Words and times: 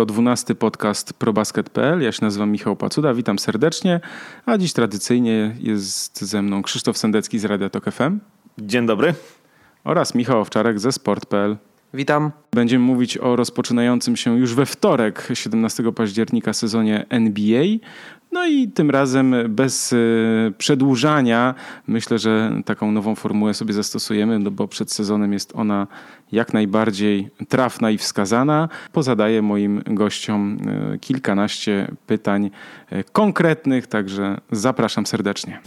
To 0.00 0.06
dwunasty 0.06 0.54
podcast 0.54 1.12
ProBasket.pl. 1.12 2.00
Ja 2.02 2.12
się 2.12 2.24
nazywam 2.24 2.50
Michał 2.50 2.76
Pacuda, 2.76 3.14
witam 3.14 3.38
serdecznie, 3.38 4.00
a 4.46 4.58
dziś 4.58 4.72
tradycyjnie 4.72 5.56
jest 5.58 6.20
ze 6.20 6.42
mną 6.42 6.62
Krzysztof 6.62 6.98
Sendecki 6.98 7.38
z 7.38 7.44
Radia 7.44 7.70
Tok 7.70 7.90
FM. 7.90 8.18
Dzień 8.58 8.86
dobry. 8.86 9.14
Oraz 9.84 10.14
Michał 10.14 10.40
Owczarek 10.40 10.80
ze 10.80 10.92
Sport.pl. 10.92 11.56
Witam. 11.94 12.30
Będziemy 12.52 12.84
mówić 12.84 13.18
o 13.18 13.36
rozpoczynającym 13.36 14.16
się 14.16 14.38
już 14.38 14.54
we 14.54 14.66
wtorek, 14.66 15.28
17 15.34 15.92
października, 15.92 16.52
sezonie 16.52 17.06
NBA. 17.08 17.64
No 18.32 18.46
i 18.46 18.68
tym 18.68 18.90
razem 18.90 19.34
bez 19.48 19.92
e, 19.92 19.96
przedłużania 20.58 21.54
myślę, 21.86 22.18
że 22.18 22.52
taką 22.64 22.92
nową 22.92 23.14
formułę 23.14 23.54
sobie 23.54 23.74
zastosujemy, 23.74 24.38
no 24.38 24.50
bo 24.50 24.68
przed 24.68 24.92
sezonem 24.92 25.32
jest 25.32 25.52
ona 25.54 25.86
jak 26.32 26.54
najbardziej 26.54 27.28
trafna 27.48 27.90
i 27.90 27.98
wskazana. 27.98 28.68
Pozadaję 28.92 29.42
moim 29.42 29.82
gościom 29.86 30.58
e, 30.94 30.98
kilkanaście 30.98 31.90
pytań 32.06 32.50
e, 32.90 33.04
konkretnych, 33.04 33.86
także 33.86 34.40
zapraszam 34.52 35.06
serdecznie. 35.06 35.60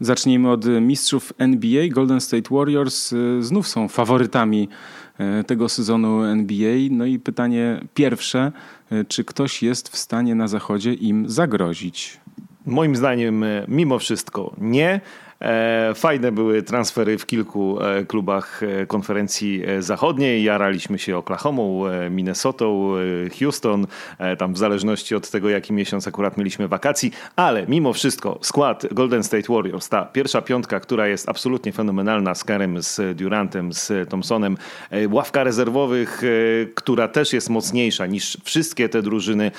Zacznijmy 0.00 0.50
od 0.50 0.66
mistrzów 0.80 1.32
NBA. 1.38 1.88
Golden 1.88 2.20
State 2.20 2.54
Warriors 2.54 3.14
znów 3.40 3.68
są 3.68 3.88
faworytami 3.88 4.68
tego 5.46 5.68
sezonu 5.68 6.24
NBA. 6.24 6.76
No 6.90 7.06
i 7.06 7.18
pytanie 7.18 7.80
pierwsze, 7.94 8.52
czy 9.08 9.24
ktoś 9.24 9.62
jest 9.62 9.88
w 9.88 9.96
stanie 9.96 10.34
na 10.34 10.48
zachodzie 10.48 10.94
im 10.94 11.28
zagrozić? 11.28 12.20
Moim 12.66 12.96
zdaniem 12.96 13.44
mimo 13.68 13.98
wszystko 13.98 14.54
nie. 14.58 15.00
E, 15.40 15.92
fajne 15.94 16.32
były 16.32 16.62
transfery 16.62 17.18
w 17.18 17.26
kilku 17.26 17.78
e, 17.82 18.04
klubach 18.04 18.62
e, 18.62 18.86
konferencji 18.86 19.62
zachodniej. 19.78 20.44
Jaraliśmy 20.44 20.98
się 20.98 21.16
Oklahoma, 21.16 21.62
Minnesota, 22.10 22.64
Houston, 23.38 23.86
tam 24.38 24.54
w 24.54 24.58
zależności 24.58 25.14
od 25.14 25.30
tego, 25.30 25.48
jaki 25.48 25.72
miesiąc 25.72 26.08
akurat 26.08 26.36
mieliśmy 26.36 26.68
wakacji, 26.68 27.12
ale 27.36 27.66
mimo 27.66 27.92
wszystko 27.92 28.38
skład 28.42 28.86
Golden 28.92 29.24
State 29.24 29.52
Warriors, 29.52 29.88
ta 29.88 30.04
pierwsza 30.04 30.42
piątka, 30.42 30.80
która 30.80 31.06
jest 31.08 31.28
absolutnie 31.28 31.72
fenomenalna 31.72 32.34
z 32.34 32.44
Kerem, 32.44 32.82
z 32.82 33.16
Durantem, 33.16 33.72
z 33.72 34.08
Thompsonem, 34.08 34.56
ławka 35.10 35.44
rezerwowych, 35.44 36.22
która 36.74 37.08
też 37.08 37.32
jest 37.32 37.50
mocniejsza 37.50 38.06
niż 38.06 38.38
wszystkie 38.44 38.88
te 38.88 39.02
drużyny, 39.02 39.50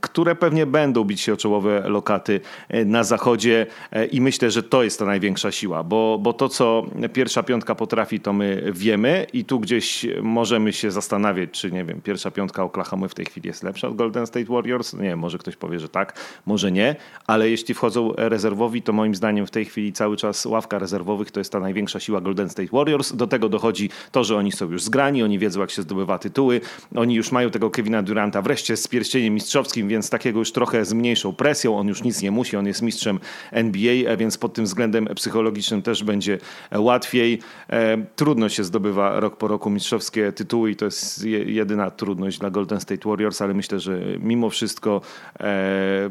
które 0.00 0.34
pewnie 0.34 0.66
będą 0.66 1.04
bić 1.04 1.20
się 1.20 1.32
o 1.32 1.36
czołowe 1.36 1.82
lokaty 1.86 2.40
na 2.86 3.04
zachodzie. 3.04 3.66
I 4.10 4.20
myślę, 4.20 4.50
że 4.50 4.62
to 4.62 4.83
jest 4.84 4.94
jest 4.94 4.98
ta 4.98 5.04
największa 5.04 5.52
siła, 5.52 5.82
bo, 5.82 6.18
bo 6.22 6.32
to, 6.32 6.48
co 6.48 6.86
pierwsza 7.12 7.42
piątka 7.42 7.74
potrafi, 7.74 8.20
to 8.20 8.32
my 8.32 8.72
wiemy 8.72 9.26
i 9.32 9.44
tu 9.44 9.60
gdzieś 9.60 10.06
możemy 10.22 10.72
się 10.72 10.90
zastanawiać, 10.90 11.50
czy 11.50 11.72
nie 11.72 11.84
wiem, 11.84 12.00
pierwsza 12.00 12.30
piątka 12.30 12.62
Oklahoma 12.62 13.08
w 13.08 13.14
tej 13.14 13.26
chwili 13.26 13.48
jest 13.48 13.62
lepsza 13.62 13.88
od 13.88 13.96
Golden 13.96 14.26
State 14.26 14.44
Warriors. 14.44 14.94
Nie 14.94 15.16
może 15.16 15.38
ktoś 15.38 15.56
powie, 15.56 15.80
że 15.80 15.88
tak, 15.88 16.20
może 16.46 16.72
nie, 16.72 16.96
ale 17.26 17.50
jeśli 17.50 17.74
wchodzą 17.74 18.12
rezerwowi, 18.16 18.82
to 18.82 18.92
moim 18.92 19.14
zdaniem 19.14 19.46
w 19.46 19.50
tej 19.50 19.64
chwili 19.64 19.92
cały 19.92 20.16
czas 20.16 20.46
ławka 20.46 20.78
rezerwowych 20.78 21.30
to 21.30 21.40
jest 21.40 21.52
ta 21.52 21.60
największa 21.60 22.00
siła 22.00 22.20
Golden 22.20 22.48
State 22.48 22.68
Warriors. 22.72 23.12
Do 23.12 23.26
tego 23.26 23.48
dochodzi 23.48 23.90
to, 24.12 24.24
że 24.24 24.36
oni 24.36 24.52
są 24.52 24.70
już 24.70 24.82
zgrani, 24.82 25.22
oni 25.22 25.38
wiedzą, 25.38 25.60
jak 25.60 25.70
się 25.70 25.82
zdobywa 25.82 26.18
tytuły, 26.18 26.60
oni 26.96 27.14
już 27.14 27.32
mają 27.32 27.50
tego 27.50 27.70
Kevina 27.70 28.02
Duranta 28.02 28.42
wreszcie 28.42 28.76
z 28.76 28.88
pierścieniem 28.88 29.34
mistrzowskim, 29.34 29.88
więc 29.88 30.10
takiego 30.10 30.38
już 30.38 30.52
trochę 30.52 30.84
z 30.84 30.92
mniejszą 30.92 31.32
presją, 31.32 31.78
on 31.78 31.88
już 31.88 32.02
nic 32.02 32.22
nie 32.22 32.30
musi, 32.30 32.56
on 32.56 32.66
jest 32.66 32.82
mistrzem 32.82 33.20
NBA, 33.52 34.16
więc 34.16 34.38
pod 34.38 34.54
tym 34.54 34.64
względem 34.64 34.73
względem 34.74 35.06
psychologicznym 35.14 35.82
też 35.82 36.04
będzie 36.04 36.38
łatwiej. 36.72 37.38
E, 37.70 37.98
trudno 38.16 38.48
się 38.48 38.64
zdobywa 38.64 39.20
rok 39.20 39.36
po 39.36 39.48
roku 39.48 39.70
mistrzowskie 39.70 40.32
tytuły 40.32 40.70
i 40.70 40.76
to 40.76 40.84
jest 40.84 41.24
jedyna 41.46 41.90
trudność 41.90 42.38
dla 42.38 42.50
Golden 42.50 42.80
State 42.80 43.08
Warriors, 43.08 43.42
ale 43.42 43.54
myślę, 43.54 43.80
że 43.80 44.00
mimo 44.18 44.50
wszystko 44.50 45.00
e, 45.40 46.10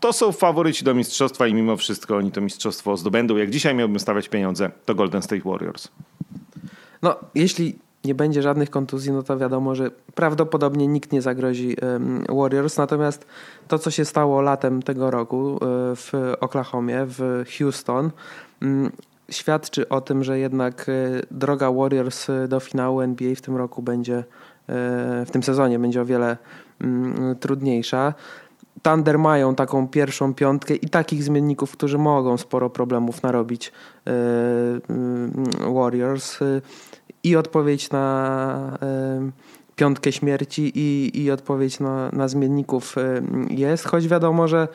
to 0.00 0.12
są 0.12 0.32
faworyci 0.32 0.84
do 0.84 0.94
mistrzostwa 0.94 1.46
i 1.46 1.54
mimo 1.54 1.76
wszystko 1.76 2.16
oni 2.16 2.32
to 2.32 2.40
mistrzostwo 2.40 2.96
zdobędą. 2.96 3.36
Jak 3.36 3.50
dzisiaj 3.50 3.74
miałbym 3.74 4.00
stawiać 4.00 4.28
pieniądze, 4.28 4.70
to 4.84 4.94
Golden 4.94 5.22
State 5.22 5.42
Warriors. 5.50 5.88
No, 7.02 7.16
jeśli 7.34 7.78
nie 8.06 8.14
będzie 8.14 8.42
żadnych 8.42 8.70
kontuzji, 8.70 9.12
no 9.12 9.22
to 9.22 9.38
wiadomo, 9.38 9.74
że 9.74 9.90
prawdopodobnie 10.14 10.86
nikt 10.86 11.12
nie 11.12 11.22
zagrozi 11.22 11.76
Warriors. 12.28 12.76
Natomiast 12.76 13.26
to, 13.68 13.78
co 13.78 13.90
się 13.90 14.04
stało 14.04 14.40
latem 14.40 14.82
tego 14.82 15.10
roku 15.10 15.54
e, 15.54 15.58
w 15.96 16.12
Oklahomie, 16.40 17.06
w 17.06 17.44
Houston, 17.58 18.10
mm, 18.62 18.92
świadczy 19.30 19.88
o 19.88 20.00
tym, 20.00 20.24
że 20.24 20.38
jednak 20.38 20.88
e, 20.88 20.92
droga 21.30 21.72
Warriors 21.72 22.26
do 22.48 22.60
finału 22.60 23.00
NBA 23.00 23.34
w 23.34 23.40
tym 23.40 23.56
roku 23.56 23.82
będzie, 23.82 24.16
e, 24.16 24.24
w 25.26 25.30
tym 25.30 25.42
sezonie 25.42 25.78
będzie 25.78 26.02
o 26.02 26.04
wiele 26.04 26.36
mm, 26.80 27.36
trudniejsza. 27.36 28.14
Thunder 28.82 29.18
mają 29.18 29.54
taką 29.54 29.88
pierwszą 29.88 30.34
piątkę 30.34 30.74
i 30.74 30.88
takich 30.88 31.22
zmienników, 31.22 31.72
którzy 31.72 31.98
mogą 31.98 32.36
sporo 32.36 32.70
problemów 32.70 33.22
narobić 33.22 33.72
mm, 34.04 35.32
Warriors 35.74 36.38
i 37.26 37.36
odpowiedź 37.36 37.90
na 37.90 38.78
piątkę 39.76 40.12
śmierci 40.12 40.72
i, 40.74 41.10
i 41.22 41.30
odpowiedź 41.30 41.80
na, 41.80 42.10
na 42.12 42.28
zmienników 42.28 42.96
jest, 43.50 43.84
choć 43.84 44.08
wiadomo, 44.08 44.48
że, 44.48 44.68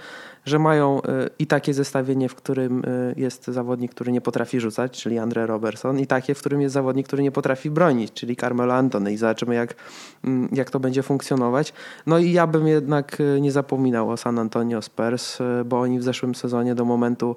że 0.46 0.60
mają 0.60 1.02
e, 1.02 1.30
i 1.40 1.48
takie 1.48 1.74
zestawienie, 1.74 2.30
w 2.30 2.36
którym 2.36 2.84
e, 2.86 3.14
jest 3.18 3.48
zawodnik, 3.48 3.92
który 3.92 4.12
nie 4.12 4.22
potrafi 4.22 4.60
rzucać, 4.60 5.02
czyli 5.02 5.20
Andre 5.20 5.46
Robertson, 5.46 6.00
i 6.00 6.08
takie, 6.08 6.36
w 6.36 6.40
którym 6.40 6.62
jest 6.62 6.74
zawodnik, 6.74 7.08
który 7.08 7.24
nie 7.24 7.32
potrafi 7.32 7.70
bronić, 7.70 8.14
czyli 8.14 8.36
Carmelo 8.36 8.74
Antony 8.74 9.14
i 9.14 9.18
zobaczymy, 9.18 9.56
jak, 9.56 9.76
mm, 10.24 10.50
jak 10.52 10.70
to 10.70 10.80
będzie 10.80 11.04
funkcjonować. 11.04 11.74
No 12.06 12.20
i 12.20 12.32
ja 12.32 12.48
bym 12.48 12.68
jednak 12.68 13.18
e, 13.22 13.42
nie 13.42 13.52
zapominał 13.52 14.10
o 14.10 14.18
San 14.18 14.40
Antonio 14.40 14.82
Spurs, 14.82 15.38
bo 15.66 15.80
oni 15.80 16.00
w 16.00 16.04
zeszłym 16.04 16.36
sezonie 16.36 16.76
do 16.76 16.86
momentu 16.86 17.36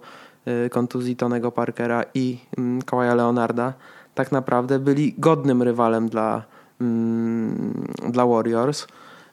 kontuzji 0.71 1.17
Tonego 1.17 1.53
Parkera 1.53 2.05
i 2.15 2.39
mm, 2.59 2.83
Kawaja 2.83 3.15
Leonarda 3.15 3.73
tak 4.15 4.33
naprawdę 4.33 4.79
byli 4.79 5.15
godnym 5.19 5.63
rywalem 5.63 6.09
dla, 6.09 6.43
mm, 6.81 7.85
dla 8.11 8.27
Warriors. 8.27 8.87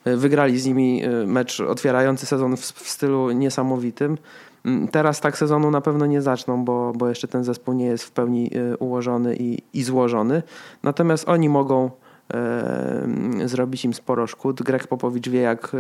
Wygrali 0.06 0.60
z 0.60 0.66
nimi 0.66 1.06
y, 1.06 1.28
mecz 1.28 1.60
otwierający 1.60 2.26
sezon 2.26 2.58
w, 2.58 2.62
w 2.62 2.90
stylu 2.90 3.32
niesamowitym. 3.32 4.18
Mm, 4.66 4.88
teraz 4.88 5.22
tak 5.22 5.38
sezonu 5.38 5.72
na 5.72 5.82
pewno 5.82 6.06
nie 6.06 6.22
zaczną, 6.22 6.66
bo, 6.66 6.94
bo 6.96 7.10
jeszcze 7.10 7.28
ten 7.28 7.44
zespół 7.44 7.74
nie 7.74 7.86
jest 7.86 8.04
w 8.04 8.12
pełni 8.12 8.52
y, 8.74 8.78
ułożony 8.78 9.36
i, 9.40 9.58
i 9.74 9.84
złożony. 9.84 10.44
Natomiast 10.84 11.30
oni 11.30 11.50
mogą 11.50 11.92
e, 12.34 13.08
zrobić 13.46 13.86
im 13.86 13.94
sporo 13.94 14.28
szkód. 14.28 14.64
Greg 14.64 14.88
Popowicz 14.88 15.30
wie, 15.30 15.42
jak 15.42 15.72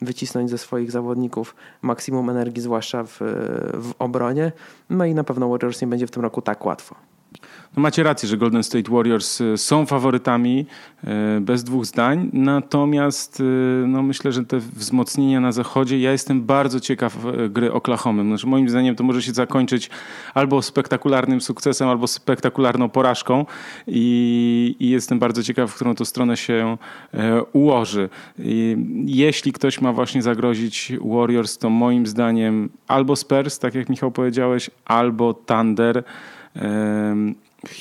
wycisnąć 0.00 0.50
ze 0.50 0.58
swoich 0.58 0.90
zawodników 0.90 1.54
maksimum 1.82 2.30
energii, 2.30 2.62
zwłaszcza 2.62 3.04
w, 3.04 3.16
w 3.74 3.92
obronie. 3.98 4.52
No 4.90 5.04
i 5.04 5.14
na 5.14 5.24
pewno 5.24 5.48
Warriors 5.48 5.80
nie 5.80 5.88
będzie 5.88 6.06
w 6.06 6.10
tym 6.10 6.22
roku 6.22 6.42
tak 6.42 6.66
łatwo. 6.66 7.11
No 7.76 7.82
macie 7.82 8.02
rację, 8.02 8.28
że 8.28 8.36
Golden 8.36 8.62
State 8.62 8.90
Warriors 8.90 9.40
y, 9.40 9.58
są 9.58 9.86
faworytami 9.86 10.66
y, 11.04 11.40
bez 11.40 11.64
dwóch 11.64 11.86
zdań, 11.86 12.30
natomiast 12.32 13.40
y, 13.40 13.44
no 13.86 14.02
myślę, 14.02 14.32
że 14.32 14.44
te 14.44 14.58
wzmocnienia 14.58 15.40
na 15.40 15.52
zachodzie, 15.52 16.00
ja 16.00 16.12
jestem 16.12 16.42
bardzo 16.42 16.80
ciekaw 16.80 17.16
gry 17.50 17.72
Oklahoma. 17.72 18.22
Znaczy, 18.22 18.46
moim 18.46 18.68
zdaniem 18.68 18.96
to 18.96 19.04
może 19.04 19.22
się 19.22 19.32
zakończyć 19.32 19.90
albo 20.34 20.62
spektakularnym 20.62 21.40
sukcesem, 21.40 21.88
albo 21.88 22.06
spektakularną 22.06 22.88
porażką 22.88 23.46
i, 23.86 24.76
i 24.80 24.88
jestem 24.90 25.18
bardzo 25.18 25.42
ciekaw, 25.42 25.70
w 25.70 25.74
którą 25.74 25.94
to 25.94 26.04
stronę 26.04 26.36
się 26.36 26.76
ułoży. 27.52 28.08
I 28.38 28.76
jeśli 29.06 29.52
ktoś 29.52 29.80
ma 29.80 29.92
właśnie 29.92 30.22
zagrozić 30.22 30.92
Warriors, 31.04 31.58
to 31.58 31.70
moim 31.70 32.06
zdaniem 32.06 32.68
albo 32.88 33.16
Spurs, 33.16 33.58
tak 33.58 33.74
jak 33.74 33.88
Michał 33.88 34.10
powiedziałeś, 34.10 34.70
albo 34.84 35.34
Thunder. 35.34 36.04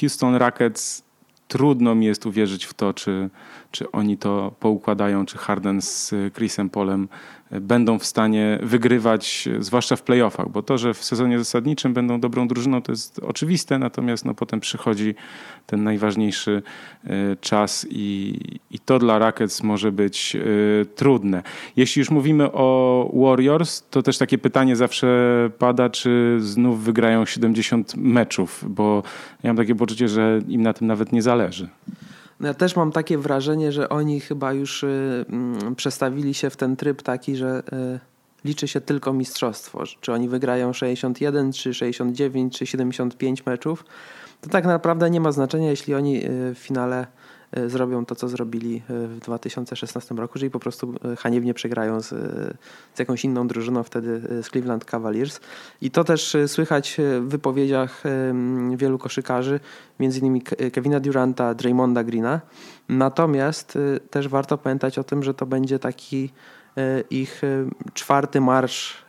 Houston 0.02 0.36
Rockets 0.36 1.04
trudno 1.48 1.96
mi 1.96 2.06
jest 2.06 2.26
uwierzyć 2.26 2.66
w 2.66 2.74
to, 2.74 2.94
czy, 2.94 3.30
czy 3.72 3.92
oni 3.92 4.18
to 4.18 4.54
poukładają, 4.60 5.26
czy 5.26 5.38
Harden 5.38 5.82
z 5.82 6.14
Chrisem 6.36 6.70
Polem 6.70 7.08
będą 7.52 8.00
w 8.00 8.06
stanie 8.06 8.60
wygrywać, 8.64 9.50
zwłaszcza 9.60 9.96
w 9.96 10.02
playoffach, 10.02 10.50
bo 10.50 10.64
to, 10.64 10.78
że 10.78 10.94
w 10.94 11.04
sezonie 11.04 11.40
zasadniczym 11.40 11.94
będą 11.94 12.20
dobrą 12.20 12.48
drużyną, 12.48 12.82
to 12.82 12.92
jest 12.92 13.20
oczywiste, 13.20 13.80
natomiast 13.80 14.26
no, 14.26 14.34
potem 14.34 14.60
przychodzi 14.60 15.16
ten 15.66 15.84
najważniejszy 15.84 16.62
e, 17.04 17.36
czas 17.36 17.88
i, 17.90 18.40
i 18.72 18.80
to 18.80 19.00
dla 19.00 19.20
Rockets 19.20 19.64
może 19.64 19.92
być 19.92 20.36
y, 20.36 20.86
trudne. 20.96 21.44
Jeśli 21.76 22.00
już 22.00 22.10
mówimy 22.10 22.52
o 22.52 23.10
Warriors, 23.14 23.84
to 23.90 24.04
też 24.04 24.18
takie 24.18 24.38
pytanie 24.38 24.76
zawsze 24.76 25.08
pada, 25.60 25.90
czy 25.90 26.38
znów 26.40 26.84
wygrają 26.84 27.26
70 27.26 27.96
meczów, 27.96 28.66
bo 28.68 29.04
ja 29.44 29.50
mam 29.50 29.58
takie 29.58 29.76
poczucie, 29.76 30.08
że 30.08 30.40
im 30.48 30.62
na 30.62 30.74
tym 30.74 30.88
nawet 30.88 31.12
nie 31.12 31.22
zależy. 31.22 31.70
No 32.42 32.48
ja 32.48 32.54
też 32.54 32.76
mam 32.76 32.92
takie 32.92 33.18
wrażenie, 33.18 33.72
że 33.72 33.90
oni 33.90 34.20
chyba 34.20 34.54
już 34.54 34.84
y, 34.84 35.26
mm, 35.30 35.76
przestawili 35.76 36.34
się 36.34 36.50
w 36.50 36.58
ten 36.58 36.76
tryb 36.76 37.02
taki, 37.02 37.36
że 37.36 37.64
y, 37.74 38.00
liczy 38.46 38.68
się 38.68 38.82
tylko 38.82 39.14
mistrzostwo. 39.14 39.84
Czy 40.02 40.14
oni 40.14 40.30
wygrają 40.30 40.74
61, 40.74 41.52
czy 41.52 41.74
69, 41.74 42.58
czy 42.58 42.66
75 42.66 43.46
meczów. 43.46 43.86
To 44.42 44.50
tak 44.50 44.66
naprawdę 44.66 45.10
nie 45.10 45.20
ma 45.20 45.32
znaczenia, 45.32 45.70
jeśli 45.70 45.96
oni 45.96 46.26
y, 46.26 46.56
w 46.56 46.58
finale 46.58 47.08
zrobią 47.68 48.06
to, 48.06 48.16
co 48.16 48.28
zrobili 48.28 48.82
w 48.90 49.20
2016 49.20 50.16
roku, 50.16 50.40
czyli 50.40 50.52
po 50.52 50.60
prostu 50.60 50.94
haniebnie 51.18 51.54
przegrają 51.54 52.02
z, 52.02 52.08
z 52.94 53.00
jakąś 53.00 53.26
inną 53.26 53.48
drużyną, 53.48 53.84
wtedy 53.84 54.22
z 54.44 54.50
Cleveland 54.50 54.86
Cavaliers. 54.86 55.40
I 55.82 55.92
to 55.92 56.04
też 56.04 56.38
słychać 56.48 56.98
w 57.22 57.28
wypowiedziach 57.28 58.04
wielu 58.76 58.98
koszykarzy, 58.98 59.60
między 60.00 60.20
innymi 60.20 60.42
Kevina 60.74 61.00
Duranta, 61.00 61.54
Draymonda 61.54 62.04
Greena. 62.04 62.42
Natomiast 62.90 63.78
też 64.10 64.28
warto 64.28 64.58
pamiętać 64.58 65.00
o 65.00 65.04
tym, 65.04 65.24
że 65.24 65.34
to 65.34 65.46
będzie 65.46 65.80
taki 65.80 66.30
ich 67.10 67.42
czwarty 67.94 68.42
marsz 68.42 69.06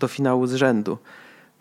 do 0.00 0.08
finału 0.08 0.46
z 0.46 0.54
rzędu. 0.54 0.98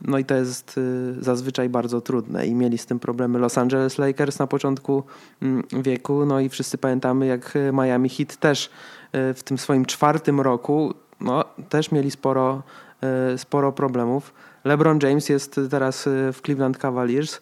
No 0.01 0.17
i 0.17 0.25
to 0.25 0.35
jest 0.35 0.77
y, 0.77 1.15
zazwyczaj 1.19 1.69
bardzo 1.69 2.01
trudne 2.01 2.47
i 2.47 2.55
mieli 2.55 2.77
z 2.77 2.85
tym 2.85 2.99
problemy 2.99 3.39
Los 3.39 3.57
Angeles 3.57 3.97
Lakers 3.97 4.39
na 4.39 4.47
początku 4.47 5.03
mm, 5.41 5.63
wieku, 5.83 6.25
no 6.25 6.39
i 6.39 6.49
wszyscy 6.49 6.77
pamiętamy 6.77 7.25
jak 7.25 7.53
Miami 7.73 8.09
Heat 8.09 8.35
też 8.35 8.65
y, 8.65 9.33
w 9.33 9.43
tym 9.43 9.57
swoim 9.57 9.85
czwartym 9.85 10.41
roku 10.41 10.93
no, 11.21 11.45
też 11.69 11.91
mieli 11.91 12.11
sporo, 12.11 12.63
y, 13.33 13.37
sporo 13.37 13.71
problemów. 13.71 14.33
LeBron 14.63 14.99
James 15.03 15.29
jest 15.29 15.59
teraz 15.69 16.09
w 16.33 16.41
Cleveland 16.41 16.77
Cavaliers 16.77 17.41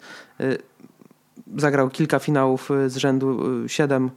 zagrał 1.56 1.90
kilka 1.90 2.18
finałów 2.18 2.70
y, 2.70 2.90
z 2.90 2.96
rzędu, 2.96 3.62
y, 3.64 3.68
siedem 3.68 4.10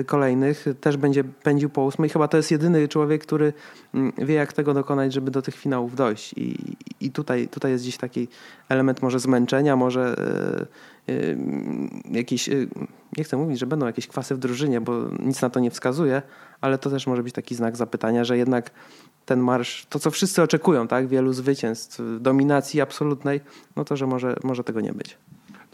y, 0.00 0.04
kolejnych, 0.04 0.64
też 0.80 0.96
będzie 0.96 1.24
pędził 1.24 1.70
po 1.70 1.84
ósmej. 1.84 2.10
Chyba 2.10 2.28
to 2.28 2.36
jest 2.36 2.50
jedyny 2.50 2.88
człowiek, 2.88 3.22
który 3.22 3.52
mm, 3.94 4.12
wie, 4.18 4.34
jak 4.34 4.52
tego 4.52 4.74
dokonać, 4.74 5.12
żeby 5.12 5.30
do 5.30 5.42
tych 5.42 5.54
finałów 5.54 5.94
dojść. 5.94 6.32
I, 6.32 6.76
i 7.00 7.10
tutaj, 7.10 7.48
tutaj 7.48 7.70
jest 7.72 7.84
gdzieś 7.84 7.96
taki 7.96 8.28
element 8.68 9.02
może 9.02 9.20
zmęczenia, 9.20 9.76
może 9.76 10.16
jakieś, 12.10 12.50
nie 13.18 13.24
chcę 13.24 13.36
mówić, 13.36 13.58
że 13.58 13.66
będą 13.66 13.86
jakieś 13.86 14.06
kwasy 14.06 14.34
w 14.34 14.38
drużynie, 14.38 14.80
bo 14.80 14.92
nic 15.18 15.42
na 15.42 15.50
to 15.50 15.60
nie 15.60 15.70
wskazuje, 15.70 16.22
ale 16.60 16.78
to 16.78 16.90
też 16.90 17.06
może 17.06 17.22
być 17.22 17.34
taki 17.34 17.54
znak 17.54 17.76
zapytania, 17.76 18.24
że 18.24 18.38
jednak 18.38 18.70
ten 19.26 19.40
marsz, 19.40 19.86
to 19.86 19.98
co 19.98 20.10
wszyscy 20.10 20.42
oczekują, 20.42 20.88
tak, 20.88 21.08
wielu 21.08 21.32
zwycięstw, 21.32 22.00
dominacji 22.20 22.80
absolutnej, 22.80 23.40
no 23.76 23.84
to, 23.84 23.96
że 23.96 24.06
może, 24.06 24.36
może 24.42 24.64
tego 24.64 24.80
nie 24.80 24.92
być. 24.92 25.18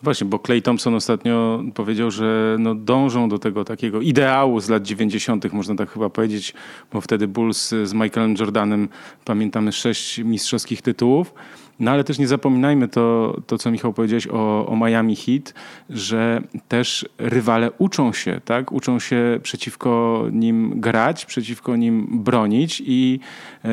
Właśnie, 0.02 0.26
bo 0.26 0.38
Clay 0.38 0.62
Thompson 0.62 0.94
ostatnio 0.94 1.62
powiedział, 1.74 2.10
że 2.10 2.56
no 2.58 2.74
dążą 2.74 3.28
do 3.28 3.38
tego 3.38 3.64
takiego 3.64 4.00
ideału 4.00 4.60
z 4.60 4.68
lat 4.68 4.82
90., 4.82 5.52
można 5.52 5.74
tak 5.74 5.90
chyba 5.90 6.10
powiedzieć, 6.10 6.54
bo 6.92 7.00
wtedy 7.00 7.28
Bulls 7.28 7.68
z 7.68 7.92
Michaelem 7.92 8.34
Jordanem 8.40 8.88
pamiętamy 9.24 9.72
sześć 9.72 10.18
mistrzowskich 10.18 10.82
tytułów. 10.82 11.34
No 11.80 11.90
ale 11.90 12.04
też 12.04 12.18
nie 12.18 12.26
zapominajmy 12.26 12.88
to, 12.88 13.36
to 13.46 13.58
co 13.58 13.70
Michał 13.70 13.92
powiedziałeś 13.92 14.26
o, 14.26 14.66
o 14.66 14.76
Miami 14.76 15.16
Heat, 15.16 15.54
że 15.90 16.42
też 16.68 17.08
rywale 17.18 17.70
uczą 17.78 18.12
się, 18.12 18.40
tak? 18.44 18.72
Uczą 18.72 18.98
się 18.98 19.40
przeciwko 19.42 20.24
nim 20.32 20.80
grać, 20.80 21.26
przeciwko 21.26 21.76
nim 21.76 22.06
bronić 22.10 22.82
i, 22.86 23.20
yy, 23.64 23.70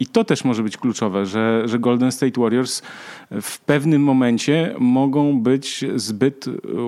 i 0.00 0.06
to 0.06 0.24
też 0.24 0.44
może 0.44 0.62
być 0.62 0.76
kluczowe, 0.76 1.26
że, 1.26 1.62
że 1.64 1.78
Golden 1.78 2.12
State 2.12 2.40
Warriors 2.40 2.82
w 3.30 3.58
pewnym 3.58 4.02
momencie 4.02 4.74
mogą 4.78 5.40
być 5.40 5.84
zbyt 5.96 6.44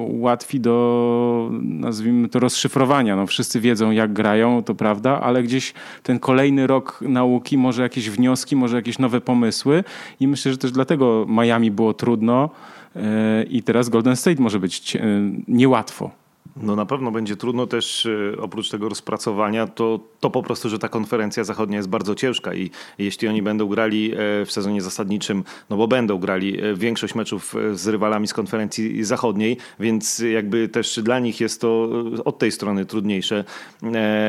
łatwi 0.08 0.60
do, 0.60 1.50
nazwijmy 1.62 2.28
to, 2.28 2.38
rozszyfrowania. 2.38 3.16
No, 3.16 3.26
wszyscy 3.26 3.60
wiedzą, 3.60 3.90
jak 3.90 4.12
grają, 4.12 4.62
to 4.62 4.74
prawda, 4.74 5.20
ale 5.20 5.42
gdzieś 5.42 5.74
ten 6.02 6.18
kolejny 6.18 6.66
rok 6.66 6.98
nauki, 7.08 7.58
może 7.58 7.82
jakieś 7.82 8.10
wnioski, 8.10 8.56
może 8.56 8.76
jakieś 8.76 8.98
nowe 8.98 9.20
pomysły 9.20 9.84
i 10.20 10.28
myślę, 10.28 10.41
że 10.50 10.58
też 10.58 10.72
dlatego 10.72 11.26
Miami 11.28 11.70
było 11.70 11.94
trudno 11.94 12.50
e, 12.96 13.42
i 13.42 13.62
teraz 13.62 13.88
Golden 13.88 14.16
State 14.16 14.42
może 14.42 14.58
być 14.58 14.96
e, 14.96 15.00
niełatwo. 15.48 16.21
No 16.56 16.76
na 16.76 16.86
pewno 16.86 17.10
będzie 17.10 17.36
trudno 17.36 17.66
też 17.66 18.06
e, 18.06 18.40
oprócz 18.40 18.70
tego 18.70 18.88
rozpracowania, 18.88 19.66
to, 19.66 20.00
to 20.20 20.30
po 20.30 20.42
prostu, 20.42 20.68
że 20.68 20.78
ta 20.78 20.88
konferencja 20.88 21.44
zachodnia 21.44 21.76
jest 21.76 21.88
bardzo 21.88 22.14
ciężka 22.14 22.54
i 22.54 22.70
jeśli 22.98 23.28
oni 23.28 23.42
będą 23.42 23.66
grali 23.66 24.12
e, 24.12 24.16
w 24.44 24.52
sezonie 24.52 24.82
zasadniczym, 24.82 25.44
no 25.70 25.76
bo 25.76 25.88
będą 25.88 26.18
grali 26.18 26.62
e, 26.62 26.74
większość 26.74 27.14
meczów 27.14 27.54
z 27.72 27.88
rywalami 27.88 28.28
z 28.28 28.34
konferencji 28.34 29.04
zachodniej, 29.04 29.56
więc 29.80 30.18
jakby 30.18 30.68
też 30.68 31.00
dla 31.02 31.18
nich 31.18 31.40
jest 31.40 31.60
to 31.60 31.88
od 32.24 32.38
tej 32.38 32.52
strony 32.52 32.86
trudniejsze, 32.86 33.44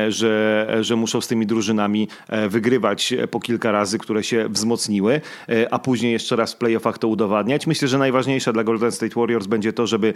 że, 0.08 0.76
że 0.80 0.96
muszą 0.96 1.20
z 1.20 1.28
tymi 1.28 1.46
drużynami 1.46 2.08
wygrywać 2.48 3.14
po 3.30 3.40
kilka 3.40 3.72
razy, 3.72 3.98
które 3.98 4.22
się 4.22 4.48
wzmocniły, 4.48 5.20
a 5.70 5.78
później 5.78 6.12
jeszcze 6.12 6.36
raz 6.36 6.54
w 6.54 6.56
playoffach 6.56 6.98
to 6.98 7.08
udowadniać. 7.08 7.66
Myślę, 7.66 7.88
że 7.88 7.98
najważniejsze 7.98 8.52
dla 8.52 8.64
Golden 8.64 8.92
State 8.92 9.20
Warriors 9.20 9.46
będzie 9.46 9.72
to, 9.72 9.86
żeby 9.86 10.14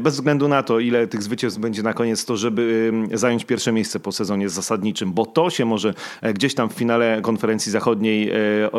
bez 0.00 0.14
względu 0.14 0.48
na 0.48 0.62
to, 0.62 0.80
ile 0.80 1.06
tych 1.06 1.22
zwycięstw 1.22 1.39
będzie 1.60 1.82
na 1.82 1.92
koniec 1.92 2.24
to, 2.24 2.36
żeby 2.36 2.92
zająć 3.12 3.44
pierwsze 3.44 3.72
miejsce 3.72 4.00
po 4.00 4.12
sezonie 4.12 4.48
zasadniczym, 4.48 5.12
bo 5.12 5.26
to 5.26 5.50
się 5.50 5.64
może 5.64 5.94
e, 6.22 6.32
gdzieś 6.32 6.54
tam 6.54 6.68
w 6.68 6.72
finale 6.72 7.20
konferencji 7.22 7.72
zachodniej 7.72 8.30
e, 8.30 8.70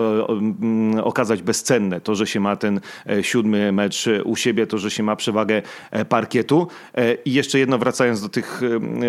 okazać 1.04 1.42
bezcenne. 1.42 2.02
To, 2.02 2.16
że 2.16 2.28
się 2.28 2.40
ma 2.40 2.56
ten 2.56 2.80
e, 3.10 3.24
siódmy 3.24 3.72
mecz 3.72 4.10
u 4.24 4.36
siebie, 4.36 4.68
to, 4.68 4.78
że 4.78 4.92
się 4.92 5.04
ma 5.04 5.16
przewagę 5.16 5.62
parkietu. 6.10 6.68
I 7.26 7.34
jeszcze 7.34 7.60
jedno, 7.60 7.78
wracając 7.78 8.22
do 8.22 8.30
tych 8.30 8.62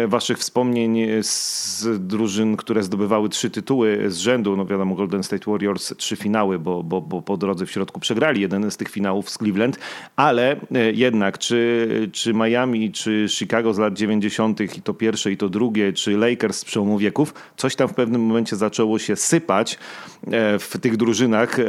waszych 0.06 0.38
wspomnień 0.38 0.98
z 1.22 1.86
drużyn, 1.98 2.56
które 2.56 2.82
zdobywały 2.82 3.28
trzy 3.28 3.50
tytuły 3.50 4.04
z 4.08 4.16
rzędu, 4.16 4.56
no 4.56 4.66
wiadomo 4.66 4.94
Golden 4.94 5.22
State 5.22 5.50
Warriors 5.50 5.94
trzy 5.96 6.16
finały, 6.16 6.58
bo, 6.58 6.82
bo, 6.82 7.00
bo 7.00 7.22
po 7.22 7.36
drodze 7.36 7.66
w 7.66 7.70
środku 7.70 8.00
przegrali 8.00 8.40
jeden 8.40 8.70
z 8.70 8.76
tych 8.76 8.88
finałów 8.88 9.30
z 9.30 9.38
Cleveland, 9.38 9.78
ale 10.16 10.56
jednak 10.92 11.38
czy, 11.38 11.88
czy 12.12 12.34
Miami, 12.34 12.92
czy 12.92 13.28
Chicago 13.42 13.74
z 13.74 13.78
lat 13.78 13.94
90. 13.94 14.60
i 14.60 14.82
to 14.82 14.94
pierwsze 14.94 15.32
i 15.32 15.36
to 15.36 15.48
drugie, 15.48 15.92
czy 15.92 16.16
Lakers 16.16 16.58
z 16.58 16.64
przełomu 16.64 16.98
wieków, 16.98 17.34
coś 17.56 17.76
tam 17.76 17.88
w 17.88 17.94
pewnym 17.94 18.20
momencie 18.20 18.56
zaczęło 18.56 18.98
się 18.98 19.16
sypać 19.16 19.78
e, 20.26 20.58
w 20.58 20.78
tych 20.80 20.96
drużynach 20.96 21.58
e, 21.58 21.64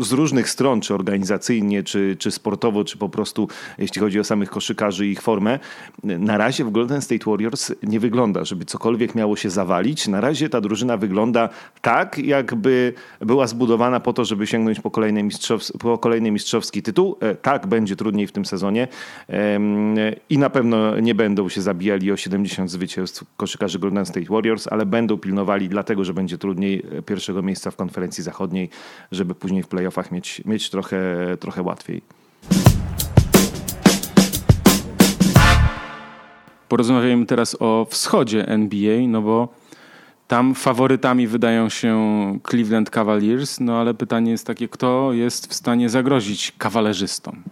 z 0.00 0.12
różnych 0.12 0.50
stron, 0.50 0.80
czy 0.80 0.94
organizacyjnie, 0.94 1.82
czy, 1.82 2.16
czy 2.18 2.30
sportowo, 2.30 2.84
czy 2.84 2.98
po 2.98 3.08
prostu 3.08 3.48
jeśli 3.78 4.00
chodzi 4.00 4.20
o 4.20 4.24
samych 4.24 4.50
koszykarzy 4.50 5.06
i 5.06 5.10
ich 5.10 5.22
formę. 5.22 5.58
Na 6.02 6.38
razie 6.38 6.64
w 6.64 6.70
Golden 6.70 7.02
State 7.02 7.30
Warriors 7.30 7.72
nie 7.82 8.00
wygląda, 8.00 8.44
żeby 8.44 8.64
cokolwiek 8.64 9.14
miało 9.14 9.36
się 9.36 9.50
zawalić. 9.50 10.08
Na 10.08 10.20
razie 10.20 10.48
ta 10.48 10.60
drużyna 10.60 10.96
wygląda 10.96 11.48
tak, 11.80 12.18
jakby 12.18 12.92
była 13.20 13.46
zbudowana 13.46 14.00
po 14.00 14.12
to, 14.12 14.24
żeby 14.24 14.46
sięgnąć 14.46 14.80
po 14.80 14.90
kolejny, 14.90 15.22
mistrzowski, 15.22 15.78
po 15.78 15.98
kolejny 15.98 16.30
mistrzowski 16.30 16.82
tytuł. 16.82 17.16
E, 17.20 17.34
tak, 17.34 17.66
będzie 17.66 17.96
trudniej 17.96 18.26
w 18.26 18.32
tym 18.32 18.44
sezonie 18.44 18.88
i 20.30 20.38
na 20.38 20.50
pewno 20.50 21.00
nie 21.00 21.14
będą 21.14 21.48
się 21.48 21.62
zabijali 21.62 22.12
o 22.12 22.16
70 22.16 22.70
zwycięstw 22.70 23.24
koszykarzy 23.36 23.78
Golden 23.78 24.06
State 24.06 24.26
Warriors, 24.30 24.66
ale 24.66 24.86
będą 24.86 25.18
pilnowali 25.18 25.68
dlatego, 25.68 26.04
że 26.04 26.14
będzie 26.14 26.38
trudniej 26.38 26.82
pierwszego 27.06 27.42
miejsca 27.42 27.70
w 27.70 27.76
konferencji 27.76 28.24
zachodniej, 28.24 28.70
żeby 29.12 29.34
później 29.34 29.62
w 29.62 29.68
playoffach 29.68 30.12
mieć, 30.12 30.42
mieć 30.44 30.70
trochę, 30.70 31.16
trochę 31.40 31.62
łatwiej. 31.62 32.02
Porozmawiajmy 36.68 37.26
teraz 37.26 37.56
o 37.60 37.86
wschodzie 37.90 38.48
NBA, 38.48 39.08
no 39.08 39.22
bo 39.22 39.48
tam 40.28 40.54
faworytami 40.54 41.26
wydają 41.26 41.68
się 41.68 41.94
Cleveland 42.50 42.90
Cavaliers, 42.90 43.60
no 43.60 43.78
ale 43.78 43.94
pytanie 43.94 44.30
jest 44.30 44.46
takie, 44.46 44.68
kto 44.68 45.12
jest 45.12 45.46
w 45.46 45.54
stanie 45.54 45.88
zagrozić 45.88 46.52
kawalerzystom? 46.58 47.42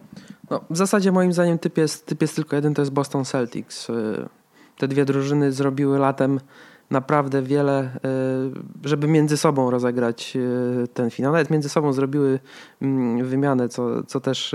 No, 0.52 0.60
w 0.70 0.76
zasadzie 0.76 1.12
moim 1.12 1.32
zdaniem 1.32 1.58
typ 1.58 1.78
jest, 1.78 2.06
typ 2.06 2.22
jest 2.22 2.36
tylko 2.36 2.56
jeden, 2.56 2.74
to 2.74 2.82
jest 2.82 2.92
Boston 2.92 3.24
Celtics. 3.24 3.90
Y, 3.90 4.28
te 4.78 4.88
dwie 4.88 5.04
drużyny 5.04 5.52
zrobiły 5.52 5.98
latem 5.98 6.40
naprawdę 6.90 7.42
wiele, 7.42 7.96
y, 8.84 8.88
żeby 8.88 9.06
między 9.06 9.36
sobą 9.36 9.70
rozegrać 9.70 10.36
y, 10.36 10.88
ten 10.94 11.10
finał. 11.10 11.32
Nawet 11.32 11.50
między 11.50 11.68
sobą 11.68 11.92
zrobiły 11.92 12.38
mm, 12.82 13.24
wymianę, 13.24 13.68
co, 13.68 14.02
co 14.02 14.20
też 14.20 14.54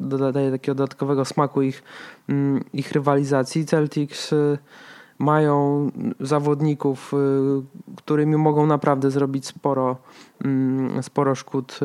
dodaje 0.00 0.50
takiego 0.50 0.74
dodatkowego 0.74 1.24
smaku 1.24 1.62
ich, 1.62 1.82
mm, 2.28 2.64
ich 2.72 2.92
rywalizacji. 2.92 3.66
Celtics 3.66 4.34
mają 5.18 5.90
zawodników, 6.20 7.12
którymi 7.96 8.36
mogą 8.36 8.66
naprawdę 8.66 9.10
zrobić 9.10 9.46
sporo, 9.46 9.96
mm, 10.44 11.02
sporo 11.02 11.34
szkód 11.34 11.80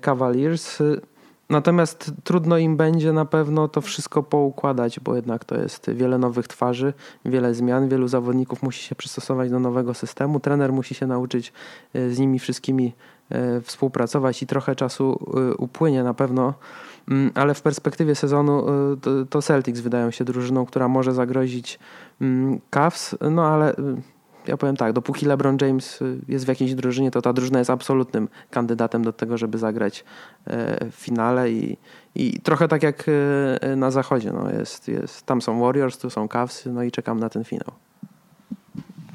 Cavaliers. 0.00 0.82
Natomiast 1.50 2.12
trudno 2.24 2.58
im 2.58 2.76
będzie 2.76 3.12
na 3.12 3.24
pewno 3.24 3.68
to 3.68 3.80
wszystko 3.80 4.22
poukładać, 4.22 5.00
bo 5.00 5.16
jednak 5.16 5.44
to 5.44 5.54
jest 5.54 5.90
wiele 5.90 6.18
nowych 6.18 6.48
twarzy, 6.48 6.92
wiele 7.24 7.54
zmian, 7.54 7.88
wielu 7.88 8.08
zawodników 8.08 8.62
musi 8.62 8.82
się 8.82 8.94
przystosować 8.94 9.50
do 9.50 9.60
nowego 9.60 9.94
systemu. 9.94 10.40
Trener 10.40 10.72
musi 10.72 10.94
się 10.94 11.06
nauczyć 11.06 11.52
e, 11.94 12.10
z 12.10 12.18
nimi 12.18 12.38
wszystkimi 12.38 12.92
e, 13.30 13.60
współpracować 13.60 14.42
i 14.42 14.46
trochę 14.46 14.76
czasu 14.76 15.18
e, 15.50 15.54
upłynie 15.54 16.04
na 16.04 16.14
pewno, 16.14 16.54
mm, 17.08 17.30
ale 17.34 17.54
w 17.54 17.62
perspektywie 17.62 18.14
sezonu 18.14 18.66
to 19.30 19.42
Celtics 19.42 19.80
wydają 19.80 20.10
się 20.10 20.24
drużyną, 20.24 20.66
która 20.66 20.88
może 20.88 21.14
zagrozić 21.14 21.78
mm, 22.20 22.60
Cavs, 22.70 23.16
no 23.30 23.46
ale 23.46 23.74
ja 24.46 24.56
powiem 24.56 24.76
tak, 24.76 24.92
dopóki 24.92 25.26
LeBron 25.26 25.56
James 25.60 26.02
y, 26.02 26.18
jest 26.28 26.44
w 26.44 26.48
jakiejś 26.48 26.74
drużynie, 26.74 27.10
to 27.10 27.22
ta 27.22 27.32
drużyna 27.32 27.58
jest 27.58 27.70
absolutnym 27.70 28.28
kandydatem 28.50 29.04
do 29.04 29.12
tego, 29.12 29.38
żeby 29.38 29.58
zagrać 29.58 30.04
w 30.90 30.94
finale 30.94 31.52
i, 31.52 31.76
i 32.14 32.40
trochę 32.40 32.68
tak 32.68 32.82
jak 32.82 33.04
na 33.76 33.90
zachodzie. 33.90 34.32
No 34.32 34.50
jest, 34.50 34.88
jest, 34.88 35.26
tam 35.26 35.42
są 35.42 35.60
Warriors, 35.60 35.98
tu 35.98 36.10
są 36.10 36.28
Cavs, 36.28 36.66
no 36.66 36.82
i 36.82 36.90
czekam 36.90 37.20
na 37.20 37.28
ten 37.28 37.44
finał. 37.44 37.72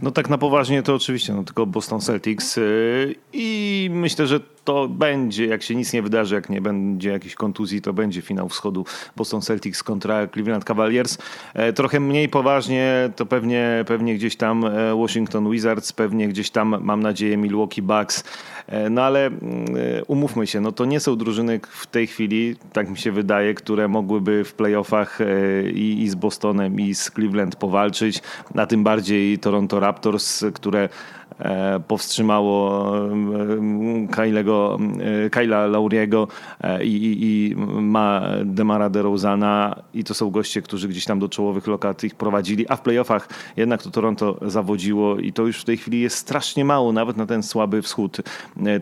No 0.01 0.11
tak 0.11 0.29
na 0.29 0.37
poważnie 0.37 0.83
to 0.83 0.95
oczywiście, 0.95 1.33
no 1.33 1.43
tylko 1.43 1.65
Boston 1.65 2.01
Celtics 2.01 2.59
i 3.33 3.89
myślę, 3.91 4.27
że 4.27 4.39
to 4.65 4.87
będzie, 4.87 5.45
jak 5.45 5.63
się 5.63 5.75
nic 5.75 5.93
nie 5.93 6.01
wydarzy, 6.01 6.35
jak 6.35 6.49
nie 6.49 6.61
będzie 6.61 7.09
jakiejś 7.09 7.35
kontuzji, 7.35 7.81
to 7.81 7.93
będzie 7.93 8.21
finał 8.21 8.49
wschodu 8.49 8.85
Boston 9.15 9.41
Celtics 9.41 9.83
kontra 9.83 10.27
Cleveland 10.27 10.63
Cavaliers. 10.63 11.17
E, 11.53 11.73
trochę 11.73 11.99
mniej 11.99 12.29
poważnie 12.29 13.09
to 13.15 13.25
pewnie, 13.25 13.83
pewnie 13.87 14.15
gdzieś 14.15 14.35
tam 14.35 14.65
e, 14.65 14.95
Washington 14.95 15.51
Wizards, 15.51 15.93
pewnie 15.93 16.27
gdzieś 16.27 16.49
tam 16.49 16.75
mam 16.81 17.03
nadzieję 17.03 17.37
Milwaukee 17.37 17.81
Bucks. 17.81 18.23
E, 18.67 18.89
no 18.89 19.01
ale 19.01 19.25
mm, 19.25 19.65
umówmy 20.07 20.47
się, 20.47 20.61
no 20.61 20.71
to 20.71 20.85
nie 20.85 20.99
są 20.99 21.15
drużyny 21.15 21.59
w 21.69 21.87
tej 21.87 22.07
chwili, 22.07 22.55
tak 22.73 22.89
mi 22.89 22.97
się 22.97 23.11
wydaje, 23.11 23.53
które 23.53 23.87
mogłyby 23.87 24.43
w 24.43 24.53
playoffach 24.53 25.19
i, 25.73 26.01
i 26.01 26.09
z 26.09 26.15
Bostonem 26.15 26.79
i 26.79 26.95
z 26.95 27.11
Cleveland 27.11 27.55
powalczyć, 27.55 28.21
a 28.55 28.65
tym 28.65 28.83
bardziej 28.83 29.39
Toronto 29.39 29.79
Raptors, 29.79 30.45
które 30.53 30.89
powstrzymało 31.87 32.91
e, 32.97 34.07
Kylego, 34.11 34.77
e, 35.25 35.29
Kyla 35.29 35.65
Lauriego 35.65 36.27
i, 36.81 36.87
i, 36.87 37.23
i 37.25 37.55
ma 37.81 38.21
Demara 38.45 38.89
DeRozana 38.89 39.75
i 39.93 40.03
to 40.03 40.13
są 40.13 40.31
goście, 40.31 40.61
którzy 40.61 40.87
gdzieś 40.87 41.05
tam 41.05 41.19
do 41.19 41.29
czołowych 41.29 41.67
lokat 41.67 42.03
ich 42.03 42.15
prowadzili, 42.15 42.65
a 42.69 42.75
w 42.75 42.81
playoffach 42.81 43.29
jednak 43.57 43.83
to 43.83 43.91
Toronto 43.91 44.37
zawodziło 44.41 45.17
i 45.17 45.33
to 45.33 45.43
już 45.47 45.61
w 45.61 45.65
tej 45.65 45.77
chwili 45.77 46.01
jest 46.01 46.17
strasznie 46.17 46.65
mało, 46.65 46.91
nawet 46.91 47.17
na 47.17 47.25
ten 47.25 47.43
słaby 47.43 47.81
wschód. 47.81 48.17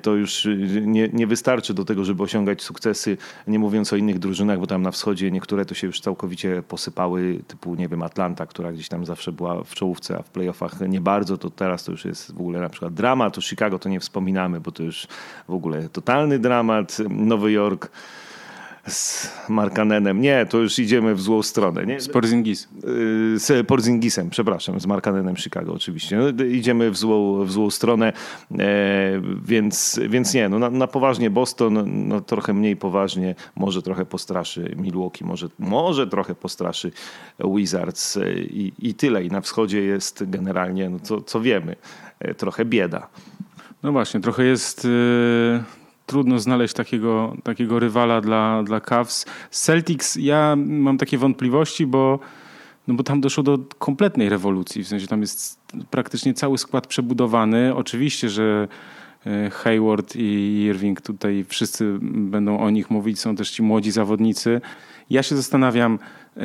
To 0.01 0.15
już 0.15 0.47
nie, 0.81 1.09
nie 1.13 1.27
wystarczy 1.27 1.73
do 1.73 1.85
tego, 1.85 2.05
żeby 2.05 2.23
osiągać 2.23 2.61
sukcesy, 2.61 3.17
nie 3.47 3.59
mówiąc 3.59 3.93
o 3.93 3.95
innych 3.95 4.19
drużynach, 4.19 4.59
bo 4.59 4.67
tam 4.67 4.81
na 4.81 4.91
wschodzie 4.91 5.31
niektóre 5.31 5.65
to 5.65 5.75
się 5.75 5.87
już 5.87 5.99
całkowicie 5.99 6.63
posypały, 6.67 7.39
typu 7.47 7.75
nie 7.75 7.87
wiem 7.87 8.03
Atlanta, 8.03 8.45
która 8.45 8.71
gdzieś 8.71 8.89
tam 8.89 9.05
zawsze 9.05 9.31
była 9.31 9.63
w 9.63 9.75
czołówce, 9.75 10.17
a 10.17 10.23
w 10.23 10.29
playoffach 10.29 10.81
nie 10.89 11.01
bardzo, 11.01 11.37
to 11.37 11.49
teraz 11.49 11.83
to 11.83 11.91
już 11.91 12.05
jest 12.05 12.33
w 12.33 12.41
ogóle 12.43 12.59
na 12.59 12.69
przykład 12.69 12.93
dramat, 12.93 13.37
o 13.37 13.41
Chicago 13.41 13.79
to 13.79 13.89
nie 13.89 13.99
wspominamy, 13.99 14.59
bo 14.59 14.71
to 14.71 14.83
już 14.83 15.07
w 15.47 15.53
ogóle 15.53 15.89
totalny 15.89 16.39
dramat. 16.39 16.97
Nowy 17.09 17.51
Jork 17.51 17.89
z 18.87 19.31
Markanenem. 19.49 20.21
Nie, 20.21 20.45
to 20.45 20.57
już 20.57 20.79
idziemy 20.79 21.15
w 21.15 21.21
złą 21.21 21.43
stronę. 21.43 21.85
Nie? 21.85 21.99
Z 21.99 22.09
Porzingis. 22.09 22.67
Y, 23.35 23.39
z 23.39 23.67
Porzingisem, 23.67 24.29
przepraszam, 24.29 24.79
z 24.79 24.85
Markanenem 24.85 25.37
Chicago 25.37 25.73
oczywiście. 25.73 26.17
No, 26.17 26.43
idziemy 26.45 26.91
w 26.91 26.97
złą, 26.97 27.45
w 27.45 27.51
złą 27.51 27.69
stronę, 27.69 28.13
e, 28.59 29.21
więc, 29.45 29.99
więc 30.09 30.33
nie, 30.33 30.49
no, 30.49 30.59
na, 30.59 30.69
na, 30.69 30.87
poważnie 30.87 31.29
Boston, 31.29 31.83
no, 32.07 32.21
trochę 32.21 32.53
mniej 32.53 32.75
poważnie, 32.75 33.35
może 33.55 33.81
trochę 33.81 34.05
postraszy 34.05 34.75
Milwaukee, 34.77 35.23
może, 35.25 35.47
może 35.59 36.07
trochę 36.07 36.35
postraszy 36.35 36.91
Wizards 37.55 38.19
i, 38.49 38.73
i 38.79 38.93
tyle. 38.93 39.23
I 39.23 39.29
na 39.29 39.41
wschodzie 39.41 39.81
jest 39.81 40.29
generalnie, 40.29 40.89
no, 40.89 40.99
co, 40.99 41.21
co 41.21 41.41
wiemy, 41.41 41.71
e, 41.71 42.12
trochę 42.37 42.65
bieda. 42.65 43.07
No 43.83 43.91
właśnie, 43.91 44.19
trochę 44.19 44.45
jest... 44.45 44.85
Yy 44.85 45.83
trudno 46.05 46.39
znaleźć 46.39 46.73
takiego, 46.73 47.35
takiego 47.43 47.79
rywala 47.79 48.21
dla, 48.21 48.63
dla 48.63 48.79
Cavs. 48.79 49.25
Celtics 49.51 50.15
ja 50.15 50.55
mam 50.57 50.97
takie 50.97 51.17
wątpliwości, 51.17 51.85
bo, 51.85 52.19
no 52.87 52.93
bo 52.93 53.03
tam 53.03 53.21
doszło 53.21 53.43
do 53.43 53.57
kompletnej 53.57 54.29
rewolucji. 54.29 54.83
W 54.83 54.87
sensie 54.87 55.07
tam 55.07 55.21
jest 55.21 55.59
praktycznie 55.89 56.33
cały 56.33 56.57
skład 56.57 56.87
przebudowany. 56.87 57.75
Oczywiście, 57.75 58.29
że 58.29 58.67
e, 59.25 59.49
Hayward 59.49 60.15
i 60.15 60.61
Irving 60.69 61.01
tutaj 61.01 61.45
wszyscy 61.49 61.97
będą 62.01 62.59
o 62.59 62.69
nich 62.69 62.89
mówić. 62.89 63.19
Są 63.19 63.35
też 63.35 63.51
ci 63.51 63.63
młodzi 63.63 63.91
zawodnicy. 63.91 64.61
Ja 65.09 65.23
się 65.23 65.35
zastanawiam, 65.35 65.99
e, 66.37 66.41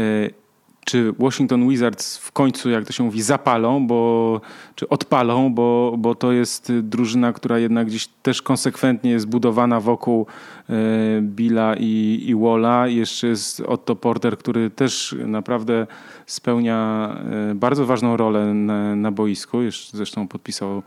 czy 0.85 1.13
Washington 1.19 1.69
Wizards 1.69 2.19
w 2.19 2.33
końcu, 2.33 2.71
jak 2.71 2.85
to 2.85 2.93
się 2.93 3.05
mówi, 3.05 3.23
zapalą, 3.23 3.87
bo, 3.87 4.41
czy 4.75 4.89
odpalą, 4.89 5.55
bo, 5.55 5.95
bo 5.99 6.15
to 6.15 6.33
jest 6.33 6.73
drużyna, 6.83 7.33
która 7.33 7.59
jednak 7.59 7.87
gdzieś 7.87 8.07
też 8.07 8.43
konsekwentnie 8.43 9.11
jest 9.11 9.27
budowana 9.27 9.81
wokół 9.81 10.27
e, 10.71 10.75
Billa 11.23 11.75
i, 11.79 12.25
i 12.27 12.35
Walla. 12.35 12.87
Jeszcze 12.87 13.27
jest 13.27 13.61
Otto 13.61 13.97
Porter, 13.97 14.39
który 14.39 14.71
też 14.71 15.17
naprawdę 15.27 15.87
spełnia 16.27 17.09
e, 17.51 17.55
bardzo 17.55 17.87
ważną 17.87 18.17
rolę 18.17 18.55
na, 18.55 18.97
na 18.97 19.13
boisku. 19.13 19.63
Jeszcze 19.63 19.97
zresztą 19.97 20.29
podpisał 20.29 20.83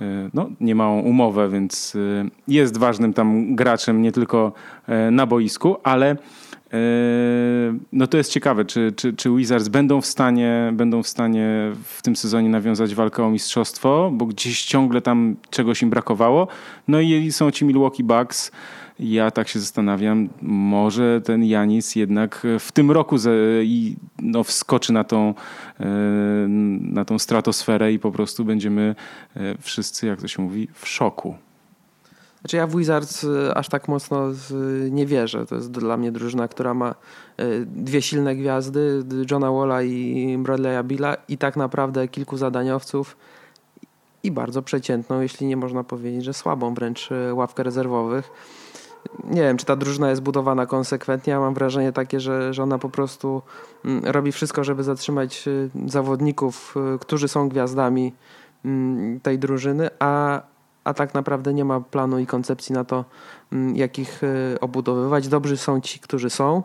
e, 0.00 0.04
no, 0.34 0.50
niemałą 0.60 1.00
umowę, 1.00 1.48
więc 1.48 1.96
jest 2.48 2.78
ważnym 2.78 3.12
tam 3.12 3.54
graczem 3.56 4.02
nie 4.02 4.12
tylko 4.12 4.52
na 5.10 5.26
boisku, 5.26 5.76
ale 5.82 6.16
no 7.92 8.06
to 8.06 8.16
jest 8.16 8.32
ciekawe, 8.32 8.64
czy, 8.64 8.92
czy, 8.96 9.12
czy 9.12 9.30
Wizards 9.30 9.68
będą 9.68 10.00
w, 10.00 10.06
stanie, 10.06 10.72
będą 10.72 11.02
w 11.02 11.08
stanie 11.08 11.72
w 11.84 12.02
tym 12.02 12.16
sezonie 12.16 12.48
nawiązać 12.48 12.94
walkę 12.94 13.24
o 13.24 13.30
mistrzostwo, 13.30 14.10
bo 14.14 14.26
gdzieś 14.26 14.64
ciągle 14.64 15.00
tam 15.00 15.36
czegoś 15.50 15.82
im 15.82 15.90
brakowało. 15.90 16.48
No 16.88 17.00
i 17.00 17.32
są 17.32 17.50
ci 17.50 17.64
Milwaukee 17.64 18.04
Bucks. 18.04 18.50
Ja 18.98 19.30
tak 19.30 19.48
się 19.48 19.60
zastanawiam, 19.60 20.28
może 20.42 21.20
ten 21.24 21.44
Janis 21.44 21.96
jednak 21.96 22.46
w 22.58 22.72
tym 22.72 22.90
roku 22.90 23.16
i 23.62 23.96
no, 24.18 24.44
wskoczy 24.44 24.92
na 24.92 25.04
tą, 25.04 25.34
yy, 25.80 25.86
na 26.80 27.04
tą 27.04 27.18
stratosferę 27.18 27.92
i 27.92 27.98
po 27.98 28.12
prostu 28.12 28.44
będziemy 28.44 28.94
yy, 29.36 29.56
wszyscy, 29.60 30.06
jak 30.06 30.20
to 30.20 30.28
się 30.28 30.42
mówi, 30.42 30.68
w 30.74 30.88
szoku. 30.88 31.36
Znaczy 32.42 32.56
ja 32.56 32.66
w 32.66 32.76
Wizards 32.76 33.24
y, 33.24 33.54
aż 33.54 33.68
tak 33.68 33.88
mocno 33.88 34.22
nie 34.90 35.06
wierzę. 35.06 35.46
To 35.46 35.54
jest 35.54 35.70
dla 35.70 35.96
mnie 35.96 36.12
drużyna, 36.12 36.48
która 36.48 36.74
ma 36.74 36.94
y, 37.40 37.66
dwie 37.66 38.02
silne 38.02 38.36
gwiazdy, 38.36 39.04
Johna 39.30 39.52
Walla 39.52 39.82
i 39.82 40.38
Bradley'a 40.42 40.84
Billa 40.84 41.16
i 41.28 41.38
tak 41.38 41.56
naprawdę 41.56 42.08
kilku 42.08 42.36
zadaniowców 42.36 43.16
i 44.22 44.30
bardzo 44.30 44.62
przeciętną, 44.62 45.20
jeśli 45.20 45.46
nie 45.46 45.56
można 45.56 45.84
powiedzieć, 45.84 46.24
że 46.24 46.34
słabą 46.34 46.74
wręcz 46.74 47.10
y, 47.12 47.34
ławkę 47.34 47.62
rezerwowych. 47.62 48.30
Nie 49.24 49.40
wiem, 49.40 49.56
czy 49.56 49.66
ta 49.66 49.76
drużyna 49.76 50.10
jest 50.10 50.22
budowana 50.22 50.66
konsekwentnie. 50.66 51.30
Ja 51.30 51.40
mam 51.40 51.54
wrażenie 51.54 51.92
takie, 51.92 52.20
że, 52.20 52.54
że 52.54 52.62
ona 52.62 52.78
po 52.78 52.88
prostu 52.90 53.42
mm, 53.84 54.04
robi 54.04 54.32
wszystko, 54.32 54.64
żeby 54.64 54.82
zatrzymać 54.82 55.44
zawodników, 55.86 56.74
którzy 57.00 57.28
są 57.28 57.48
gwiazdami 57.48 58.12
mm, 58.64 59.20
tej 59.20 59.38
drużyny, 59.38 59.90
a, 59.98 60.42
a 60.84 60.94
tak 60.94 61.14
naprawdę 61.14 61.54
nie 61.54 61.64
ma 61.64 61.80
planu 61.80 62.18
i 62.18 62.26
koncepcji 62.26 62.72
na 62.72 62.84
to, 62.84 63.04
mm, 63.52 63.76
jak 63.76 63.98
ich 63.98 64.22
y, 64.22 64.60
obudowywać. 64.60 65.28
Dobrzy 65.28 65.56
są 65.56 65.80
ci, 65.80 66.00
którzy 66.00 66.30
są, 66.30 66.62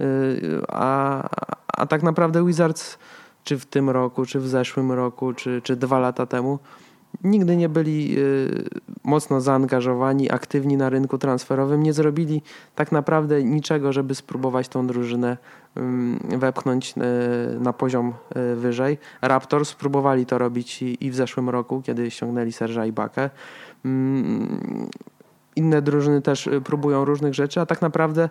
y, 0.00 0.62
a, 0.68 1.22
a 1.66 1.86
tak 1.86 2.02
naprawdę 2.02 2.46
Wizards 2.46 2.98
czy 3.44 3.58
w 3.58 3.66
tym 3.66 3.90
roku, 3.90 4.26
czy 4.26 4.40
w 4.40 4.48
zeszłym 4.48 4.92
roku, 4.92 5.32
czy, 5.32 5.62
czy 5.62 5.76
dwa 5.76 5.98
lata 5.98 6.26
temu 6.26 6.58
nigdy 7.24 7.56
nie 7.56 7.68
byli 7.68 8.18
y, 8.18 8.68
mocno 9.04 9.40
zaangażowani, 9.40 10.30
aktywni 10.30 10.76
na 10.76 10.88
rynku 10.88 11.18
transferowym, 11.18 11.82
nie 11.82 11.92
zrobili 11.92 12.42
tak 12.74 12.92
naprawdę 12.92 13.44
niczego, 13.44 13.92
żeby 13.92 14.14
spróbować 14.14 14.68
tą 14.68 14.86
drużynę 14.86 15.36
wepchnąć 16.38 16.94
y, 17.56 17.60
na 17.60 17.72
poziom 17.72 18.12
y, 18.52 18.56
wyżej. 18.56 18.98
Raptors 19.22 19.68
spróbowali 19.68 20.26
to 20.26 20.38
robić 20.38 20.82
i 20.82 21.10
w 21.10 21.14
zeszłym 21.14 21.50
roku, 21.50 21.82
kiedy 21.82 22.10
ściągnęli 22.10 22.52
Serża 22.52 22.86
Ibakę. 22.86 23.30
Mm, 23.84 24.88
inne 25.56 25.82
drużyny 25.82 26.22
też 26.22 26.48
próbują 26.64 27.04
różnych 27.04 27.34
rzeczy, 27.34 27.60
a 27.60 27.66
tak 27.66 27.82
naprawdę 27.82 28.28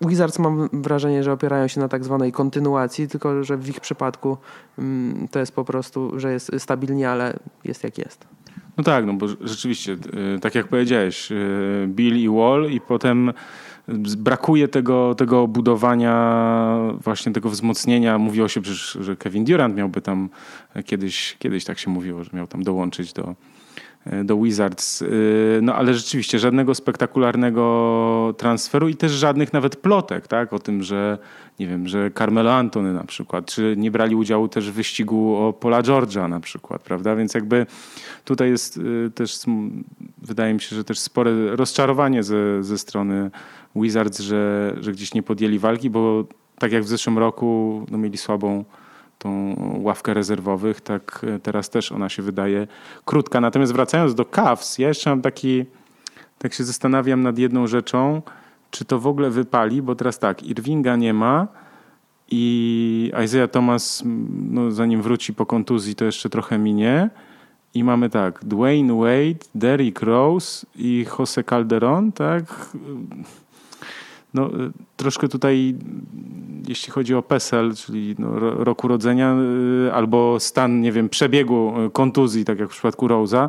Wizards 0.00 0.38
mam 0.38 0.68
wrażenie, 0.72 1.22
że 1.22 1.32
opierają 1.32 1.68
się 1.68 1.80
na 1.80 1.88
tak 1.88 2.04
zwanej 2.04 2.32
kontynuacji, 2.32 3.08
tylko 3.08 3.44
że 3.44 3.56
w 3.56 3.68
ich 3.68 3.80
przypadku 3.80 4.36
to 5.30 5.38
jest 5.38 5.52
po 5.52 5.64
prostu, 5.64 6.20
że 6.20 6.32
jest 6.32 6.50
stabilnie, 6.58 7.10
ale 7.10 7.38
jest 7.64 7.84
jak 7.84 7.98
jest. 7.98 8.26
No 8.76 8.84
tak, 8.84 9.06
no 9.06 9.14
bo 9.14 9.26
rzeczywiście, 9.40 9.92
y, 10.36 10.40
tak 10.40 10.54
jak 10.54 10.68
powiedziałeś, 10.68 11.32
y, 11.32 11.88
Bill 11.88 12.16
i 12.16 12.28
Wall 12.28 12.70
i 12.70 12.80
potem 12.80 13.32
brakuje 14.18 14.68
tego, 14.68 15.14
tego 15.14 15.48
budowania, 15.48 16.78
właśnie 17.00 17.32
tego 17.32 17.50
wzmocnienia. 17.50 18.18
Mówiło 18.18 18.48
się 18.48 18.60
przecież, 18.60 18.98
że 19.00 19.16
Kevin 19.16 19.44
Durant 19.44 19.76
miałby 19.76 20.00
tam 20.00 20.28
kiedyś, 20.84 21.36
kiedyś 21.38 21.64
tak 21.64 21.78
się 21.78 21.90
mówiło, 21.90 22.24
że 22.24 22.30
miał 22.32 22.46
tam 22.46 22.62
dołączyć 22.62 23.12
do, 23.12 23.34
E, 23.57 23.57
do 24.24 24.36
Wizards. 24.36 25.02
E, 25.02 25.06
no 25.62 25.74
ale 25.74 25.94
rzeczywiście 25.94 26.38
żadnego 26.38 26.74
spektakularnego 26.74 28.34
transferu 28.38 28.88
i 28.88 28.96
też 28.96 29.12
żadnych 29.12 29.52
nawet 29.52 29.76
plotek, 29.76 30.28
tak? 30.28 30.52
O 30.52 30.58
tym, 30.58 30.82
że 30.82 31.18
nie 31.58 31.66
wiem, 31.66 31.88
że 31.88 32.10
Carmelo 32.10 32.54
Antony 32.54 32.92
na 32.92 33.04
przykład, 33.04 33.46
czy 33.46 33.74
nie 33.76 33.90
brali 33.90 34.14
udziału 34.14 34.48
też 34.48 34.70
w 34.70 34.74
wyścigu 34.74 35.36
o 35.36 35.52
Pola 35.52 35.82
George'a 35.82 36.28
na 36.28 36.40
przykład, 36.40 36.82
prawda? 36.82 37.16
Więc 37.16 37.34
jakby 37.34 37.66
tutaj 38.24 38.50
jest 38.50 38.80
e, 39.06 39.10
też, 39.10 39.38
wydaje 40.22 40.54
mi 40.54 40.60
się, 40.60 40.76
że 40.76 40.84
też 40.84 40.98
spore 40.98 41.56
rozczarowanie 41.56 42.22
ze, 42.22 42.62
ze 42.64 42.78
strony 42.78 43.30
Wizards, 43.76 44.20
że, 44.20 44.74
że 44.80 44.92
gdzieś 44.92 45.14
nie 45.14 45.22
podjęli 45.22 45.58
walki, 45.58 45.90
bo 45.90 46.24
tak 46.58 46.72
jak 46.72 46.82
w 46.82 46.88
zeszłym 46.88 47.18
roku 47.18 47.86
no, 47.90 47.98
mieli 47.98 48.18
słabą 48.18 48.64
tą 49.18 49.54
ławkę 49.82 50.14
rezerwowych, 50.14 50.80
tak 50.80 51.26
teraz 51.42 51.70
też 51.70 51.92
ona 51.92 52.08
się 52.08 52.22
wydaje 52.22 52.66
krótka. 53.04 53.40
Natomiast 53.40 53.72
wracając 53.72 54.14
do 54.14 54.24
Cavs, 54.24 54.78
ja 54.78 54.88
jeszcze 54.88 55.10
mam 55.10 55.22
taki, 55.22 55.64
tak 56.38 56.54
się 56.54 56.64
zastanawiam 56.64 57.22
nad 57.22 57.38
jedną 57.38 57.66
rzeczą, 57.66 58.22
czy 58.70 58.84
to 58.84 58.98
w 58.98 59.06
ogóle 59.06 59.30
wypali, 59.30 59.82
bo 59.82 59.94
teraz 59.94 60.18
tak, 60.18 60.42
Irvinga 60.42 60.96
nie 60.96 61.14
ma 61.14 61.48
i 62.30 63.12
Isaiah 63.24 63.50
Thomas, 63.50 64.02
no, 64.50 64.70
zanim 64.70 65.02
wróci 65.02 65.34
po 65.34 65.46
kontuzji, 65.46 65.94
to 65.94 66.04
jeszcze 66.04 66.30
trochę 66.30 66.58
minie. 66.58 67.10
I 67.74 67.84
mamy 67.84 68.10
tak, 68.10 68.44
Dwayne 68.44 68.94
Wade, 68.94 69.44
Derrick 69.54 70.02
Rose 70.02 70.66
i 70.76 71.06
Jose 71.18 71.44
Calderon, 71.44 72.12
tak? 72.12 72.44
No, 74.34 74.50
troszkę 74.96 75.28
tutaj, 75.28 75.74
jeśli 76.68 76.92
chodzi 76.92 77.14
o 77.14 77.22
PESEL, 77.22 77.74
czyli 77.74 78.14
no, 78.18 78.38
roku 78.38 78.88
rodzenia, 78.88 79.36
y, 79.86 79.92
albo 79.92 80.40
stan, 80.40 80.80
nie 80.80 80.92
wiem, 80.92 81.08
przebiegu 81.08 81.72
kontuzji, 81.92 82.44
tak 82.44 82.58
jak 82.58 82.68
w 82.68 82.72
przypadku 82.72 83.06
Rose'a, 83.06 83.48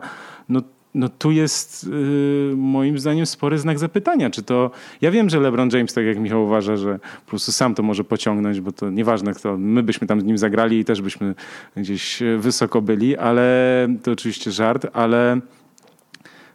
no 0.50 0.62
no 0.94 1.10
tu 1.10 1.32
jest 1.32 1.88
yy, 1.88 2.54
moim 2.58 3.00
zdaniem 3.00 3.26
spory 3.26 3.58
znak 3.58 3.80
zapytania, 3.80 4.30
czy 4.30 4.44
to... 4.44 4.72
Ja 5.02 5.12
wiem, 5.12 5.30
że 5.30 5.40
LeBron 5.40 5.70
James, 5.74 5.94
tak 5.94 6.06
jak 6.06 6.20
Michał 6.20 6.44
uważa, 6.44 6.76
że 6.76 7.00
po 7.26 7.30
prostu 7.30 7.52
sam 7.52 7.76
to 7.76 7.84
może 7.84 8.04
pociągnąć, 8.04 8.62
bo 8.62 8.72
to 8.72 8.90
nieważne 8.90 9.34
kto, 9.34 9.58
my 9.58 9.84
byśmy 9.84 10.08
tam 10.08 10.22
z 10.22 10.24
nim 10.24 10.38
zagrali 10.38 10.80
i 10.80 10.86
też 10.86 11.02
byśmy 11.02 11.36
gdzieś 11.78 12.24
wysoko 12.38 12.82
byli, 12.82 13.18
ale 13.18 13.88
to 14.04 14.12
oczywiście 14.12 14.52
żart, 14.52 14.88
ale... 14.94 15.40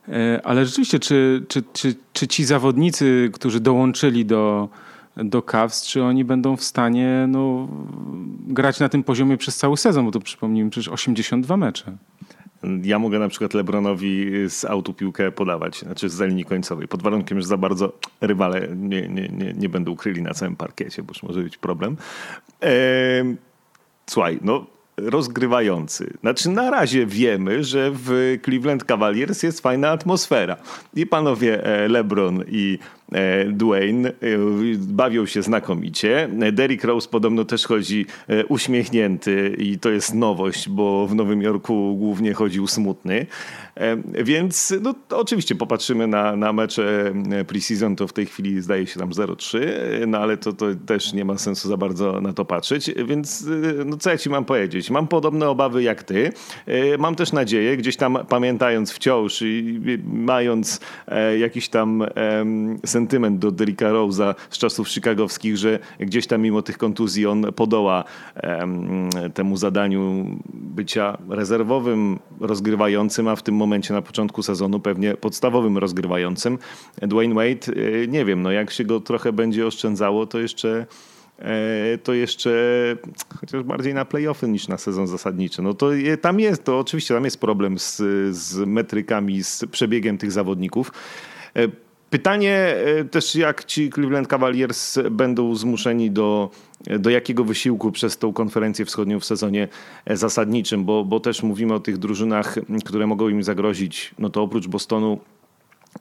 Yy, 0.08 0.14
ale 0.44 0.66
rzeczywiście, 0.66 0.98
czy, 0.98 1.44
czy, 1.48 1.62
czy, 1.72 1.94
czy 2.12 2.28
ci 2.28 2.44
zawodnicy, 2.44 3.30
którzy 3.32 3.60
dołączyli 3.60 4.26
do, 4.26 4.68
do 5.16 5.42
Cavs, 5.42 5.86
czy 5.86 6.02
oni 6.02 6.24
będą 6.24 6.56
w 6.56 6.64
stanie 6.64 7.26
no, 7.28 7.68
grać 8.46 8.80
na 8.80 8.88
tym 8.88 9.04
poziomie 9.04 9.36
przez 9.36 9.56
cały 9.56 9.76
sezon, 9.76 10.04
bo 10.04 10.10
to 10.10 10.20
przypomnijmy 10.20 10.70
przecież 10.70 10.88
82 10.88 11.56
mecze. 11.56 11.96
Ja 12.82 12.98
mogę 12.98 13.18
na 13.18 13.28
przykład 13.28 13.54
Lebronowi 13.54 14.30
z 14.48 14.64
autu 14.64 14.94
piłkę 14.94 15.32
podawać, 15.32 15.78
znaczy 15.78 16.08
z 16.08 16.20
linii 16.20 16.44
końcowej, 16.44 16.88
pod 16.88 17.02
warunkiem, 17.02 17.40
że 17.40 17.46
za 17.46 17.56
bardzo 17.56 17.92
rywale 18.20 18.68
nie, 18.76 19.08
nie, 19.08 19.28
nie, 19.28 19.52
nie 19.52 19.68
będą 19.68 19.92
ukryli 19.92 20.22
na 20.22 20.34
całym 20.34 20.56
parkiecie, 20.56 21.02
bo 21.02 21.10
już 21.10 21.22
może 21.22 21.42
być 21.42 21.56
problem. 21.56 21.96
Eee, 22.60 23.36
słuchaj, 24.06 24.38
no 24.42 24.66
rozgrywający. 24.96 26.12
Znaczy 26.20 26.48
na 26.48 26.70
razie 26.70 27.06
wiemy, 27.06 27.64
że 27.64 27.90
w 27.94 28.38
Cleveland 28.44 28.84
Cavaliers 28.84 29.42
jest 29.42 29.60
fajna 29.60 29.90
atmosfera. 29.90 30.56
I 30.94 31.06
panowie 31.06 31.64
e, 31.64 31.88
LeBron 31.88 32.44
i 32.48 32.78
Dwayne. 33.52 34.08
E, 34.08 34.12
bawią 34.78 35.26
się 35.26 35.42
znakomicie. 35.42 36.28
Derrick 36.52 36.84
Rose 36.84 37.08
podobno 37.08 37.44
też 37.44 37.66
chodzi 37.66 38.06
e, 38.28 38.46
uśmiechnięty 38.46 39.56
i 39.58 39.78
to 39.78 39.90
jest 39.90 40.14
nowość, 40.14 40.68
bo 40.68 41.06
w 41.06 41.14
Nowym 41.14 41.42
Jorku 41.42 41.96
głównie 41.98 42.34
chodził 42.34 42.66
smutny. 42.66 43.26
Więc 44.24 44.74
no, 44.80 44.94
oczywiście 45.10 45.54
popatrzymy 45.54 46.06
na, 46.06 46.36
na 46.36 46.52
mecze 46.52 47.12
preseason, 47.46 47.96
to 47.96 48.06
w 48.06 48.12
tej 48.12 48.26
chwili 48.26 48.62
zdaje 48.62 48.86
się 48.86 49.00
tam 49.00 49.10
0-3, 49.10 49.58
no 50.06 50.18
ale 50.18 50.36
to, 50.36 50.52
to 50.52 50.66
też 50.86 51.12
nie 51.12 51.24
ma 51.24 51.38
sensu 51.38 51.68
za 51.68 51.76
bardzo 51.76 52.20
na 52.20 52.32
to 52.32 52.44
patrzeć. 52.44 52.90
Więc 53.06 53.46
no, 53.84 53.96
co 53.96 54.10
ja 54.10 54.18
ci 54.18 54.30
mam 54.30 54.44
powiedzieć? 54.44 54.90
Mam 54.90 55.08
podobne 55.08 55.48
obawy 55.48 55.82
jak 55.82 56.02
ty. 56.02 56.32
Mam 56.98 57.14
też 57.14 57.32
nadzieję, 57.32 57.76
gdzieś 57.76 57.96
tam 57.96 58.18
pamiętając 58.28 58.92
wciąż 58.92 59.42
i 59.42 59.80
mając 60.04 60.80
jakiś 61.38 61.68
tam 61.68 62.04
sentyment 62.94 63.38
do 63.38 63.50
Derricka 63.50 63.92
Rose'a 63.92 64.34
z 64.50 64.58
czasów 64.58 64.88
chicagowskich, 64.88 65.56
że 65.56 65.78
gdzieś 66.00 66.26
tam 66.26 66.42
mimo 66.42 66.62
tych 66.62 66.78
kontuzji 66.78 67.26
on 67.26 67.52
podoła 67.52 68.04
um, 68.42 69.10
temu 69.34 69.56
zadaniu 69.56 70.26
bycia 70.54 71.18
rezerwowym, 71.28 72.18
rozgrywającym, 72.40 73.28
a 73.28 73.36
w 73.36 73.42
tym 73.42 73.54
momencie 73.54 73.94
na 73.94 74.02
początku 74.02 74.42
sezonu 74.42 74.80
pewnie 74.80 75.14
podstawowym 75.14 75.78
rozgrywającym. 75.78 76.58
Dwayne 77.02 77.34
Wade, 77.34 77.66
e, 77.72 78.06
nie 78.08 78.24
wiem, 78.24 78.42
no 78.42 78.50
jak 78.50 78.70
się 78.70 78.84
go 78.84 79.00
trochę 79.00 79.32
będzie 79.32 79.66
oszczędzało, 79.66 80.26
to 80.26 80.38
jeszcze 80.38 80.86
e, 81.38 81.98
to 81.98 82.14
jeszcze 82.14 82.50
chociaż 83.40 83.62
bardziej 83.62 83.94
na 83.94 84.04
playoffy 84.04 84.48
niż 84.48 84.68
na 84.68 84.78
sezon 84.78 85.06
zasadniczy. 85.06 85.62
No 85.62 85.74
to 85.74 85.90
tam 86.20 86.40
jest, 86.40 86.64
to 86.64 86.78
oczywiście 86.78 87.14
tam 87.14 87.24
jest 87.24 87.40
problem 87.40 87.78
z, 87.78 88.02
z 88.36 88.56
metrykami, 88.66 89.44
z 89.44 89.64
przebiegiem 89.70 90.18
tych 90.18 90.32
zawodników. 90.32 90.92
E, 92.14 92.18
Pytanie 92.18 92.76
e, 93.00 93.04
też, 93.04 93.34
jak 93.34 93.64
ci 93.64 93.90
Cleveland 93.90 94.28
Cavaliers 94.28 94.98
będą 95.10 95.54
zmuszeni 95.54 96.10
do, 96.10 96.50
do 96.98 97.10
jakiego 97.10 97.44
wysiłku 97.44 97.92
przez 97.92 98.18
tą 98.18 98.32
konferencję 98.32 98.84
wschodnią 98.84 99.20
w 99.20 99.24
sezonie 99.24 99.68
e, 100.04 100.16
zasadniczym, 100.16 100.84
bo, 100.84 101.04
bo 101.04 101.20
też 101.20 101.42
mówimy 101.42 101.74
o 101.74 101.80
tych 101.80 101.98
drużynach, 101.98 102.56
które 102.84 103.06
mogą 103.06 103.28
im 103.28 103.42
zagrozić. 103.42 104.14
No 104.18 104.30
to 104.30 104.42
oprócz 104.42 104.66
Bostonu 104.66 105.18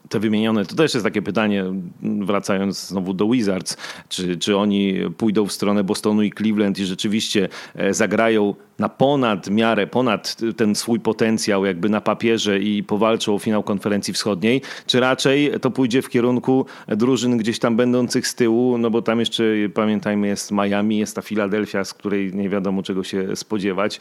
te 0.09 0.19
wymienione, 0.19 0.65
to 0.65 0.75
też 0.75 0.93
jest 0.93 1.05
takie 1.05 1.21
pytanie, 1.21 1.65
wracając 2.01 2.87
znowu 2.87 3.13
do 3.13 3.29
Wizards, 3.29 3.77
czy, 4.09 4.37
czy 4.37 4.57
oni 4.57 4.95
pójdą 5.17 5.45
w 5.45 5.51
stronę 5.51 5.83
Bostonu 5.83 6.23
i 6.23 6.31
Cleveland 6.31 6.79
i 6.79 6.85
rzeczywiście 6.85 7.49
e, 7.75 7.93
zagrają 7.93 8.55
na 8.79 8.89
ponad 8.89 9.49
miarę, 9.49 9.87
ponad 9.87 10.37
ten 10.57 10.75
swój 10.75 10.99
potencjał 10.99 11.65
jakby 11.65 11.89
na 11.89 12.01
papierze 12.01 12.59
i 12.59 12.83
powalczą 12.83 13.35
o 13.35 13.39
finał 13.39 13.63
konferencji 13.63 14.13
wschodniej, 14.13 14.61
czy 14.85 14.99
raczej 14.99 15.51
to 15.61 15.71
pójdzie 15.71 16.01
w 16.01 16.09
kierunku 16.09 16.65
drużyn 16.87 17.37
gdzieś 17.37 17.59
tam 17.59 17.75
będących 17.75 18.27
z 18.27 18.35
tyłu, 18.35 18.77
no 18.77 18.89
bo 18.89 19.01
tam 19.01 19.19
jeszcze 19.19 19.43
pamiętajmy 19.73 20.27
jest 20.27 20.51
Miami, 20.51 20.97
jest 20.97 21.15
ta 21.15 21.21
Filadelfia, 21.21 21.83
z 21.83 21.93
której 21.93 22.33
nie 22.33 22.49
wiadomo 22.49 22.83
czego 22.83 23.03
się 23.03 23.35
spodziewać, 23.35 23.99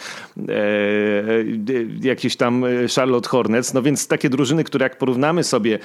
e, 0.49 0.53
jakieś 2.03 2.37
tam 2.37 2.65
Charlotte 2.97 3.29
Hornets, 3.29 3.75
no 3.75 3.83
więc 3.83 4.09
takie 4.09 4.29
drużyny, 4.29 4.65
które 4.65 4.83
jak 4.83 4.99
porównamy 4.99 5.45
sobie 5.45 5.79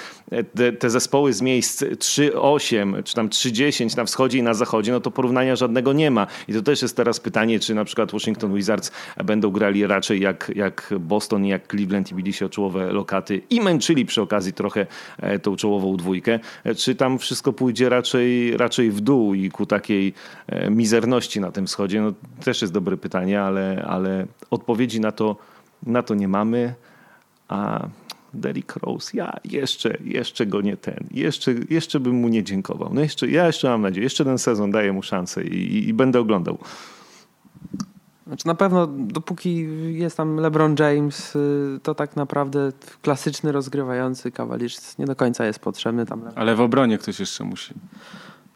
te, 0.55 0.73
te 0.73 0.89
zespoły 0.89 1.33
z 1.33 1.41
miejsc 1.41 1.83
3-8 1.83 3.03
czy 3.03 3.13
tam 3.13 3.29
3-10 3.29 3.97
na 3.97 4.05
wschodzie 4.05 4.37
i 4.37 4.43
na 4.43 4.53
zachodzie, 4.53 4.91
no 4.91 4.99
to 4.99 5.11
porównania 5.11 5.55
żadnego 5.55 5.93
nie 5.93 6.11
ma. 6.11 6.27
I 6.47 6.53
to 6.53 6.61
też 6.61 6.81
jest 6.81 6.97
teraz 6.97 7.19
pytanie, 7.19 7.59
czy 7.59 7.75
na 7.75 7.85
przykład 7.85 8.11
Washington 8.11 8.55
Wizards 8.55 8.91
będą 9.25 9.51
grali 9.51 9.87
raczej 9.87 10.21
jak, 10.21 10.51
jak 10.55 10.93
Boston 10.99 11.45
jak 11.45 11.67
Cleveland 11.67 12.11
i 12.11 12.15
bili 12.15 12.33
się 12.33 12.45
o 12.45 12.49
czołowe 12.49 12.91
lokaty 12.91 13.41
i 13.49 13.61
męczyli 13.61 14.05
przy 14.05 14.21
okazji 14.21 14.53
trochę 14.53 14.87
e, 15.17 15.39
tą 15.39 15.55
czołową 15.55 15.97
dwójkę, 15.97 16.39
e, 16.63 16.75
czy 16.75 16.95
tam 16.95 17.19
wszystko 17.19 17.53
pójdzie 17.53 17.89
raczej, 17.89 18.57
raczej 18.57 18.91
w 18.91 19.01
dół 19.01 19.33
i 19.33 19.49
ku 19.49 19.65
takiej 19.65 20.13
e, 20.47 20.69
mizerności 20.69 21.39
na 21.39 21.51
tym 21.51 21.67
wschodzie? 21.67 22.01
No, 22.01 22.13
też 22.43 22.61
jest 22.61 22.73
dobre 22.73 22.97
pytanie, 22.97 23.41
ale, 23.41 23.85
ale 23.87 24.25
odpowiedzi 24.51 24.99
na 24.99 25.11
to, 25.11 25.35
na 25.83 26.03
to 26.03 26.15
nie 26.15 26.27
mamy. 26.27 26.73
A 27.47 27.87
Derrick 28.33 28.75
Rose, 28.75 29.17
ja 29.17 29.39
jeszcze, 29.45 29.97
jeszcze 30.03 30.45
go 30.45 30.61
nie 30.61 30.77
ten, 30.77 31.07
jeszcze, 31.11 31.53
jeszcze 31.69 31.99
bym 31.99 32.15
mu 32.15 32.27
nie 32.27 32.43
dziękował. 32.43 32.93
No 32.93 33.01
jeszcze, 33.01 33.27
ja 33.27 33.47
jeszcze 33.47 33.69
mam 33.69 33.81
nadzieję, 33.81 34.03
jeszcze 34.03 34.25
ten 34.25 34.37
sezon 34.37 34.71
daję 34.71 34.93
mu 34.93 35.03
szansę 35.03 35.43
i, 35.43 35.89
i 35.89 35.93
będę 35.93 36.19
oglądał. 36.19 36.57
Znaczy 38.27 38.47
na 38.47 38.55
pewno 38.55 38.87
dopóki 38.87 39.67
jest 39.91 40.17
tam 40.17 40.35
LeBron 40.35 40.75
James, 40.79 41.35
y, 41.35 41.79
to 41.83 41.95
tak 41.95 42.15
naprawdę 42.15 42.71
klasyczny 43.01 43.51
rozgrywający 43.51 44.31
kawalisz 44.31 44.97
nie 44.97 45.05
do 45.05 45.15
końca 45.15 45.45
jest 45.45 45.59
potrzebny 45.59 46.05
tam. 46.05 46.21
Ale 46.35 46.55
w 46.55 46.61
obronie 46.61 46.97
ktoś 46.97 47.19
jeszcze 47.19 47.43
musi. 47.43 47.73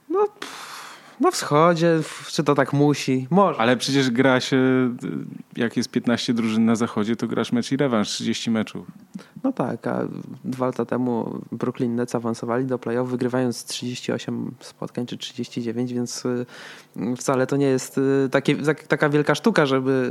No 0.09 0.27
pff 0.39 0.70
na 1.21 1.31
wschodzie, 1.31 1.99
czy 2.27 2.43
to 2.43 2.55
tak 2.55 2.73
musi? 2.73 3.27
Może. 3.29 3.59
Ale 3.59 3.77
przecież 3.77 4.09
gra 4.09 4.39
się, 4.39 4.57
jak 5.57 5.77
jest 5.77 5.89
15 5.89 6.33
drużyn 6.33 6.65
na 6.65 6.75
zachodzie, 6.75 7.15
to 7.15 7.27
grasz 7.27 7.51
mecz 7.51 7.71
i 7.71 7.77
rewanż, 7.77 8.09
30 8.09 8.51
meczów. 8.51 8.87
No 9.43 9.51
tak, 9.51 9.87
a 9.87 10.07
dwa 10.45 10.65
lata 10.65 10.85
temu 10.85 11.41
Brooklyn 11.51 11.95
Nets 11.95 12.15
awansowali 12.15 12.65
do 12.65 12.79
playoff, 12.79 13.09
wygrywając 13.09 13.65
38 13.65 14.51
spotkań 14.59 15.05
czy 15.05 15.17
39, 15.17 15.93
więc 15.93 16.25
y, 16.25 16.45
wcale 17.17 17.47
to 17.47 17.57
nie 17.57 17.65
jest 17.65 17.97
y, 17.97 18.29
takie, 18.31 18.55
taka 18.87 19.09
wielka 19.09 19.35
sztuka, 19.35 19.65
żeby 19.65 20.09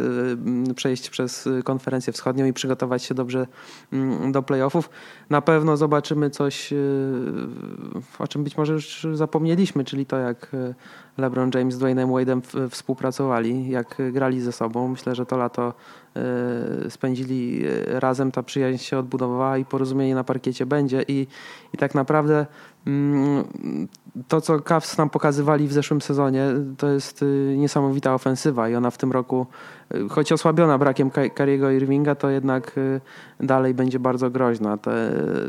y, 0.70 0.74
przejść 0.74 1.10
przez 1.10 1.48
konferencję 1.64 2.12
wschodnią 2.12 2.46
i 2.46 2.52
przygotować 2.52 3.02
się 3.02 3.14
dobrze 3.14 3.46
mm, 3.92 4.32
do 4.32 4.42
playoffów. 4.42 4.90
Na 5.30 5.40
pewno 5.40 5.76
zobaczymy 5.76 6.30
coś, 6.30 6.70
o 8.18 8.28
czym 8.28 8.44
być 8.44 8.56
może 8.56 8.72
już 8.72 9.06
zapomnieliśmy, 9.12 9.84
czyli 9.84 10.06
to 10.06 10.16
jak 10.16 10.52
LeBron 11.18 11.50
James 11.54 11.74
z 11.74 11.78
Dwayne'em 11.78 12.08
Wade'em 12.08 12.68
współpracowali, 12.68 13.70
jak 13.70 13.96
grali 14.12 14.40
ze 14.40 14.52
sobą. 14.52 14.88
Myślę, 14.88 15.14
że 15.14 15.26
to 15.26 15.36
lato 15.36 15.74
e, 16.16 16.90
spędzili 16.90 17.62
e, 17.66 18.00
razem, 18.00 18.32
ta 18.32 18.42
przyjaźń 18.42 18.84
się 18.84 18.98
odbudowała 18.98 19.58
i 19.58 19.64
porozumienie 19.64 20.14
na 20.14 20.24
parkiecie 20.24 20.66
będzie 20.66 21.04
i, 21.08 21.26
i 21.74 21.78
tak 21.78 21.94
naprawdę 21.94 22.46
to, 24.28 24.40
co 24.40 24.60
Cavs 24.60 24.98
nam 24.98 25.10
pokazywali 25.10 25.68
w 25.68 25.72
zeszłym 25.72 26.00
sezonie, 26.00 26.46
to 26.78 26.88
jest 26.88 27.22
y, 27.22 27.54
niesamowita 27.58 28.14
ofensywa 28.14 28.68
i 28.68 28.74
ona 28.74 28.90
w 28.90 28.98
tym 28.98 29.12
roku, 29.12 29.46
y, 29.94 30.08
choć 30.08 30.32
osłabiona 30.32 30.78
brakiem 30.78 31.10
Kariego 31.34 31.70
Irvinga, 31.70 32.14
to 32.14 32.30
jednak 32.30 32.78
y, 32.78 33.00
dalej 33.40 33.74
będzie 33.74 33.98
bardzo 33.98 34.30
groźna. 34.30 34.78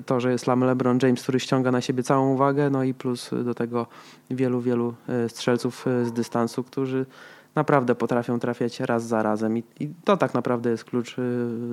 to, 0.05 0.19
że 0.19 0.31
jest 0.31 0.47
Lam 0.47 0.63
LeBron 0.63 0.99
James, 1.03 1.23
który 1.23 1.39
ściąga 1.39 1.71
na 1.71 1.81
siebie 1.81 2.03
całą 2.03 2.33
uwagę, 2.33 2.69
no 2.69 2.83
i 2.83 2.93
plus 2.93 3.29
do 3.43 3.53
tego 3.53 3.87
wielu, 4.29 4.61
wielu 4.61 4.93
strzelców 5.27 5.85
z 6.03 6.11
dystansu, 6.11 6.63
którzy 6.63 7.05
naprawdę 7.55 7.95
potrafią 7.95 8.39
trafiać 8.39 8.79
raz 8.79 9.03
za 9.03 9.23
razem 9.23 9.57
i, 9.57 9.63
i 9.79 9.93
to 10.03 10.17
tak 10.17 10.33
naprawdę 10.33 10.69
jest 10.69 10.83
klucz 10.83 11.15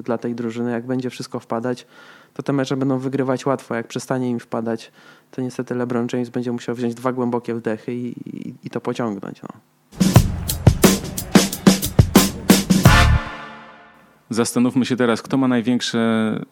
dla 0.02 0.18
tej 0.18 0.34
drużyny. 0.34 0.70
Jak 0.70 0.86
będzie 0.86 1.10
wszystko 1.10 1.40
wpadać, 1.40 1.86
to 2.34 2.42
te 2.42 2.52
mecze 2.52 2.76
będą 2.76 2.98
wygrywać 2.98 3.46
łatwo. 3.46 3.74
Jak 3.74 3.86
przestanie 3.86 4.30
im 4.30 4.40
wpadać, 4.40 4.92
to 5.30 5.42
niestety 5.42 5.74
LeBron 5.74 6.06
James 6.12 6.28
będzie 6.28 6.52
musiał 6.52 6.74
wziąć 6.74 6.94
dwa 6.94 7.12
głębokie 7.12 7.54
wdechy 7.54 7.94
i, 7.94 8.06
i, 8.28 8.54
i 8.64 8.70
to 8.70 8.80
pociągnąć. 8.80 9.42
No. 9.42 9.48
Zastanówmy 14.30 14.86
się 14.86 14.96
teraz, 14.96 15.22
kto 15.22 15.36
ma 15.36 15.48
największe 15.48 16.00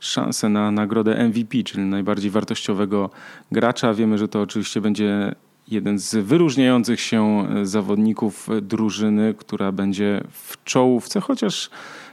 szanse 0.00 0.48
na 0.48 0.70
nagrodę 0.70 1.28
MVP, 1.28 1.62
czyli 1.64 1.84
najbardziej 1.84 2.30
wartościowego 2.30 3.10
gracza. 3.52 3.94
Wiemy, 3.94 4.18
że 4.18 4.28
to 4.28 4.40
oczywiście 4.40 4.80
będzie 4.80 5.34
jeden 5.68 5.98
z 5.98 6.14
wyróżniających 6.14 7.00
się 7.00 7.46
zawodników 7.62 8.48
drużyny, 8.62 9.34
która 9.38 9.72
będzie 9.72 10.24
w 10.30 10.64
czołówce, 10.64 11.20
chociaż 11.20 11.70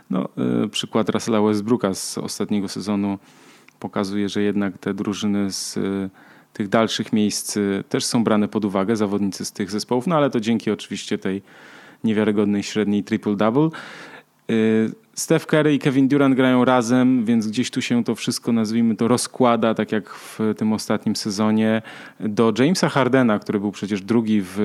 no, 0.10 0.30
y, 0.66 0.70
przykład 0.70 1.10
Russella 1.10 1.42
Westbrooka 1.42 1.94
z 1.94 2.18
ostatniego 2.18 2.68
sezonu 2.68 3.20
pokazuje, 3.80 4.30
że 4.30 4.42
jednak 4.42 4.78
te 4.78 4.94
drużyny 4.94 5.52
z 5.52 5.80
tych 6.54 6.70
dalszych 6.70 7.14
miejsc 7.14 7.58
y, 7.58 7.84
też 7.90 8.06
są 8.06 8.24
brane 8.24 8.48
pod 8.48 8.66
uwagę, 8.66 8.96
zawodnicy 8.96 9.46
z 9.46 9.52
tych 9.52 9.72
zespołów, 9.72 10.08
no 10.08 10.16
ale 10.16 10.30
to 10.30 10.40
dzięki 10.40 10.72
oczywiście 10.72 11.18
tej 11.18 11.42
niewiarygodnej 12.04 12.64
średniej 12.64 13.04
triple-double. 13.04 13.70
Steph 15.14 15.46
Curry 15.46 15.74
i 15.74 15.80
Kevin 15.80 16.08
Durant 16.08 16.36
grają 16.36 16.66
razem, 16.66 17.26
więc 17.26 17.48
gdzieś 17.48 17.72
tu 17.72 17.82
się 17.82 18.04
to 18.04 18.16
wszystko, 18.16 18.52
nazwijmy 18.52 18.96
to, 18.96 19.08
rozkłada, 19.08 19.74
tak 19.74 19.92
jak 19.92 20.10
w 20.10 20.40
tym 20.58 20.74
ostatnim 20.74 21.16
sezonie. 21.16 21.82
Do 22.20 22.54
Jamesa 22.60 22.90
Hardena, 22.90 23.40
który 23.40 23.60
był 23.60 23.72
przecież 23.72 24.02
drugi 24.02 24.42
w 24.44 24.58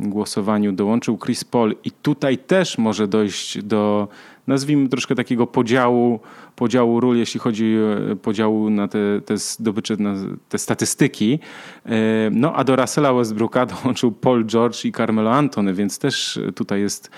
głosowaniu, 0.00 0.72
dołączył 0.72 1.18
Chris 1.18 1.44
Paul 1.44 1.74
i 1.84 1.90
tutaj 1.90 2.38
też 2.38 2.78
może 2.78 3.08
dojść 3.08 3.62
do 3.62 4.08
nazwijmy 4.48 4.88
troszkę 4.88 5.14
takiego 5.14 5.46
podziału, 5.46 6.20
podziału 6.56 7.00
ról, 7.00 7.16
jeśli 7.16 7.40
chodzi 7.40 7.76
o 8.12 8.16
podziału 8.16 8.70
na 8.70 8.88
te, 8.88 8.98
te 9.24 9.36
zdobycze, 9.36 9.96
na 9.96 10.14
te 10.48 10.58
statystyki. 10.58 11.38
E, 11.86 11.90
no 12.30 12.54
a 12.54 12.64
do 12.64 12.76
Russella 12.76 13.12
Westbrooka 13.12 13.66
dołączył 13.82 14.12
Paul 14.12 14.44
George 14.44 14.84
i 14.84 14.92
Carmelo 14.92 15.34
Antony, 15.34 15.74
więc 15.74 15.98
też 15.98 16.40
tutaj 16.54 16.80
jest, 16.80 17.10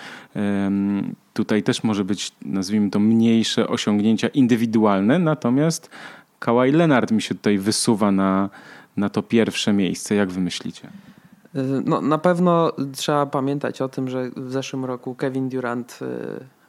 tutaj 1.33 1.63
też 1.63 1.85
może 1.85 2.05
być, 2.05 2.33
nazwijmy 2.45 2.91
to, 2.91 3.01
mniejsze 3.01 3.69
osiągnięcia 3.69 4.29
indywidualne, 4.29 5.19
natomiast 5.19 5.91
Kawhi 6.39 6.73
Leonard 6.73 7.11
mi 7.11 7.23
się 7.23 7.35
tutaj 7.35 7.59
wysuwa 7.59 8.13
na, 8.13 8.51
na 8.97 9.09
to 9.09 9.23
pierwsze 9.23 9.73
miejsce. 9.73 10.15
Jak 10.15 10.31
wy 10.31 10.41
myślicie? 10.41 10.89
No, 11.85 12.01
na 12.01 12.19
pewno 12.19 12.73
trzeba 12.93 13.27
pamiętać 13.27 13.83
o 13.83 13.89
tym, 13.89 14.09
że 14.09 14.31
w 14.37 14.53
zeszłym 14.53 14.85
roku 14.85 15.15
Kevin 15.15 15.49
Durant 15.49 15.99
y, 16.03 16.07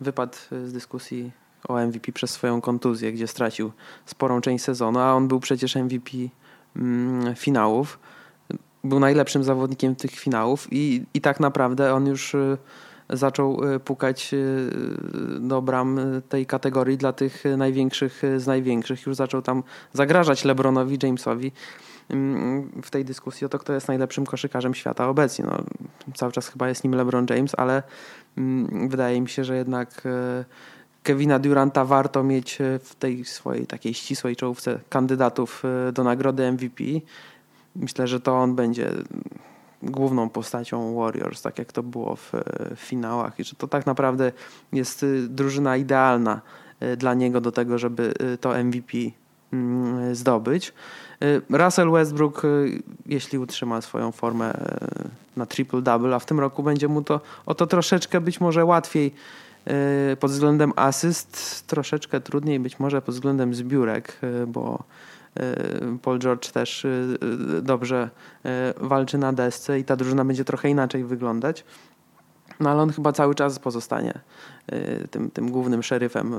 wypadł 0.02 0.38
z 0.66 0.74
dyskusji 0.74 1.32
o 1.68 1.86
MVP 1.86 2.12
przez 2.12 2.32
swoją 2.32 2.62
kontuzję, 2.62 3.14
gdzie 3.14 3.28
stracił 3.28 3.72
sporą 4.06 4.42
część 4.42 4.64
sezonu, 4.64 5.00
a 5.00 5.14
on 5.14 5.28
był 5.28 5.40
przecież 5.40 5.76
MVP 5.76 6.12
mm, 6.76 7.36
finałów. 7.36 8.00
Był 8.84 9.00
najlepszym 9.00 9.44
zawodnikiem 9.44 9.96
tych 9.96 10.12
finałów 10.12 10.68
i, 10.72 11.04
i 11.14 11.22
tak 11.22 11.40
naprawdę 11.40 11.94
on 11.94 12.08
już 12.08 12.34
y, 12.34 12.58
zaczął 13.10 13.74
y, 13.74 13.80
pukać 13.80 14.36
do 15.40 15.62
bram 15.62 16.00
tej 16.30 16.46
kategorii 16.46 16.98
dla 16.98 17.14
tych 17.14 17.44
największych 17.58 18.22
z 18.38 18.48
największych. 18.48 19.06
Już 19.06 19.16
zaczął 19.16 19.42
tam 19.42 19.64
zagrażać 19.94 20.46
LeBronowi 20.46 20.98
Jamesowi 21.04 21.52
w 22.84 22.90
tej 22.92 23.06
dyskusji 23.06 23.46
o 23.46 23.50
to, 23.50 23.60
kto 23.60 23.74
jest 23.74 23.88
najlepszym 23.88 24.26
koszykarzem 24.26 24.74
świata 24.74 25.08
obecnie. 25.08 25.46
No, 25.46 25.64
cały 26.16 26.32
czas 26.32 26.48
chyba 26.48 26.70
jest 26.70 26.84
nim 26.84 26.96
LeBron 26.96 27.26
James, 27.30 27.56
ale 27.58 27.84
wydaje 28.88 29.22
mi 29.22 29.30
się, 29.30 29.44
że 29.44 29.58
jednak 29.58 30.02
e, 30.06 30.46
Kevina 31.04 31.40
Duranta 31.40 31.86
warto 31.86 32.24
mieć 32.24 32.62
e, 32.62 32.80
w 32.80 32.96
tej 32.96 33.26
swojej 33.26 33.68
takiej 33.68 33.94
ścisłej 33.94 34.36
czołówce 34.36 34.80
kandydatów 34.90 35.64
e, 35.90 35.92
do 35.92 36.04
nagrody 36.04 36.52
MVP. 36.52 36.84
Myślę, 37.76 38.08
że 38.08 38.20
to 38.20 38.38
on 38.38 38.56
będzie 38.56 38.92
główną 39.84 40.30
postacią 40.30 40.96
Warriors, 40.96 41.42
tak 41.42 41.60
jak 41.60 41.72
to 41.72 41.84
było 41.84 42.16
w, 42.16 42.32
w 42.76 42.80
finałach 42.80 43.40
i 43.40 43.44
że 43.44 43.56
to 43.56 43.68
tak 43.68 43.86
naprawdę 43.86 44.32
jest 44.74 45.06
drużyna 45.28 45.78
idealna 45.78 46.42
dla 46.98 47.14
niego 47.14 47.42
do 47.42 47.52
tego, 47.52 47.78
żeby 47.78 48.14
to 48.42 48.64
MVP 48.64 48.98
mm, 49.54 50.16
zdobyć. 50.16 50.74
Y, 51.24 51.42
Russell 51.50 51.92
Westbrook, 51.92 52.46
y, 52.46 52.84
jeśli 53.06 53.40
utrzyma 53.40 53.82
swoją 53.82 54.12
formę 54.12 54.54
y, 54.54 55.10
na 55.36 55.46
triple-double, 55.46 56.16
a 56.16 56.20
w 56.20 56.26
tym 56.26 56.40
roku 56.40 56.64
będzie 56.64 56.88
mu 56.88 57.02
to 57.02 57.22
o 57.46 57.56
to 57.56 57.68
troszeczkę 57.68 58.22
być 58.22 58.42
może 58.42 58.66
łatwiej 58.66 59.14
pod 60.20 60.32
względem 60.32 60.74
asyst, 60.76 61.64
troszeczkę 61.68 62.22
trudniej 62.22 62.60
być 62.60 62.80
może 62.80 63.02
pod 63.02 63.16
względem 63.16 63.54
zbiórek, 63.56 64.20
bo 64.48 64.84
Paul 66.02 66.20
George 66.20 66.52
też 66.52 66.88
dobrze 67.62 68.10
walczy 68.78 69.18
na 69.18 69.34
desce 69.34 69.80
i 69.80 69.84
ta 69.84 69.96
drużyna 69.96 70.26
będzie 70.26 70.46
trochę 70.46 70.70
inaczej 70.70 71.04
wyglądać. 71.04 71.64
No 72.60 72.70
ale 72.70 72.82
on 72.82 72.90
chyba 72.90 73.12
cały 73.14 73.36
czas 73.36 73.60
pozostanie 73.60 74.20
tym, 75.12 75.32
tym 75.32 75.52
głównym 75.52 75.84
szeryfem 75.84 76.34
y, 76.34 76.38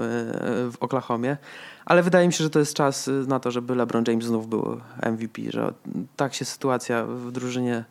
w 0.73 0.75
Oklahomie. 0.81 1.37
Ale 1.85 2.03
wydaje 2.03 2.27
mi 2.27 2.33
się, 2.33 2.45
że 2.45 2.51
to 2.51 2.59
jest 2.59 2.75
czas 2.75 3.09
y, 3.09 3.25
na 3.29 3.41
to, 3.41 3.51
żeby 3.51 3.75
LeBron 3.75 4.05
James 4.07 4.25
znów 4.25 4.49
był 4.49 4.81
MVP, 5.03 5.43
że 5.51 5.73
tak 6.17 6.35
się 6.35 6.45
sytuacja 6.45 7.05
w 7.05 7.33
drużynie 7.33 7.85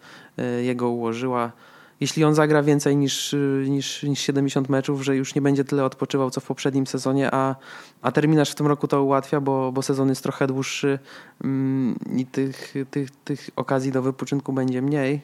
jego 0.62 0.89
ułożyła. 0.89 1.51
Jeśli 1.99 2.23
on 2.23 2.36
zagra 2.36 2.63
więcej 2.63 2.97
niż, 2.97 3.36
niż, 3.67 4.04
niż 4.04 4.19
70 4.19 4.69
meczów, 4.69 5.04
że 5.04 5.15
już 5.15 5.36
nie 5.36 5.41
będzie 5.41 5.63
tyle 5.63 5.86
odpoczywał 5.86 6.30
co 6.30 6.41
w 6.41 6.45
poprzednim 6.45 6.88
sezonie, 6.88 7.30
a, 7.32 7.56
a 8.01 8.12
terminarz 8.12 8.51
w 8.51 8.56
tym 8.56 8.67
roku 8.67 8.88
to 8.88 9.04
ułatwia, 9.04 9.41
bo, 9.41 9.71
bo 9.71 9.82
sezon 9.82 10.10
jest 10.10 10.23
trochę 10.23 10.47
dłuższy 10.47 10.99
mm, 11.43 11.95
i 12.15 12.25
tych, 12.25 12.73
tych, 12.91 13.12
tych 13.12 13.49
okazji 13.56 13.91
do 13.91 14.01
wypoczynku 14.01 14.54
będzie 14.54 14.82
mniej 14.82 15.21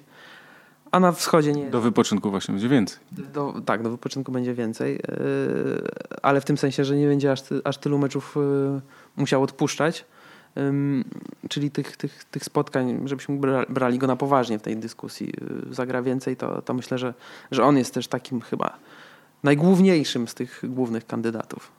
a 0.92 1.00
na 1.00 1.12
wschodzie 1.12 1.54
nie. 1.54 1.70
Do 1.70 1.82
wypoczynku 1.82 2.30
właśnie 2.30 2.52
będzie 2.52 2.70
więcej. 2.70 3.00
Do, 3.12 3.54
tak, 3.66 3.84
do 3.84 3.90
wypoczynku 3.90 4.32
będzie 4.32 4.54
więcej, 4.54 4.94
yy, 4.94 5.02
ale 6.22 6.42
w 6.42 6.46
tym 6.46 6.58
sensie, 6.58 6.86
że 6.86 6.96
nie 6.96 7.08
będzie 7.08 7.32
aż, 7.32 7.44
aż 7.64 7.78
tylu 7.78 7.98
meczów 7.98 8.36
yy, 8.36 8.82
musiał 9.18 9.44
odpuszczać. 9.44 10.06
Yy, 10.56 10.64
czyli 11.50 11.72
tych, 11.72 11.98
tych, 11.98 12.24
tych 12.24 12.44
spotkań, 12.44 13.02
żebyśmy 13.06 13.40
brali 13.70 13.98
go 13.98 14.08
na 14.08 14.16
poważnie 14.16 14.60
w 14.60 14.62
tej 14.62 14.78
dyskusji, 14.78 15.34
yy, 15.68 15.74
zagra 15.74 16.02
więcej, 16.02 16.36
to, 16.36 16.62
to 16.62 16.74
myślę, 16.74 16.98
że, 16.98 17.14
że 17.52 17.64
on 17.64 17.78
jest 17.78 17.94
też 17.94 18.08
takim 18.08 18.42
chyba 18.42 18.78
najgłówniejszym 19.44 20.28
z 20.28 20.34
tych 20.34 20.62
głównych 20.64 21.08
kandydatów. 21.08 21.77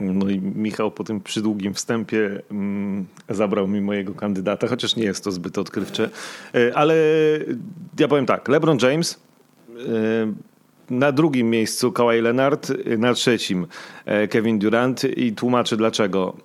No 0.00 0.28
i 0.28 0.40
Michał 0.40 0.90
po 0.90 1.04
tym 1.04 1.20
przydługim 1.20 1.74
wstępie 1.74 2.42
mm, 2.50 3.06
zabrał 3.28 3.68
mi 3.68 3.80
mojego 3.80 4.14
kandydata, 4.14 4.66
chociaż 4.68 4.96
nie 4.96 5.04
jest 5.04 5.24
to 5.24 5.32
zbyt 5.32 5.58
odkrywcze. 5.58 6.10
E, 6.54 6.76
ale 6.76 6.96
ja 7.98 8.08
powiem 8.08 8.26
tak, 8.26 8.48
LeBron 8.48 8.78
James 8.82 9.20
e, 9.88 10.49
na 10.90 11.12
drugim 11.12 11.50
miejscu 11.50 11.92
Kawhi 11.92 12.20
Leonard, 12.20 12.72
na 12.98 13.14
trzecim 13.14 13.66
e, 14.04 14.28
Kevin 14.28 14.58
Durant 14.58 15.04
i 15.16 15.32
tłumaczę 15.32 15.76
dlaczego. 15.76 16.36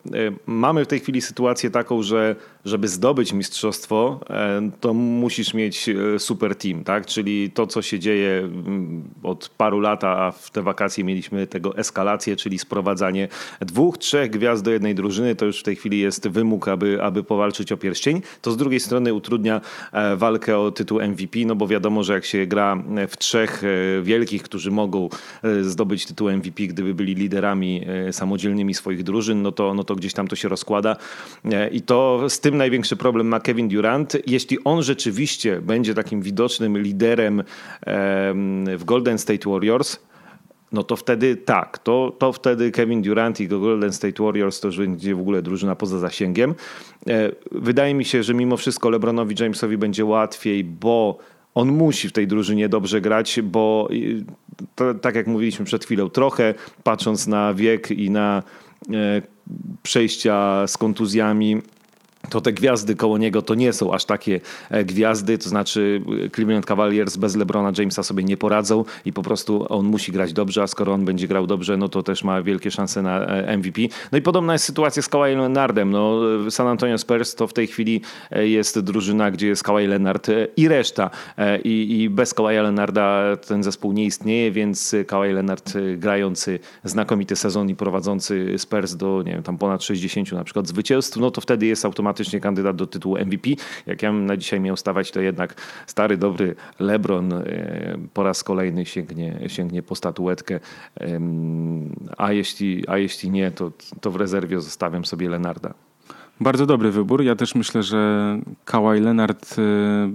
Mamy 0.45 0.85
w 0.85 0.87
tej 0.87 0.99
chwili 0.99 1.21
sytuację 1.21 1.69
taką, 1.71 2.03
że 2.03 2.35
żeby 2.65 2.87
zdobyć 2.87 3.33
mistrzostwo, 3.33 4.19
e, 4.29 4.69
to 4.79 4.93
musisz 4.93 5.53
mieć 5.53 5.89
e, 5.89 6.19
super 6.19 6.55
team, 6.55 6.83
tak? 6.83 7.05
Czyli 7.05 7.51
to, 7.51 7.67
co 7.67 7.81
się 7.81 7.99
dzieje 7.99 8.39
mm, 8.39 9.03
od 9.23 9.49
paru 9.57 9.79
lat, 9.79 10.03
a 10.03 10.31
w 10.31 10.49
te 10.51 10.61
wakacje 10.61 11.03
mieliśmy 11.03 11.47
tego 11.47 11.77
eskalację, 11.77 12.35
czyli 12.35 12.59
sprowadzanie 12.59 13.27
dwóch, 13.61 13.97
trzech 13.97 14.31
gwiazd 14.31 14.63
do 14.63 14.71
jednej 14.71 14.95
drużyny, 14.95 15.35
to 15.35 15.45
już 15.45 15.59
w 15.59 15.63
tej 15.63 15.75
chwili 15.75 15.99
jest 15.99 16.27
wymóg, 16.27 16.67
aby, 16.67 17.03
aby 17.03 17.23
powalczyć 17.23 17.71
o 17.71 17.77
pierścień. 17.77 18.21
To 18.41 18.51
z 18.51 18.57
drugiej 18.57 18.79
strony 18.79 19.13
utrudnia 19.13 19.61
e, 19.91 20.15
walkę 20.15 20.59
o 20.59 20.71
tytuł 20.71 21.01
MVP, 21.01 21.39
no 21.45 21.55
bo 21.55 21.67
wiadomo, 21.67 22.03
że 22.03 22.13
jak 22.13 22.25
się 22.25 22.45
gra 22.45 22.83
w 23.07 23.17
trzech 23.17 23.63
wielkich, 24.03 24.34
którzy 24.43 24.71
mogą 24.71 25.09
zdobyć 25.61 26.05
tytuł 26.05 26.31
MVP, 26.31 26.63
gdyby 26.63 26.93
byli 26.93 27.15
liderami 27.15 27.81
samodzielnymi 28.11 28.73
swoich 28.73 29.03
drużyn, 29.03 29.41
no 29.41 29.51
to, 29.51 29.73
no 29.73 29.83
to 29.83 29.95
gdzieś 29.95 30.13
tam 30.13 30.27
to 30.27 30.35
się 30.35 30.49
rozkłada. 30.49 30.95
I 31.71 31.81
to 31.81 32.25
z 32.29 32.39
tym 32.39 32.57
największy 32.57 32.95
problem 32.95 33.27
ma 33.27 33.39
Kevin 33.39 33.69
Durant. 33.69 34.17
Jeśli 34.27 34.63
on 34.63 34.83
rzeczywiście 34.83 35.61
będzie 35.61 35.93
takim 35.93 36.21
widocznym 36.21 36.77
liderem 36.77 37.43
w 38.77 38.81
Golden 38.85 39.17
State 39.17 39.49
Warriors, 39.49 39.99
no 40.71 40.83
to 40.83 40.95
wtedy 40.95 41.35
tak, 41.35 41.77
to, 41.77 42.15
to 42.19 42.33
wtedy 42.33 42.71
Kevin 42.71 43.01
Durant 43.01 43.39
i 43.39 43.47
Golden 43.47 43.93
State 43.93 44.23
Warriors 44.23 44.59
to 44.59 44.67
już 44.67 44.77
będzie 44.77 45.15
w 45.15 45.19
ogóle 45.19 45.41
drużyna 45.41 45.75
poza 45.75 45.99
zasięgiem. 45.99 46.55
E, 47.07 47.31
wydaje 47.51 47.93
mi 47.93 48.05
się, 48.05 48.23
że 48.23 48.33
mimo 48.33 48.57
wszystko 48.57 48.89
LeBronowi 48.89 49.35
Jamesowi 49.39 49.77
będzie 49.77 50.05
łatwiej, 50.05 50.63
bo 50.63 51.17
on 51.55 51.71
musi 51.71 52.09
w 52.09 52.11
tej 52.11 52.27
drużynie 52.27 52.69
dobrze 52.69 53.01
grać, 53.01 53.39
bo 53.43 53.89
to, 54.75 54.93
tak 54.93 55.15
jak 55.15 55.27
mówiliśmy 55.27 55.65
przed 55.65 55.85
chwilą, 55.85 56.09
trochę 56.09 56.53
patrząc 56.83 57.27
na 57.27 57.53
wiek 57.53 57.91
i 57.91 58.09
na 58.09 58.43
e, 58.93 59.21
przejścia 59.83 60.67
z 60.67 60.77
kontuzjami 60.77 61.61
to 62.29 62.41
te 62.41 62.53
gwiazdy 62.53 62.95
koło 62.95 63.17
niego 63.17 63.41
to 63.41 63.55
nie 63.55 63.73
są 63.73 63.93
aż 63.93 64.05
takie 64.05 64.39
e, 64.69 64.85
gwiazdy, 64.85 65.37
to 65.37 65.49
znaczy 65.49 66.01
e, 66.25 66.29
Cleveland 66.29 66.65
Cavaliers 66.65 67.17
bez 67.17 67.35
LeBrona 67.35 67.71
Jamesa 67.77 68.03
sobie 68.03 68.23
nie 68.23 68.37
poradzą 68.37 68.85
i 69.05 69.13
po 69.13 69.23
prostu 69.23 69.65
on 69.69 69.85
musi 69.85 70.11
grać 70.11 70.33
dobrze, 70.33 70.63
a 70.63 70.67
skoro 70.67 70.93
on 70.93 71.05
będzie 71.05 71.27
grał 71.27 71.47
dobrze, 71.47 71.77
no 71.77 71.89
to 71.89 72.03
też 72.03 72.23
ma 72.23 72.41
wielkie 72.41 72.71
szanse 72.71 73.01
na 73.01 73.25
e, 73.25 73.57
MVP. 73.57 73.81
No 74.11 74.17
i 74.17 74.21
podobna 74.21 74.53
jest 74.53 74.65
sytuacja 74.65 75.01
z 75.01 75.09
Kawhi 75.09 75.35
Leonardem. 75.35 75.91
No, 75.91 76.19
San 76.49 76.67
Antonio 76.67 76.97
Spurs 76.97 77.35
to 77.35 77.47
w 77.47 77.53
tej 77.53 77.67
chwili 77.67 78.01
jest 78.31 78.79
drużyna, 78.79 79.31
gdzie 79.31 79.47
jest 79.47 79.63
Kawhi 79.63 79.87
Leonard 79.87 80.27
i 80.57 80.67
reszta. 80.67 81.09
I, 81.63 82.01
i 82.01 82.09
bez 82.09 82.33
Kawhi 82.33 82.55
Leonarda 82.55 83.37
ten 83.47 83.63
zespół 83.63 83.93
nie 83.93 84.05
istnieje, 84.05 84.51
więc 84.51 84.95
Kawhi 85.07 85.31
Leonard 85.31 85.73
grający 85.97 86.59
znakomity 86.83 87.35
sezon 87.35 87.69
i 87.69 87.75
prowadzący 87.75 88.53
Spurs 88.57 88.95
do 88.95 89.23
nie 89.25 89.31
wiem, 89.31 89.43
tam 89.43 89.57
ponad 89.57 89.83
60 89.83 90.31
na 90.31 90.43
przykład 90.43 90.67
zwycięstw, 90.67 91.17
no 91.17 91.31
to 91.31 91.41
wtedy 91.41 91.65
jest 91.65 91.85
automatycznie 91.85 92.14
automatycznie 92.15 92.39
kandydat 92.39 92.75
do 92.75 92.87
tytułu 92.87 93.17
MVP. 93.17 93.49
Jak 93.85 94.01
ja 94.01 94.11
bym 94.11 94.25
na 94.25 94.37
dzisiaj 94.37 94.59
miał 94.59 94.77
stawać, 94.77 95.11
to 95.11 95.21
jednak 95.21 95.55
stary, 95.87 96.17
dobry 96.17 96.55
LeBron 96.79 97.33
e, 97.33 97.43
po 98.13 98.23
raz 98.23 98.43
kolejny 98.43 98.85
sięgnie, 98.85 99.39
sięgnie 99.47 99.83
po 99.83 99.95
statuetkę. 99.95 100.59
A 102.17 102.31
jeśli, 102.31 102.87
a 102.87 102.97
jeśli 102.97 103.31
nie, 103.31 103.51
to, 103.51 103.71
to 104.01 104.11
w 104.11 104.15
rezerwie 104.15 104.61
zostawiam 104.61 105.05
sobie 105.05 105.29
Lenarda. 105.29 105.73
Bardzo 106.39 106.65
dobry 106.65 106.91
wybór. 106.91 107.23
Ja 107.23 107.35
też 107.35 107.55
myślę, 107.55 107.83
że 107.83 108.39
Kawhi 108.65 108.99
Leonard 108.99 109.55
e, 109.57 110.11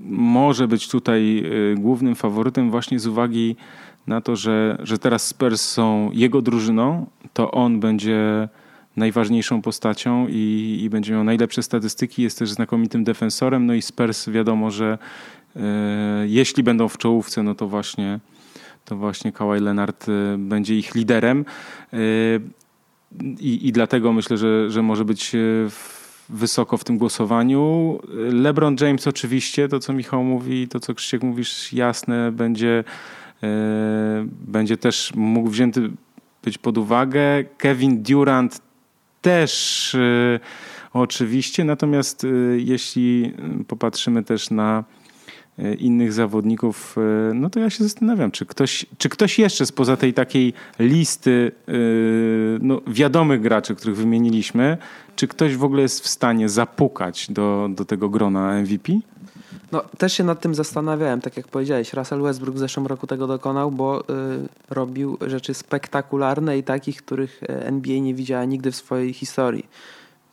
może 0.00 0.68
być 0.68 0.88
tutaj 0.88 1.38
e, 1.38 1.74
głównym 1.74 2.14
faworytem 2.14 2.70
właśnie 2.70 2.98
z 2.98 3.06
uwagi 3.06 3.56
na 4.06 4.20
to, 4.20 4.36
że, 4.36 4.78
że 4.82 4.98
teraz 4.98 5.26
Spurs 5.26 5.62
są 5.62 6.10
jego 6.12 6.42
drużyną, 6.42 7.06
to 7.34 7.50
on 7.50 7.80
będzie 7.80 8.48
najważniejszą 8.98 9.62
postacią 9.62 10.26
i, 10.28 10.78
i 10.82 10.90
będzie 10.90 11.12
miał 11.12 11.24
najlepsze 11.24 11.62
statystyki. 11.62 12.22
Jest 12.22 12.38
też 12.38 12.50
znakomitym 12.50 13.04
defensorem. 13.04 13.66
No 13.66 13.74
i 13.74 13.82
Spurs 13.82 14.28
wiadomo, 14.28 14.70
że 14.70 14.98
e, 15.56 15.60
jeśli 16.26 16.62
będą 16.62 16.88
w 16.88 16.98
czołówce, 16.98 17.42
no 17.42 17.54
to 17.54 17.68
właśnie, 17.68 18.20
to 18.84 18.96
właśnie 18.96 19.32
Kawhi 19.32 19.60
Leonard 19.60 20.06
e, 20.08 20.38
będzie 20.38 20.78
ich 20.78 20.94
liderem. 20.94 21.44
E, 21.92 21.96
I, 23.40 23.68
I 23.68 23.72
dlatego 23.72 24.12
myślę, 24.12 24.36
że, 24.36 24.70
że 24.70 24.82
może 24.82 25.04
być 25.04 25.32
wysoko 26.28 26.76
w 26.76 26.84
tym 26.84 26.98
głosowaniu. 26.98 27.98
LeBron 28.32 28.76
James 28.80 29.06
oczywiście, 29.06 29.68
to 29.68 29.80
co 29.80 29.92
Michał 29.92 30.24
mówi, 30.24 30.68
to 30.68 30.80
co 30.80 30.94
Krzysiek 30.94 31.22
mówisz, 31.22 31.72
jasne, 31.72 32.32
będzie, 32.32 32.84
będzie 34.46 34.76
też 34.76 35.12
mógł 35.14 35.48
wzięty 35.48 35.90
być 36.44 36.58
pod 36.58 36.78
uwagę. 36.78 37.44
Kevin 37.58 38.02
Durant 38.02 38.60
też 39.22 39.94
y, 39.94 40.40
oczywiście, 40.92 41.64
natomiast 41.64 42.24
y, 42.24 42.58
jeśli 42.64 43.34
popatrzymy 43.68 44.24
też 44.24 44.50
na 44.50 44.84
y, 45.58 45.74
innych 45.74 46.12
zawodników, 46.12 46.96
no 47.34 47.50
to 47.50 47.60
ja 47.60 47.70
się 47.70 47.84
zastanawiam, 47.84 48.30
czy 48.30 48.46
ktoś, 48.46 48.86
czy 48.98 49.08
ktoś 49.08 49.38
jeszcze 49.38 49.66
spoza 49.66 49.96
tej 49.96 50.14
takiej 50.14 50.52
listy 50.78 51.52
no, 52.60 52.80
wiadomych 52.86 53.40
graczy, 53.40 53.74
których 53.74 53.96
wymieniliśmy, 53.96 54.78
czy 55.16 55.28
ktoś 55.28 55.56
w 55.56 55.64
ogóle 55.64 55.82
jest 55.82 56.04
w 56.04 56.08
stanie 56.08 56.48
zapukać 56.48 57.30
do, 57.30 57.68
do 57.70 57.84
tego 57.84 58.08
grona 58.08 58.60
MVP? 58.60 58.92
No, 59.72 59.82
też 59.98 60.12
się 60.12 60.24
nad 60.24 60.40
tym 60.40 60.54
zastanawiałem, 60.54 61.20
tak 61.20 61.36
jak 61.36 61.48
powiedziałeś. 61.48 61.92
Russell 61.92 62.22
Westbrook 62.22 62.56
w 62.56 62.58
zeszłym 62.58 62.86
roku 62.86 63.06
tego 63.06 63.26
dokonał, 63.26 63.70
bo 63.70 64.00
y, 64.00 64.04
robił 64.70 65.18
rzeczy 65.20 65.54
spektakularne 65.54 66.58
i 66.58 66.62
takich, 66.62 67.02
których 67.02 67.42
e, 67.42 67.66
NBA 67.66 67.98
nie 67.98 68.14
widziała 68.14 68.44
nigdy 68.44 68.72
w 68.72 68.76
swojej 68.76 69.12
historii. 69.12 69.66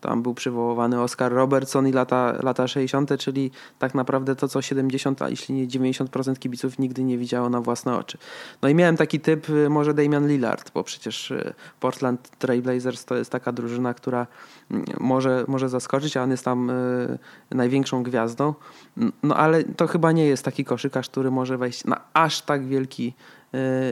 Tam 0.05 0.23
był 0.23 0.33
przywoływany 0.33 1.01
Oscar 1.01 1.33
Robertson 1.33 1.87
i 1.87 1.91
lata, 1.91 2.33
lata 2.43 2.67
60., 2.67 3.17
czyli 3.17 3.51
tak 3.79 3.95
naprawdę 3.95 4.35
to, 4.35 4.47
co 4.47 4.61
70, 4.61 5.21
a 5.21 5.29
jeśli 5.29 5.55
nie 5.55 5.67
90% 5.67 6.39
kibiców 6.39 6.79
nigdy 6.79 7.03
nie 7.03 7.17
widziało 7.17 7.49
na 7.49 7.61
własne 7.61 7.97
oczy. 7.97 8.17
No 8.61 8.69
i 8.69 8.75
miałem 8.75 8.97
taki 8.97 9.19
typ, 9.19 9.49
y, 9.49 9.69
może 9.69 9.93
Damian 9.93 10.27
Lillard, 10.27 10.71
bo 10.73 10.83
przecież 10.83 11.31
y, 11.31 11.53
Portland 11.79 12.29
Trailblazers 12.39 13.05
to 13.05 13.15
jest 13.15 13.31
taka 13.31 13.51
drużyna, 13.51 13.93
która 13.93 14.27
mm, 14.71 14.85
może, 14.99 15.45
może 15.47 15.69
zaskoczyć, 15.69 16.17
a 16.17 16.23
on 16.23 16.31
jest 16.31 16.45
tam 16.45 16.69
y, 16.69 17.19
największą 17.51 18.03
gwiazdą. 18.03 18.53
No 19.23 19.35
ale 19.35 19.63
to 19.63 19.87
chyba 19.87 20.11
nie 20.11 20.25
jest 20.25 20.45
taki 20.45 20.65
koszykarz, 20.65 21.09
który 21.09 21.31
może 21.31 21.57
wejść 21.57 21.85
na 21.85 22.01
aż 22.13 22.41
tak 22.41 22.65
wielki 22.65 23.13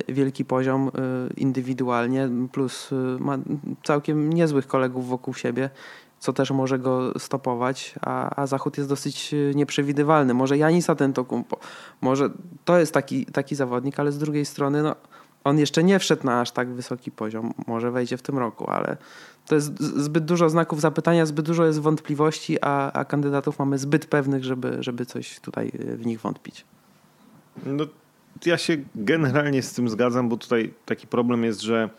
wielki 0.09 0.45
poziom 0.45 0.91
indywidualnie, 1.37 2.29
plus 2.51 2.89
ma 3.19 3.37
całkiem 3.83 4.33
niezłych 4.33 4.67
kolegów 4.67 5.07
wokół 5.07 5.33
siebie 5.33 5.69
co 6.23 6.33
też 6.33 6.51
może 6.51 6.79
go 6.79 7.19
stopować, 7.19 7.95
a, 8.01 8.41
a 8.41 8.47
Zachód 8.47 8.77
jest 8.77 8.89
dosyć 8.89 9.33
y, 9.33 9.51
nieprzewidywalny. 9.55 10.33
Może 10.33 10.57
Janis 10.57 10.89
Antetokounmpo, 10.89 11.59
może 12.01 12.29
to 12.65 12.79
jest 12.79 12.93
taki, 12.93 13.25
taki 13.25 13.55
zawodnik, 13.55 13.99
ale 13.99 14.11
z 14.11 14.17
drugiej 14.17 14.45
strony 14.45 14.83
no, 14.83 14.95
on 15.43 15.59
jeszcze 15.59 15.83
nie 15.83 15.99
wszedł 15.99 16.25
na 16.25 16.41
aż 16.41 16.51
tak 16.51 16.69
wysoki 16.69 17.11
poziom. 17.11 17.53
Może 17.67 17.91
wejdzie 17.91 18.17
w 18.17 18.21
tym 18.21 18.37
roku, 18.37 18.69
ale 18.69 18.97
to 19.47 19.55
jest 19.55 19.79
zbyt 19.81 20.25
dużo 20.25 20.49
znaków 20.49 20.81
zapytania, 20.81 21.25
zbyt 21.25 21.45
dużo 21.45 21.65
jest 21.65 21.79
wątpliwości, 21.79 22.57
a, 22.61 22.91
a 22.91 23.05
kandydatów 23.05 23.59
mamy 23.59 23.77
zbyt 23.77 24.05
pewnych, 24.05 24.43
żeby, 24.43 24.77
żeby 24.79 25.05
coś 25.05 25.39
tutaj 25.39 25.71
y, 25.75 25.97
w 25.97 26.05
nich 26.05 26.21
wątpić. 26.21 26.65
No, 27.65 27.85
ja 28.45 28.57
się 28.57 28.77
generalnie 28.95 29.61
z 29.61 29.73
tym 29.73 29.89
zgadzam, 29.89 30.29
bo 30.29 30.37
tutaj 30.37 30.73
taki 30.85 31.07
problem 31.07 31.43
jest, 31.43 31.61
że 31.61 31.89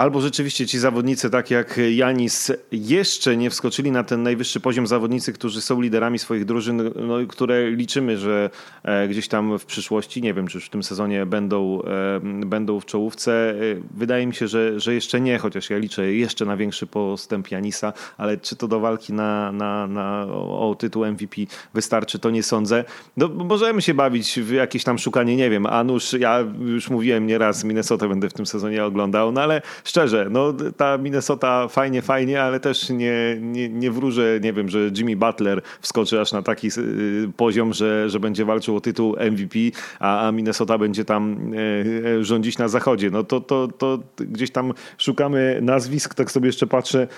Albo 0.00 0.20
rzeczywiście 0.20 0.66
ci 0.66 0.78
zawodnicy, 0.78 1.30
tak 1.30 1.50
jak 1.50 1.80
Janis, 1.94 2.52
jeszcze 2.72 3.36
nie 3.36 3.50
wskoczyli 3.50 3.90
na 3.90 4.04
ten 4.04 4.22
najwyższy 4.22 4.60
poziom 4.60 4.86
zawodnicy, 4.86 5.32
którzy 5.32 5.60
są 5.60 5.80
liderami 5.80 6.18
swoich 6.18 6.44
drużyn, 6.44 6.90
no, 6.96 7.16
które 7.28 7.70
liczymy, 7.70 8.18
że 8.18 8.50
e, 8.82 9.08
gdzieś 9.08 9.28
tam 9.28 9.58
w 9.58 9.64
przyszłości, 9.64 10.22
nie 10.22 10.34
wiem 10.34 10.46
czy 10.46 10.60
w 10.60 10.68
tym 10.68 10.82
sezonie 10.82 11.26
będą, 11.26 11.82
e, 11.82 12.20
będą 12.46 12.80
w 12.80 12.86
czołówce. 12.86 13.50
E, 13.50 13.56
wydaje 13.90 14.26
mi 14.26 14.34
się, 14.34 14.48
że, 14.48 14.80
że 14.80 14.94
jeszcze 14.94 15.20
nie, 15.20 15.38
chociaż 15.38 15.70
ja 15.70 15.78
liczę 15.78 16.12
jeszcze 16.12 16.44
na 16.44 16.56
większy 16.56 16.86
postęp 16.86 17.50
Janisa, 17.50 17.92
ale 18.18 18.36
czy 18.36 18.56
to 18.56 18.68
do 18.68 18.80
walki 18.80 19.12
na, 19.12 19.52
na, 19.52 19.86
na, 19.86 20.26
o 20.32 20.76
tytuł 20.78 21.06
MVP 21.06 21.36
wystarczy, 21.74 22.18
to 22.18 22.30
nie 22.30 22.42
sądzę. 22.42 22.84
No, 23.16 23.28
możemy 23.28 23.82
się 23.82 23.94
bawić 23.94 24.40
w 24.40 24.52
jakieś 24.52 24.84
tam 24.84 24.98
szukanie, 24.98 25.36
nie 25.36 25.50
wiem, 25.50 25.66
a 25.66 25.84
nuż 25.84 26.12
ja 26.12 26.44
już 26.60 26.90
mówiłem 26.90 27.26
nieraz, 27.26 27.64
Minnesota 27.64 28.08
będę 28.08 28.28
w 28.28 28.32
tym 28.32 28.46
sezonie 28.46 28.84
oglądał, 28.84 29.32
no 29.32 29.42
ale 29.42 29.62
szczerze, 29.90 30.26
no 30.30 30.52
ta 30.76 30.98
Minnesota 30.98 31.68
fajnie, 31.68 32.02
fajnie, 32.02 32.42
ale 32.42 32.60
też 32.60 32.90
nie, 32.90 33.36
nie, 33.40 33.68
nie 33.68 33.90
wróżę, 33.90 34.40
nie 34.42 34.52
wiem, 34.52 34.68
że 34.68 34.78
Jimmy 34.96 35.16
Butler 35.16 35.62
wskoczy 35.80 36.20
aż 36.20 36.32
na 36.32 36.42
taki 36.42 36.68
y, 36.78 37.32
poziom, 37.36 37.72
że, 37.72 38.10
że 38.10 38.20
będzie 38.20 38.44
walczył 38.44 38.76
o 38.76 38.80
tytuł 38.80 39.16
MVP, 39.30 39.58
a, 39.98 40.26
a 40.26 40.32
Minnesota 40.32 40.78
będzie 40.78 41.04
tam 41.04 41.52
e, 41.54 42.10
e, 42.18 42.24
rządzić 42.24 42.58
na 42.58 42.68
zachodzie. 42.68 43.10
No 43.10 43.24
to, 43.24 43.40
to, 43.40 43.68
to 43.68 43.98
gdzieś 44.18 44.50
tam 44.50 44.72
szukamy 44.98 45.58
nazwisk, 45.62 46.14
tak 46.14 46.30
sobie 46.30 46.46
jeszcze 46.46 46.66
patrzę. 46.66 47.08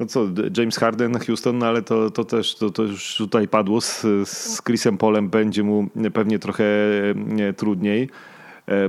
No 0.00 0.06
co, 0.06 0.26
James 0.56 0.76
Harden, 0.76 1.18
Houston, 1.18 1.58
no 1.58 1.66
ale 1.66 1.82
to, 1.82 2.10
to 2.10 2.24
też 2.24 2.54
to, 2.54 2.70
to 2.70 2.82
już 2.82 3.16
tutaj 3.16 3.48
padło. 3.48 3.80
Z, 3.80 4.06
z 4.24 4.62
Chrisem 4.62 4.98
Polem 4.98 5.28
będzie 5.28 5.62
mu 5.62 5.88
pewnie 6.14 6.38
trochę 6.38 6.64
e, 7.38 7.52
trudniej. 7.52 8.08
E, 8.70 8.88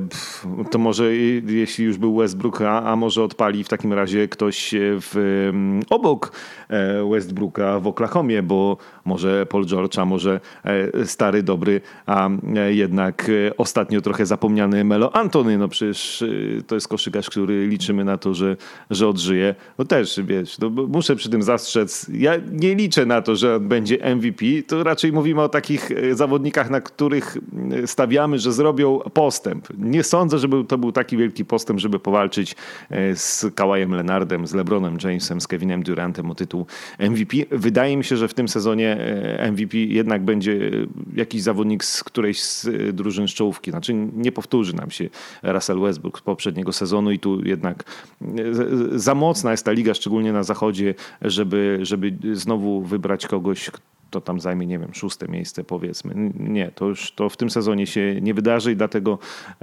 to 0.72 0.78
może 0.78 1.16
jeśli 1.16 1.86
już 1.86 1.98
był 1.98 2.16
Westbrook, 2.16 2.62
a, 2.62 2.84
a 2.84 2.96
może 2.96 3.24
odpali 3.24 3.64
w 3.64 3.68
takim 3.68 3.94
razie 3.94 4.28
ktoś 4.28 4.76
w, 4.78 5.52
obok 5.90 6.32
e, 6.70 7.10
Westbrooka 7.10 7.80
w 7.80 7.88
Oklahomie, 7.88 8.44
bo 8.44 8.78
może 9.06 9.46
Paul 9.46 9.66
George, 9.66 9.98
a 10.00 10.06
może 10.06 10.40
e, 10.64 11.06
stary, 11.06 11.44
dobry, 11.44 11.82
a 12.06 12.30
jednak 12.70 13.32
ostatnio 13.58 14.02
trochę 14.02 14.26
zapomniany 14.26 14.84
Melo 14.84 15.16
Antony. 15.16 15.58
No 15.58 15.68
przecież 15.68 16.24
to 16.68 16.76
jest 16.76 16.88
koszykarz, 16.88 17.30
który 17.30 17.68
liczymy 17.68 18.04
na 18.04 18.18
to, 18.18 18.34
że, 18.34 18.58
że 18.90 19.08
odżyje. 19.08 19.56
No 19.78 19.86
też, 19.86 20.20
wiesz, 20.24 20.60
no 20.60 20.70
muszę 20.70 21.16
przy 21.16 21.30
tym 21.30 21.44
zastrzec. 21.44 22.08
Ja 22.14 22.34
nie 22.52 22.76
liczę 22.76 23.06
na 23.06 23.22
to, 23.22 23.36
że 23.36 23.60
będzie 23.60 24.16
MVP. 24.16 24.46
To 24.68 24.84
raczej 24.84 25.12
mówimy 25.12 25.42
o 25.42 25.50
takich 25.50 25.90
zawodnikach, 26.12 26.70
na 26.70 26.82
których 26.82 27.38
stawiamy, 27.86 28.40
że 28.40 28.54
zrobią 28.54 29.00
postęp 29.14 29.71
nie 29.78 30.04
sądzę, 30.04 30.40
żeby 30.40 30.64
to 30.64 30.78
był 30.78 30.92
taki 30.92 31.18
wielki 31.18 31.46
postęp, 31.46 31.80
żeby 31.80 32.00
powalczyć 32.00 32.56
e, 32.90 33.16
z 33.16 33.46
Kawajem 33.56 33.92
Lenardem, 33.92 34.48
z 34.48 34.54
LeBronem 34.54 34.98
Jamesem, 35.04 35.42
z 35.42 35.48
Kevinem 35.48 35.84
Durantem 35.84 36.32
o 36.32 36.36
tytuł 36.36 36.66
MVP. 37.00 37.38
Wydaje 37.52 37.98
mi 37.98 38.04
się, 38.04 38.18
że 38.18 38.28
w 38.28 38.34
tym 38.34 38.48
sezonie 38.48 38.98
e, 39.40 39.52
MVP 39.52 39.78
jednak 39.78 40.26
będzie 40.26 40.72
jakiś 41.16 41.42
zawodnik 41.42 41.84
z 41.84 42.04
którejś 42.04 42.42
z 42.42 42.66
e, 42.66 42.94
drużyn 42.94 43.28
z 43.28 43.32
czołówki. 43.32 43.72
Znaczy 43.72 43.94
nie 43.94 44.32
powtórzy 44.32 44.76
nam 44.76 44.92
się 44.92 45.10
Russell 45.44 45.80
Westbrook 45.80 46.20
z 46.20 46.22
poprzedniego 46.22 46.74
sezonu 46.74 47.12
i 47.12 47.20
tu 47.20 47.46
jednak 47.46 47.84
za 48.92 49.16
mocna 49.16 49.52
jest 49.52 49.66
ta 49.66 49.72
liga, 49.72 49.94
szczególnie 49.94 50.34
na 50.34 50.44
zachodzie, 50.44 50.94
żeby, 51.22 51.80
żeby 51.82 52.18
znowu 52.34 52.82
wybrać 52.82 53.28
kogoś, 53.28 53.72
to 54.12 54.22
tam 54.22 54.40
zajmie, 54.40 54.68
nie 54.68 54.80
wiem, 54.80 54.94
szóste 54.94 55.28
miejsce 55.28 55.64
powiedzmy. 55.64 56.14
Nie, 56.40 56.72
to 56.72 56.86
już 56.86 57.12
to 57.12 57.30
w 57.30 57.38
tym 57.38 57.50
sezonie 57.50 57.88
się 57.88 58.22
nie 58.22 58.34
wydarzy 58.34 58.72
i 58.72 58.76
dlatego 58.76 59.20
e, 59.60 59.61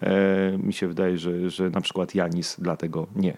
mi 0.59 0.73
się 0.73 0.89
wydaje, 0.89 1.19
że, 1.19 1.51
że 1.51 1.71
na 1.71 1.81
przykład 1.81 2.15
Janis 2.15 2.57
dlatego 2.59 3.07
nie. 3.17 3.37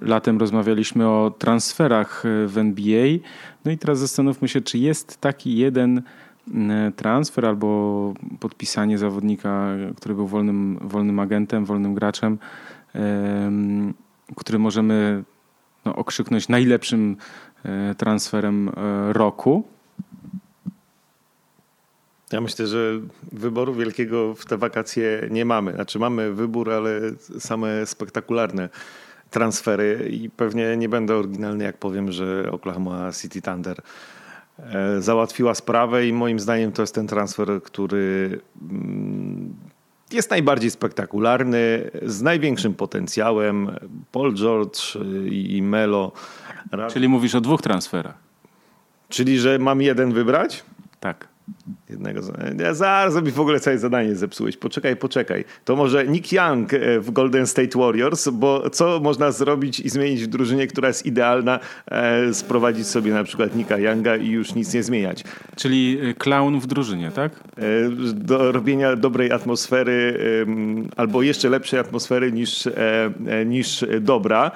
latem 0.00 0.38
rozmawialiśmy 0.38 1.08
o 1.08 1.34
transferach 1.38 2.22
w 2.46 2.58
NBA. 2.58 3.06
No 3.64 3.70
i 3.70 3.78
teraz 3.78 3.98
zastanówmy 3.98 4.48
się, 4.48 4.60
czy 4.60 4.78
jest 4.78 5.20
taki 5.20 5.56
jeden 5.56 6.02
transfer 6.96 7.46
albo 7.46 8.14
podpisanie 8.40 8.98
zawodnika, 8.98 9.68
który 9.96 10.14
był 10.14 10.26
wolnym, 10.26 10.78
wolnym 10.80 11.20
agentem, 11.20 11.64
wolnym 11.64 11.94
graczem, 11.94 12.38
który 14.36 14.58
możemy 14.58 15.24
no, 15.84 15.96
okrzyknąć 15.96 16.48
najlepszym 16.48 17.16
e, 17.64 17.94
transferem 17.94 18.68
e, 18.68 18.72
roku. 19.12 19.64
Ja 22.32 22.40
myślę, 22.40 22.66
że 22.66 23.00
wyboru 23.32 23.74
wielkiego 23.74 24.34
w 24.34 24.46
te 24.46 24.56
wakacje 24.56 25.28
nie 25.30 25.44
mamy. 25.44 25.72
Znaczy 25.72 25.98
mamy 25.98 26.32
wybór, 26.32 26.70
ale 26.70 27.00
same 27.38 27.86
spektakularne 27.86 28.68
transfery 29.30 30.08
i 30.10 30.30
pewnie 30.30 30.76
nie 30.76 30.88
będę 30.88 31.16
oryginalny, 31.16 31.64
jak 31.64 31.78
powiem, 31.78 32.12
że 32.12 32.52
Oklahoma 32.52 33.12
City 33.12 33.42
Thunder 33.42 33.80
e, 34.58 35.02
załatwiła 35.02 35.54
sprawę 35.54 36.06
i 36.06 36.12
moim 36.12 36.40
zdaniem 36.40 36.72
to 36.72 36.82
jest 36.82 36.94
ten 36.94 37.06
transfer, 37.06 37.62
który 37.62 38.40
mm, 38.70 39.54
jest 40.12 40.30
najbardziej 40.30 40.70
spektakularny, 40.70 41.90
z 42.02 42.22
największym 42.22 42.74
potencjałem. 42.74 43.70
Paul 44.12 44.34
George 44.34 44.96
i 45.30 45.62
Melo. 45.62 46.12
Czyli 46.90 47.08
mówisz 47.08 47.34
o 47.34 47.40
dwóch 47.40 47.62
transferach. 47.62 48.14
Czyli, 49.08 49.38
że 49.38 49.58
mam 49.58 49.82
jeden 49.82 50.12
wybrać? 50.12 50.64
Tak. 51.00 51.35
Jednego. 51.90 52.20
Ja 52.58 52.74
zaraz 52.74 53.22
mi 53.22 53.30
w 53.30 53.40
ogóle 53.40 53.60
całe 53.60 53.78
zadanie 53.78 54.14
zepsułeś. 54.14 54.56
Poczekaj, 54.56 54.96
poczekaj. 54.96 55.44
To 55.64 55.76
może 55.76 56.06
Nick 56.06 56.32
Young 56.32 56.74
e, 56.74 57.00
w 57.00 57.10
Golden 57.10 57.46
State 57.46 57.78
Warriors, 57.78 58.28
bo 58.28 58.70
co 58.70 59.00
można 59.00 59.32
zrobić 59.32 59.80
i 59.80 59.88
zmienić 59.88 60.24
w 60.24 60.26
drużynie, 60.26 60.66
która 60.66 60.88
jest 60.88 61.06
idealna, 61.06 61.60
e, 61.86 62.34
sprowadzić 62.34 62.86
sobie 62.86 63.12
na 63.12 63.24
przykład 63.24 63.56
Nicka 63.56 63.78
Younga 63.78 64.16
i 64.16 64.28
już 64.28 64.54
nic 64.54 64.74
nie 64.74 64.82
zmieniać. 64.82 65.24
Czyli 65.56 65.98
e, 66.02 66.14
clown 66.14 66.60
w 66.60 66.66
drużynie, 66.66 67.10
tak? 67.10 67.32
E, 67.32 67.62
do 68.14 68.52
robienia 68.52 68.96
dobrej 68.96 69.32
atmosfery 69.32 70.18
e, 70.46 71.00
albo 71.00 71.22
jeszcze 71.22 71.48
lepszej 71.48 71.80
atmosfery 71.80 72.32
niż, 72.32 72.66
e, 72.66 73.44
niż 73.46 73.84
dobra 74.00 74.50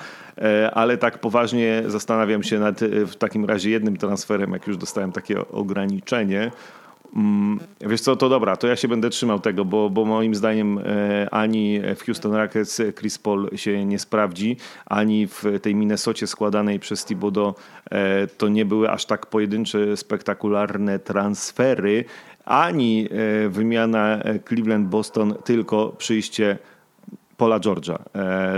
ale 0.73 0.97
tak 0.97 1.19
poważnie 1.19 1.83
zastanawiam 1.87 2.43
się 2.43 2.59
nad 2.59 2.81
w 3.07 3.17
takim 3.17 3.45
razie 3.45 3.71
jednym 3.71 3.97
transferem, 3.97 4.53
jak 4.53 4.67
już 4.67 4.77
dostałem 4.77 5.13
takie 5.13 5.49
ograniczenie, 5.49 6.51
wiesz 7.81 8.01
co, 8.01 8.17
to 8.17 8.29
dobra, 8.29 8.57
to 8.57 8.67
ja 8.67 8.77
się 8.77 8.89
będę 8.89 9.11
trzymał 9.11 9.41
tego, 9.41 9.65
bo, 9.65 9.91
bo 9.91 10.05
moim 10.05 10.35
zdaniem 10.35 10.79
e, 10.79 11.29
ani 11.31 11.81
w 11.97 12.05
Houston 12.05 12.35
Rockets 12.35 12.83
Chris 12.99 13.19
Paul 13.19 13.49
się 13.57 13.85
nie 13.85 13.99
sprawdzi, 13.99 14.57
ani 14.87 15.27
w 15.27 15.45
tej 15.63 15.75
Minnesocie 15.75 16.27
składanej 16.27 16.81
przez 16.81 17.05
Thibodeau 17.05 17.55
e, 17.91 18.27
to 18.27 18.49
nie 18.49 18.65
były 18.65 18.91
aż 18.91 19.05
tak 19.05 19.27
pojedyncze, 19.27 19.97
spektakularne 19.97 20.99
transfery, 20.99 22.05
ani 22.45 23.09
e, 23.11 23.49
wymiana 23.49 24.19
Cleveland-Boston, 24.45 25.35
tylko 25.45 25.95
przyjście 25.99 26.59
Paula 27.37 27.59
George'a 27.59 27.99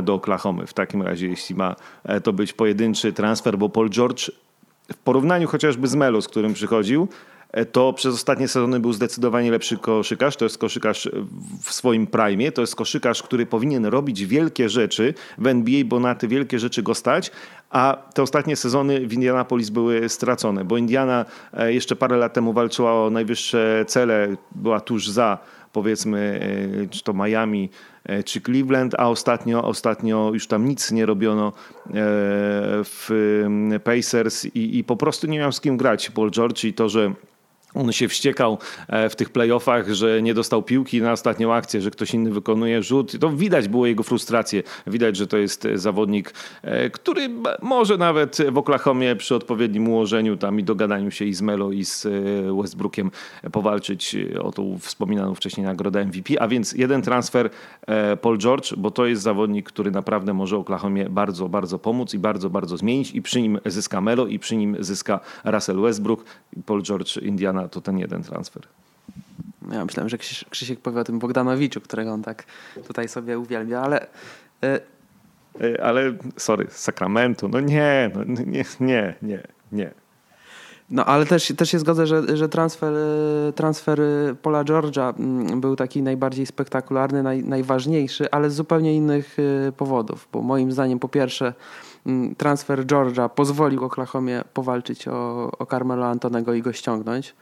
do 0.02 0.14
Oklahomy. 0.14 0.66
W 0.66 0.74
takim 0.74 1.02
razie, 1.02 1.28
jeśli 1.28 1.54
ma 1.54 1.76
to 2.22 2.32
być 2.32 2.52
pojedynczy 2.52 3.12
transfer, 3.12 3.58
bo 3.58 3.68
Paul 3.68 3.90
George 3.90 4.30
w 4.92 4.96
porównaniu 4.96 5.48
chociażby 5.48 5.88
z 5.88 5.94
Melo, 5.94 6.22
z 6.22 6.28
którym 6.28 6.54
przychodził, 6.54 7.08
to 7.72 7.92
przez 7.92 8.14
ostatnie 8.14 8.48
sezony 8.48 8.80
był 8.80 8.92
zdecydowanie 8.92 9.50
lepszy 9.50 9.78
koszykarz. 9.78 10.36
To 10.36 10.44
jest 10.44 10.58
koszykarz 10.58 11.10
w 11.62 11.72
swoim 11.72 12.06
prime. 12.06 12.52
To 12.52 12.60
jest 12.60 12.76
koszykarz, 12.76 13.22
który 13.22 13.46
powinien 13.46 13.86
robić 13.86 14.26
wielkie 14.26 14.68
rzeczy 14.68 15.14
w 15.38 15.46
NBA, 15.46 15.84
bo 15.84 16.00
na 16.00 16.14
te 16.14 16.28
wielkie 16.28 16.58
rzeczy 16.58 16.82
go 16.82 16.94
stać. 16.94 17.30
A 17.70 17.96
te 18.14 18.22
ostatnie 18.22 18.56
sezony 18.56 19.06
w 19.06 19.12
Indianapolis 19.12 19.70
były 19.70 20.08
stracone, 20.08 20.64
bo 20.64 20.76
Indiana 20.76 21.24
e, 21.52 21.72
jeszcze 21.72 21.96
parę 21.96 22.16
lat 22.16 22.32
temu 22.32 22.52
walczyła 22.52 23.06
o 23.06 23.10
najwyższe 23.10 23.84
cele, 23.88 24.36
była 24.54 24.80
tuż 24.80 25.08
za 25.08 25.38
powiedzmy, 25.72 26.40
e, 26.84 26.88
czy 26.88 27.02
to 27.02 27.12
Miami, 27.12 27.70
czy 28.24 28.40
Cleveland, 28.40 28.94
a 28.98 29.08
ostatnio, 29.08 29.64
ostatnio 29.64 30.30
już 30.34 30.46
tam 30.46 30.68
nic 30.68 30.90
nie 30.90 31.06
robiono 31.06 31.52
w 32.84 33.44
Pacers 33.84 34.44
i, 34.44 34.78
i 34.78 34.84
po 34.84 34.96
prostu 34.96 35.26
nie 35.26 35.38
miał 35.38 35.52
z 35.52 35.60
kim 35.60 35.76
grać 35.76 36.10
Paul 36.10 36.30
George 36.30 36.64
i 36.64 36.74
to, 36.74 36.88
że 36.88 37.12
on 37.74 37.92
się 37.92 38.08
wściekał 38.08 38.58
e, 38.88 39.08
w 39.08 39.16
tych 39.16 39.30
playoffach, 39.30 39.92
że 39.92 40.22
nie 40.22 40.34
dostał 40.34 40.62
piłki 40.62 41.02
na 41.02 41.12
ostatnią 41.12 41.54
akcję, 41.54 41.80
że 41.80 41.90
ktoś 41.90 42.14
inny 42.14 42.30
wykonuje 42.30 42.82
rzut. 42.82 43.18
To 43.20 43.30
widać 43.30 43.68
było 43.68 43.86
jego 43.86 44.02
frustrację. 44.02 44.62
Widać, 44.86 45.16
że 45.16 45.26
to 45.26 45.36
jest 45.38 45.68
zawodnik, 45.74 46.34
e, 46.62 46.90
który 46.90 47.30
może 47.62 47.96
nawet 47.96 48.38
w 48.52 48.58
Oklahomie 48.58 49.16
przy 49.16 49.34
odpowiednim 49.34 49.88
ułożeniu 49.88 50.36
tam 50.36 50.60
i 50.60 50.64
dogadaniu 50.64 51.10
się 51.10 51.24
i 51.24 51.34
z 51.34 51.42
Melo 51.42 51.72
i 51.72 51.84
z 51.84 52.06
e, 52.06 52.10
Westbrookiem 52.62 53.10
powalczyć 53.52 54.16
o 54.42 54.52
tą 54.52 54.78
wspominaną 54.78 55.34
wcześniej 55.34 55.66
nagrodę 55.66 56.04
MVP. 56.04 56.42
A 56.42 56.48
więc 56.48 56.72
jeden 56.72 57.02
transfer 57.02 57.50
Paul 58.20 58.38
George, 58.38 58.74
bo 58.76 58.90
to 58.90 59.06
jest 59.06 59.22
zawodnik, 59.22 59.66
który 59.66 59.90
naprawdę 59.90 60.34
może 60.34 60.56
Oklahomie 60.56 61.08
bardzo, 61.10 61.48
bardzo 61.48 61.78
pomóc 61.78 62.14
i 62.14 62.18
bardzo, 62.18 62.50
bardzo 62.50 62.76
zmienić 62.76 63.14
i 63.14 63.22
przy 63.22 63.42
nim 63.42 63.58
zyska 63.66 64.00
Melo 64.00 64.26
i 64.26 64.38
przy 64.38 64.56
nim 64.56 64.76
zyska 64.80 65.20
Russell 65.44 65.80
Westbrook. 65.80 66.24
Paul 66.66 66.82
George, 66.82 67.16
Indiana 67.16 67.61
to 67.68 67.80
ten 67.80 67.98
jeden 67.98 68.22
transfer. 68.22 68.62
Ja 69.72 69.84
myślałem, 69.84 70.08
że 70.08 70.18
Krzysiek 70.50 70.80
powie 70.80 71.00
o 71.00 71.04
tym 71.04 71.18
Bogdanowiczu, 71.18 71.80
którego 71.80 72.12
on 72.12 72.22
tak 72.22 72.44
tutaj 72.86 73.08
sobie 73.08 73.38
uwielbia, 73.38 73.80
ale... 73.80 74.06
Y 74.64 74.80
ale, 75.82 76.12
sorry, 76.36 76.66
Sacramento, 76.70 77.48
no 77.48 77.60
nie, 77.60 78.10
no 78.14 78.24
nie, 78.24 78.64
nie, 78.80 79.14
nie, 79.22 79.42
nie. 79.72 79.90
No 80.90 81.04
ale 81.04 81.26
też, 81.26 81.52
też 81.56 81.70
się 81.70 81.78
zgodzę, 81.78 82.06
że, 82.06 82.36
że 82.36 82.48
transfer, 82.48 82.94
transfer 83.54 84.00
Pola 84.42 84.64
George'a 84.64 85.14
mm, 85.18 85.60
był 85.60 85.76
taki 85.76 86.02
najbardziej 86.02 86.46
spektakularny, 86.46 87.22
naj, 87.22 87.44
najważniejszy, 87.44 88.30
ale 88.30 88.50
z 88.50 88.54
zupełnie 88.54 88.94
innych 88.94 89.36
powodów. 89.76 90.28
Bo 90.32 90.42
moim 90.42 90.72
zdaniem 90.72 90.98
po 90.98 91.08
pierwsze 91.08 91.54
mm, 92.06 92.34
transfer 92.34 92.86
George'a 92.86 93.28
pozwolił 93.28 93.84
Oklahomie 93.84 94.44
powalczyć 94.54 95.08
o, 95.08 95.50
o 95.58 95.66
Carmelo 95.66 96.06
Antonego 96.06 96.54
i 96.54 96.62
go 96.62 96.72
ściągnąć. 96.72 97.34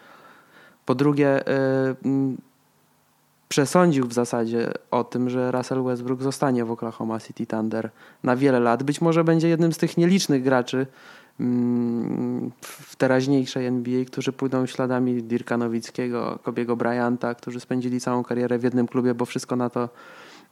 Po 0.87 0.95
drugie 0.95 1.40
y, 1.40 1.45
mm, 2.05 2.37
przesądził 3.49 4.07
w 4.07 4.12
zasadzie 4.12 4.73
o 4.90 5.05
tym, 5.05 5.31
że 5.31 5.53
Russell 5.53 5.83
Westbrook 5.83 6.23
zostanie 6.23 6.64
w 6.64 6.71
Oklahoma 6.71 7.21
City 7.21 7.47
Thunder 7.47 7.90
na 8.23 8.37
wiele 8.37 8.61
lat. 8.61 8.83
Być 8.83 9.01
może 9.01 9.25
będzie 9.25 9.49
jednym 9.49 9.73
z 9.73 9.79
tych 9.79 9.97
nielicznych 9.97 10.43
graczy, 10.43 10.87
w 12.62 12.97
teraźniejszej 12.97 13.66
NBA, 13.66 14.05
którzy 14.05 14.33
pójdą 14.33 14.66
śladami 14.66 15.23
Dirka 15.23 15.57
Nowickiego, 15.57 16.38
Kobiego 16.43 16.77
Bryanta, 16.77 17.35
którzy 17.35 17.61
spędzili 17.61 18.01
całą 18.01 18.25
karierę 18.25 18.59
w 18.59 18.62
jednym 18.62 18.88
klubie, 18.88 19.14
bo 19.14 19.25
wszystko 19.25 19.57
na 19.57 19.71
to 19.71 19.88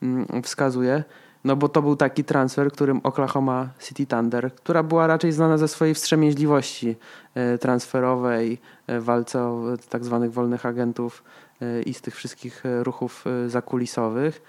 mm, 0.03 0.27
wskazuje. 0.43 1.05
No 1.44 1.57
bo 1.57 1.68
to 1.68 1.83
był 1.83 1.96
taki 1.96 2.24
transfer, 2.24 2.72
którym 2.72 3.01
Oklahoma 3.03 3.68
City 3.81 4.07
Thunder, 4.07 4.55
która 4.55 4.83
była 4.83 5.07
raczej 5.07 5.33
znana 5.33 5.59
ze 5.59 5.68
swojej 5.68 5.94
wstrzemięźliwości 5.94 6.96
e, 7.35 7.59
transferowej, 7.59 8.59
e, 8.87 9.01
walce 9.01 9.42
o 9.42 9.64
tak 9.88 10.05
zwanych 10.05 10.33
wolnych 10.33 10.66
agentów 10.66 11.22
e, 11.62 11.83
i 11.83 11.94
z 11.94 12.01
tych 12.01 12.16
wszystkich 12.16 12.62
ruchów 12.83 13.24
zakulisowych, 13.46 14.42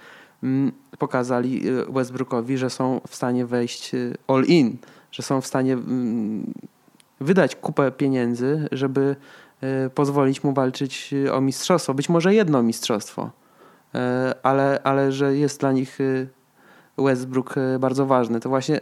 mm, 0.44 0.72
pokazali 0.98 1.64
Westbrookowi, 1.90 2.58
że 2.58 2.70
są 2.70 3.02
w 3.08 3.16
stanie 3.16 3.46
wejść 3.46 3.92
all 4.28 4.44
in 4.44 4.78
że 5.12 5.24
są 5.24 5.42
w 5.42 5.48
stanie 5.48 5.74
mm, 5.74 6.54
wydać 7.20 7.56
kupę 7.56 7.92
pieniędzy, 7.92 8.68
żeby 8.72 9.16
e, 9.62 9.90
pozwolić 9.90 10.44
mu 10.44 10.54
walczyć 10.54 11.14
e, 11.14 11.34
o 11.34 11.42
mistrzostwo. 11.42 11.94
Być 11.94 12.10
może 12.10 12.34
jedno 12.34 12.64
mistrzostwo, 12.64 13.30
e, 13.96 14.34
ale, 14.44 14.80
ale 14.84 15.12
że 15.12 15.36
jest 15.36 15.60
dla 15.60 15.72
nich 15.72 16.00
Westbrook 17.04 17.56
bardzo 17.80 18.06
ważny. 18.06 18.40
To 18.40 18.50
właśnie 18.50 18.82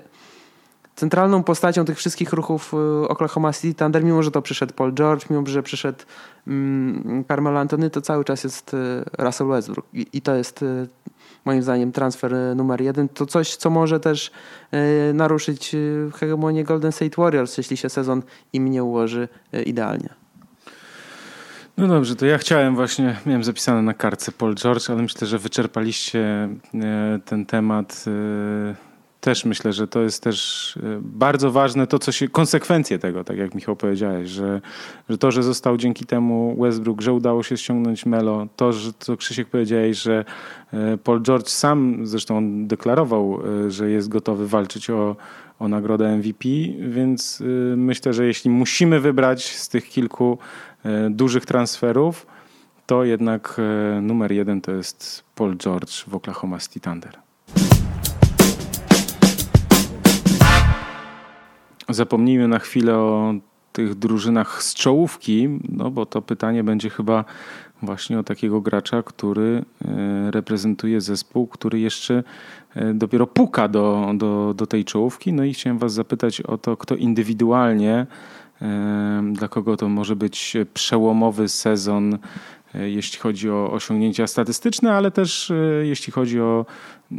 centralną 0.96 1.44
postacią 1.44 1.86
tych 1.86 1.98
wszystkich 1.98 2.34
ruchów 2.34 2.74
Oklahoma 3.08 3.54
City 3.54 3.74
Thunder, 3.74 4.04
mimo 4.04 4.24
że 4.24 4.32
to 4.32 4.42
przyszedł 4.42 4.74
Paul 4.74 4.94
George, 4.94 5.30
mimo 5.30 5.46
że 5.46 5.64
przyszedł 5.64 6.00
mm, 6.48 7.24
Carmelo 7.28 7.60
Antony, 7.60 7.90
to 7.90 8.02
cały 8.02 8.26
czas 8.26 8.44
jest 8.44 8.76
Russell 9.18 9.48
Westbrook. 9.48 9.86
I, 9.94 10.22
to 10.22 10.36
jest 10.36 10.64
moim 11.48 11.64
zdaniem 11.64 11.92
transfer 11.92 12.34
e, 12.34 12.56
numer 12.56 12.82
jeden, 12.82 13.10
to 13.10 13.26
coś, 13.26 13.56
co 13.56 13.70
może 13.70 14.00
też 14.00 14.32
e, 14.72 15.14
naruszyć 15.14 15.76
e, 15.76 15.78
hegemonię 16.12 16.64
Golden 16.64 16.92
State 16.92 17.22
Warriors, 17.22 17.58
jeśli 17.58 17.78
się 17.78 17.90
sezon 17.90 18.22
im 18.54 18.72
nie 18.72 18.84
ułoży 18.84 19.28
idealnie. 19.66 20.10
No 21.78 21.88
dobrze, 21.88 22.16
to 22.16 22.26
ja 22.26 22.38
chciałem 22.38 22.76
właśnie, 22.76 23.16
miałem 23.26 23.44
zapisane 23.44 23.82
na 23.82 23.94
kartce 23.94 24.32
Paul 24.32 24.56
George, 24.56 24.90
ale 24.90 25.02
myślę, 25.02 25.28
że 25.28 25.40
wyczerpaliście 25.40 26.50
ten 27.26 27.46
temat 27.46 28.06
też 29.22 29.46
myślę, 29.46 29.74
że 29.74 29.88
to 29.88 30.02
jest 30.02 30.24
też 30.24 30.78
e, 30.78 31.00
bardzo 31.02 31.52
ważne 31.52 31.88
to, 31.88 32.00
co 32.00 32.12
się, 32.12 32.28
konsekwencje 32.28 33.00
tego, 33.00 33.24
tak 33.24 33.38
jak 33.38 33.56
Michał 33.56 33.76
powiedziałeś, 33.76 34.30
że, 34.30 34.62
że 35.10 35.18
to, 35.18 35.32
że 35.32 35.44
został 35.44 35.78
dzięki 35.78 36.06
temu 36.06 36.58
Westbrook, 36.62 37.02
że 37.02 37.14
udało 37.14 37.44
się 37.44 37.58
ściągnąć 37.58 38.06
Melo, 38.06 38.48
to, 38.56 38.74
że 38.74 38.94
to 38.94 39.18
Krzysiek 39.18 39.48
powiedziałeś, 39.48 39.98
że 39.98 40.26
e, 40.74 40.98
Paul 40.98 41.22
George 41.22 41.48
sam, 41.48 42.00
zresztą 42.04 42.38
on 42.38 42.68
deklarował, 42.68 43.40
e, 43.66 43.72
że 43.72 43.90
jest 43.90 44.10
gotowy 44.10 44.48
walczyć 44.48 44.90
o, 44.90 45.16
o 45.60 45.68
nagrodę 45.68 46.18
MVP, 46.18 46.50
więc 46.80 47.44
myślę, 47.78 48.14
że 48.14 48.26
jeśli 48.26 48.52
musimy 48.52 49.00
wybrać 49.00 49.56
z 49.56 49.70
tych 49.70 49.90
kilku 49.90 50.38
dużych 51.10 51.46
transferów, 51.46 52.28
to 52.86 53.04
jednak 53.04 53.62
numer 54.02 54.32
jeden 54.32 54.62
to 54.62 54.72
jest 54.72 55.24
Paul 55.36 55.58
George 55.58 56.04
w 56.08 56.16
Oklahoma 56.16 56.60
City 56.60 56.80
Thunder. 56.80 57.18
Zapomnijmy 61.90 62.48
na 62.48 62.60
chwilę 62.60 62.98
o 62.98 63.34
tych 63.78 63.96
drużynach 63.96 64.64
z 64.64 64.74
czołówki, 64.74 65.50
no 65.70 65.92
bo 65.92 66.06
to 66.06 66.22
pytanie 66.22 66.64
będzie 66.64 66.90
chyba 66.90 67.26
właśnie 67.82 68.20
o 68.20 68.24
takiego 68.24 68.62
gracza, 68.62 69.04
który 69.04 69.66
e, 69.86 70.32
reprezentuje 70.32 71.02
zespół, 71.02 71.48
który 71.48 71.80
jeszcze 71.80 72.24
e, 72.76 72.94
dopiero 72.94 73.28
puka 73.28 73.68
do, 73.68 74.12
do, 74.14 74.54
do 74.54 74.68
tej 74.68 74.86
czołówki. 74.86 75.34
No 75.34 75.44
i 75.44 75.54
chciałem 75.54 75.78
Was 75.78 75.94
zapytać 75.94 76.42
o 76.42 76.58
to, 76.58 76.78
kto 76.78 76.96
indywidualnie, 76.96 77.94
e, 77.94 78.08
dla 79.32 79.48
kogo 79.48 79.78
to 79.78 79.90
może 79.90 80.16
być 80.16 80.54
przełomowy 80.74 81.50
sezon 81.50 82.18
E, 82.76 82.90
jeśli 82.90 83.20
chodzi 83.20 83.50
o 83.50 83.72
osiągnięcia 83.72 84.28
statystyczne, 84.28 84.94
ale 84.94 85.12
też 85.12 85.52
e, 85.52 85.56
jeśli 85.86 86.14
chodzi 86.14 86.42
o 86.42 86.66
e, 87.12 87.16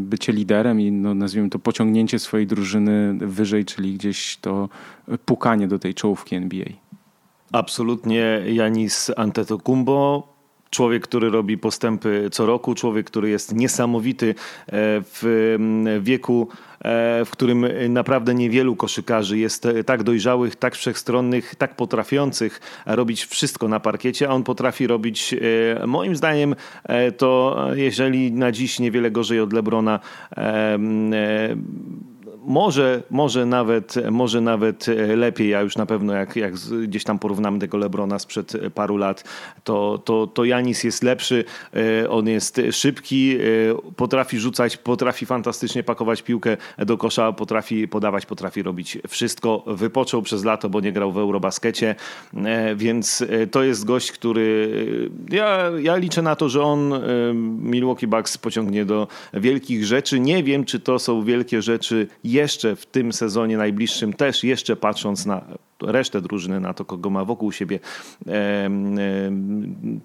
bycie 0.00 0.32
liderem 0.32 0.80
i 0.80 0.92
no, 0.92 1.14
nazwijmy 1.14 1.50
to 1.50 1.58
pociągnięcie 1.58 2.18
swojej 2.18 2.46
drużyny 2.46 3.14
wyżej, 3.20 3.64
czyli 3.64 3.94
gdzieś 3.94 4.36
to 4.36 4.68
pukanie 5.24 5.68
do 5.68 5.78
tej 5.78 5.94
czołówki 5.94 6.36
NBA. 6.36 6.66
Absolutnie 7.52 8.42
Janis 8.46 9.10
Antetokounmpo 9.16 10.31
człowiek, 10.72 11.02
który 11.02 11.30
robi 11.30 11.58
postępy 11.58 12.28
co 12.32 12.46
roku, 12.46 12.74
człowiek, 12.74 13.06
który 13.06 13.30
jest 13.30 13.54
niesamowity 13.54 14.28
e, 14.30 14.34
w 15.04 15.56
wieku, 16.00 16.48
e, 16.80 17.24
w 17.24 17.30
którym 17.30 17.66
naprawdę 17.88 18.34
niewielu 18.34 18.76
koszykarzy 18.76 19.38
jest 19.38 19.68
tak 19.86 20.02
dojrzałych, 20.02 20.56
tak 20.56 20.74
wszechstronnych, 20.74 21.54
tak 21.54 21.76
potrafiących 21.76 22.60
robić 22.86 23.24
wszystko 23.24 23.68
na 23.68 23.80
parkiecie, 23.80 24.28
a 24.28 24.32
on 24.32 24.44
potrafi 24.44 24.86
robić 24.86 25.34
e, 25.34 25.86
moim 25.86 26.16
zdaniem 26.16 26.54
to 27.16 27.58
jeżeli 27.74 28.32
na 28.32 28.52
dziś 28.52 28.78
niewiele 28.78 29.10
gorzej 29.10 29.40
od 29.40 29.52
Lebrona 29.52 30.00
może, 32.44 33.02
może, 33.10 33.46
nawet, 33.46 33.94
może 34.10 34.40
nawet 34.40 34.86
lepiej. 35.16 35.48
Ja 35.48 35.60
już 35.60 35.76
na 35.76 35.86
pewno, 35.86 36.12
jak, 36.12 36.36
jak 36.36 36.54
gdzieś 36.82 37.04
tam 37.04 37.18
porównamy 37.18 37.58
tego 37.58 37.78
Lebrona 37.78 38.18
sprzed 38.18 38.52
paru 38.74 38.96
lat, 38.96 39.24
to, 39.64 40.02
to, 40.04 40.26
to 40.26 40.44
Janis 40.44 40.84
jest 40.84 41.02
lepszy. 41.02 41.44
E, 42.02 42.10
on 42.10 42.28
jest 42.28 42.60
szybki, 42.70 43.36
e, 43.36 43.38
potrafi 43.96 44.38
rzucać, 44.38 44.76
potrafi 44.76 45.26
fantastycznie 45.26 45.82
pakować 45.82 46.22
piłkę 46.22 46.56
do 46.78 46.98
kosza, 46.98 47.32
potrafi 47.32 47.88
podawać, 47.88 48.26
potrafi 48.26 48.62
robić 48.62 48.98
wszystko. 49.08 49.64
Wypoczął 49.66 50.22
przez 50.22 50.44
lato, 50.44 50.70
bo 50.70 50.80
nie 50.80 50.92
grał 50.92 51.12
w 51.12 51.18
Eurobaskecie, 51.18 51.94
e, 52.34 52.76
więc 52.76 53.24
to 53.50 53.62
jest 53.62 53.84
gość, 53.84 54.12
który 54.12 54.72
ja, 55.30 55.70
ja 55.82 55.96
liczę 55.96 56.22
na 56.22 56.36
to, 56.36 56.48
że 56.48 56.62
on 56.62 56.94
Milwaukee 57.58 58.06
Bucks 58.06 58.38
pociągnie 58.38 58.84
do 58.84 59.08
wielkich 59.34 59.84
rzeczy. 59.84 60.20
Nie 60.20 60.44
wiem, 60.44 60.64
czy 60.64 60.80
to 60.80 60.98
są 60.98 61.22
wielkie 61.22 61.62
rzeczy 61.62 62.06
jeszcze 62.32 62.76
w 62.76 62.86
tym 62.86 63.12
sezonie 63.12 63.56
najbliższym, 63.56 64.12
też 64.12 64.44
jeszcze 64.44 64.76
patrząc 64.76 65.26
na 65.26 65.44
resztę 65.82 66.20
drużyny, 66.20 66.60
na 66.60 66.74
to, 66.74 66.84
kogo 66.84 67.10
ma 67.10 67.24
wokół 67.24 67.52
siebie, 67.52 67.80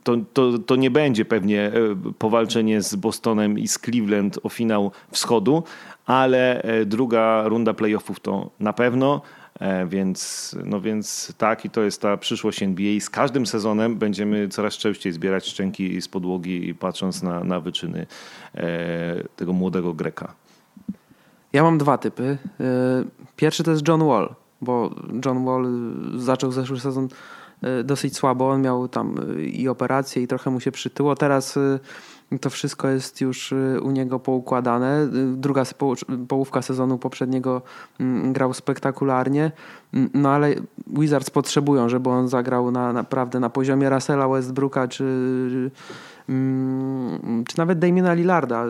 to, 0.04 0.18
to, 0.34 0.60
to 0.60 0.76
nie 0.76 0.92
będzie 0.92 1.26
pewnie 1.26 1.62
e, 1.62 1.72
powalczenie 2.18 2.82
z 2.82 2.96
Bostonem 2.96 3.60
i 3.60 3.68
z 3.68 3.80
Cleveland 3.80 4.40
o 4.44 4.50
finał 4.50 4.92
wschodu, 5.12 5.64
ale 6.06 6.62
e, 6.62 6.86
druga 6.86 7.44
runda 7.48 7.74
playoffów 7.74 8.20
to 8.20 8.50
na 8.60 8.74
pewno. 8.74 9.22
E, 9.60 9.88
więc, 9.88 10.56
no 10.66 10.82
więc 10.82 11.34
tak, 11.38 11.66
i 11.66 11.70
to 11.70 11.82
jest 11.82 12.02
ta 12.02 12.18
przyszłość 12.18 12.64
NBA. 12.64 13.00
Z 13.00 13.10
każdym 13.10 13.46
sezonem 13.46 13.96
będziemy 13.96 14.48
coraz 14.48 14.74
częściej 14.74 15.14
zbierać 15.14 15.46
szczęki 15.46 16.02
z 16.02 16.08
podłogi, 16.08 16.76
patrząc 16.76 17.24
na, 17.24 17.44
na 17.44 17.60
wyczyny 17.60 18.06
tego 19.36 19.54
młodego 19.54 19.94
Greka. 19.94 20.34
Ja 21.54 21.64
mam 21.64 21.78
dwa 21.78 21.98
typy. 21.98 22.24
Y, 22.24 22.66
pierwszy 23.36 23.64
to 23.64 23.72
jest 23.72 23.88
John 23.88 24.08
Wall, 24.08 24.36
bo 24.62 24.96
John 25.26 25.46
Wall 25.46 25.68
zaczął 26.16 26.52
zeszły 26.52 26.80
sezon 26.80 27.08
y, 27.64 27.84
dosyć 27.84 28.16
słabo. 28.16 28.50
On 28.50 28.62
miał 28.62 28.88
tam 28.88 29.16
y, 29.38 29.44
i 29.44 29.68
operację, 29.68 30.22
i 30.24 30.28
trochę 30.28 30.52
mu 30.52 30.60
się 30.60 30.72
przytyło. 30.72 31.16
Teraz 31.16 31.60
to 32.42 32.50
wszystko 32.50 32.88
jest 32.88 33.22
już 33.22 33.54
u 33.82 33.92
niego 33.92 34.20
poukładane. 34.20 35.08
Druga 35.36 35.64
połówka 36.28 36.62
sezonu 36.62 36.98
poprzedniego 36.98 37.62
mm, 38.00 38.34
grał 38.34 38.54
spektakularnie, 38.54 39.52
mm, 39.94 40.10
no 40.14 40.30
ale 40.30 40.56
Wizards 40.88 41.30
potrzebują, 41.30 41.90
żeby 41.90 42.10
on 42.10 42.28
zagrał 42.28 42.72
na, 42.72 42.94
naprawdę 42.94 43.40
na 43.40 43.50
poziomie 43.50 43.90
Russella 43.90 44.28
Westbrooka 44.28 44.88
czy 44.88 45.72
czy 47.48 47.58
nawet 47.58 47.80
Damiena 47.80 48.14
Lillarda, 48.14 48.66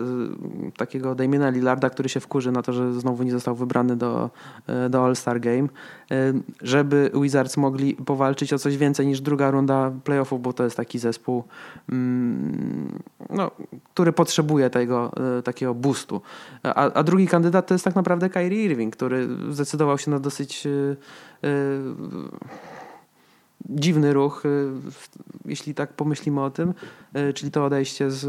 takiego 0.76 1.14
Damiena 1.14 1.50
Lillarda, 1.50 1.90
który 1.90 2.08
się 2.08 2.20
wkurzy 2.20 2.52
na 2.52 2.62
to, 2.62 2.72
że 2.72 2.92
znowu 2.92 3.22
nie 3.22 3.32
został 3.32 3.54
wybrany 3.54 3.96
do, 3.96 4.30
e, 4.66 4.88
do 4.88 5.04
All-Star 5.04 5.40
Game, 5.40 5.68
e, 6.10 6.32
żeby 6.62 7.10
Wizards 7.14 7.56
mogli 7.56 7.94
powalczyć 7.94 8.52
o 8.52 8.58
coś 8.58 8.76
więcej 8.76 9.06
niż 9.06 9.20
druga 9.20 9.50
runda 9.50 9.92
playoffów, 10.04 10.42
bo 10.42 10.52
to 10.52 10.64
jest 10.64 10.76
taki 10.76 10.98
zespół, 10.98 11.44
mm, 11.88 12.98
no, 13.30 13.50
który 13.94 14.12
potrzebuje 14.12 14.70
tego 14.70 15.12
e, 15.38 15.42
takiego 15.42 15.74
boostu. 15.74 16.20
A, 16.62 16.92
a 16.92 17.02
drugi 17.02 17.26
kandydat 17.26 17.66
to 17.66 17.74
jest 17.74 17.84
tak 17.84 17.94
naprawdę 17.94 18.30
Kyrie 18.30 18.64
Irving, 18.64 18.96
który 18.96 19.28
zdecydował 19.50 19.98
się 19.98 20.10
na 20.10 20.18
dosyć 20.18 20.68
dziwny 23.66 24.12
ruch, 24.12 24.46
y, 24.46 24.70
jeśli 25.44 25.74
tak 25.74 25.92
pomyślimy 25.92 26.40
o 26.40 26.50
tym, 26.50 26.74
y, 27.16 27.32
czyli 27.32 27.50
to 27.50 27.64
odejście 27.64 28.10
z, 28.10 28.20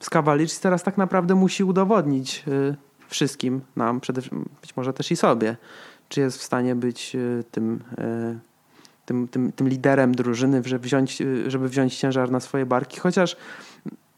z 0.00 0.10
Cavaliers 0.10 0.60
teraz 0.60 0.82
tak 0.82 0.98
naprawdę 0.98 1.34
musi 1.34 1.64
udowodnić 1.64 2.44
y, 2.48 2.76
wszystkim 3.08 3.60
nam, 3.76 4.00
przede, 4.00 4.20
być 4.60 4.76
może 4.76 4.92
też 4.92 5.10
i 5.10 5.16
sobie, 5.16 5.56
czy 6.08 6.20
jest 6.20 6.38
w 6.38 6.42
stanie 6.42 6.74
być 6.74 7.16
tym, 7.50 7.80
tym, 9.06 9.28
tym, 9.28 9.52
tym 9.52 9.68
liderem 9.68 10.14
drużyny, 10.14 10.62
żeby 10.64 10.84
wziąć, 10.84 11.22
żeby 11.46 11.68
wziąć 11.68 11.96
ciężar 11.96 12.30
na 12.30 12.40
swoje 12.40 12.66
barki, 12.66 13.00
chociaż 13.00 13.36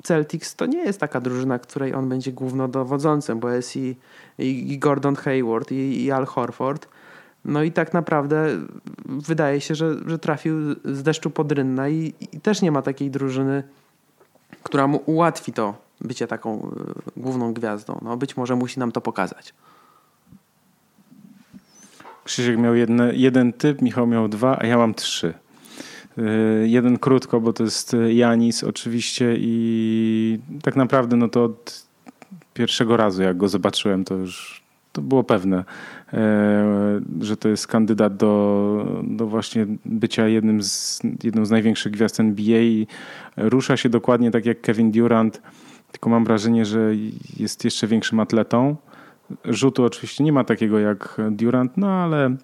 Celtics 0.03 0.57
to 0.57 0.67
nie 0.67 0.79
jest 0.79 1.01
taka 1.01 1.21
drużyna, 1.21 1.59
której 1.59 1.95
on 1.95 2.09
będzie 2.09 2.33
głównodowodzącym, 2.33 3.41
bo 3.41 3.51
jest 3.51 3.77
i, 3.77 3.97
i 4.39 4.79
Gordon 4.79 5.17
Hayward, 5.17 5.73
i, 5.73 6.05
i 6.05 6.11
Al 6.11 6.27
Horford, 6.27 6.89
no 7.45 7.63
i 7.63 7.73
tak 7.73 7.93
naprawdę 7.93 8.47
wydaje 9.07 9.61
się, 9.61 9.75
że, 9.75 9.95
że 10.07 10.19
trafił 10.19 10.57
z 10.85 11.03
deszczu 11.03 11.31
pod 11.31 11.53
rynna 11.53 11.89
i, 11.89 12.15
i 12.33 12.41
też 12.41 12.63
nie 12.63 12.73
ma 12.73 12.83
takiej 12.83 13.11
drużyny, 13.11 13.63
która 14.63 14.87
mu 14.87 15.03
ułatwi 15.07 15.53
to 15.53 15.75
bycie 16.01 16.27
taką 16.27 16.71
y, 17.17 17.21
główną 17.21 17.53
gwiazdą. 17.53 18.01
No 18.03 18.17
być 18.17 18.37
może 18.37 18.57
musi 18.57 18.81
nam 18.81 18.93
to 18.93 19.01
pokazać. 19.01 19.55
Krzysiek 22.25 22.59
miał 22.59 22.75
jedne, 22.75 23.15
jeden 23.15 23.53
typ, 23.53 23.83
Michał 23.83 24.07
miał 24.07 24.29
dwa, 24.29 24.59
a 24.61 24.67
ja 24.67 24.79
mam 24.79 24.95
trzy. 24.95 25.35
Y, 26.19 26.69
jeden 26.69 26.99
krótko, 26.99 27.41
bo 27.41 27.53
to 27.53 27.65
jest 27.65 27.97
Janis 28.09 28.65
oczywiście 28.65 29.35
i 29.39 30.39
tak 30.63 30.77
naprawdę 30.77 31.17
no 31.17 31.29
to 31.29 31.45
od 31.45 31.87
pierwszego 32.55 32.97
razu 32.97 33.23
jak 33.23 33.37
go 33.37 33.49
zobaczyłem 33.49 34.05
to 34.05 34.15
już 34.15 34.65
to 34.95 35.03
było 35.03 35.25
pewne, 35.25 35.59
e, 35.59 35.65
że 37.21 37.37
to 37.37 37.49
jest 37.49 37.67
kandydat 37.67 38.17
do, 38.17 39.03
do 39.03 39.27
właśnie 39.27 39.67
bycia 39.85 40.29
jednym 40.29 40.63
z, 40.63 41.01
jedną 41.23 41.45
z 41.45 41.51
największych 41.51 41.93
gwiazd 41.93 42.21
NBA 42.21 42.61
i 42.61 42.87
rusza 43.37 43.77
się 43.77 43.89
dokładnie 43.89 44.31
tak 44.31 44.47
jak 44.47 44.61
Kevin 44.61 44.93
Durant, 44.93 45.43
tylko 45.93 46.11
mam 46.11 46.25
wrażenie, 46.25 46.65
że 46.65 46.93
jest 47.37 47.65
jeszcze 47.65 47.87
większym 47.87 48.21
atletą. 48.21 48.77
Rzutu 49.45 49.85
oczywiście 49.85 50.25
nie 50.25 50.33
ma 50.33 50.45
takiego 50.45 50.79
jak 50.79 51.21
Durant, 51.31 51.77
no 51.77 51.91
ale 51.91 52.37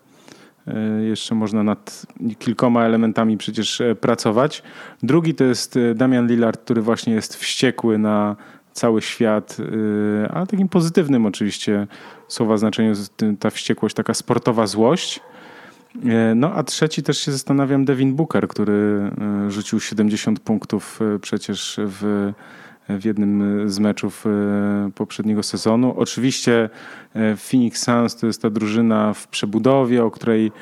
e, 0.67 1.03
jeszcze 1.03 1.35
można 1.35 1.63
nad 1.63 2.07
kilkoma 2.39 2.85
elementami 2.85 3.37
przecież 3.37 3.81
e, 3.81 3.95
pracować. 3.95 4.63
Drugi 5.03 5.35
to 5.35 5.45
jest 5.45 5.79
Damian 5.95 6.27
Lillard, 6.27 6.61
który 6.61 6.83
właśnie 6.83 7.15
jest 7.15 7.37
wściekły 7.37 7.99
na 7.99 8.37
cały 8.73 9.03
świat, 9.03 9.57
y, 9.61 10.29
ale 10.31 10.47
takim 10.47 10.69
pozytywnym 10.69 11.27
oczywiście 11.27 11.87
słowa 12.29 12.57
znaczeniu, 12.57 12.95
ta 13.39 13.51
wściekłość, 13.51 13.95
taka 13.95 14.15
sportowa 14.15 14.67
złość. 14.67 15.21
Y, 15.97 16.35
no 16.35 16.53
a 16.55 16.63
trzeci 16.63 17.03
też 17.03 17.19
się 17.19 17.33
zastanawiam, 17.33 17.85
Devin 17.85 18.15
Booker, 18.15 18.49
który 18.49 19.11
y, 19.49 19.51
rzucił 19.51 19.81
70 19.81 20.41
punktów 20.41 21.01
przecież 21.21 21.81
w 21.83 22.33
w 22.99 23.05
jednym 23.05 23.63
z 23.71 23.79
meczów 23.79 24.25
poprzedniego 24.95 25.43
sezonu. 25.43 25.95
Oczywiście 25.97 26.71
Phoenix 27.37 27.83
Suns 27.83 28.17
to 28.17 28.27
jest 28.27 28.43
ta 28.43 28.51
drużyna 28.51 29.15
w 29.15 29.29
przebudowie, 29.29 30.05
o 30.05 30.11
której 30.11 30.53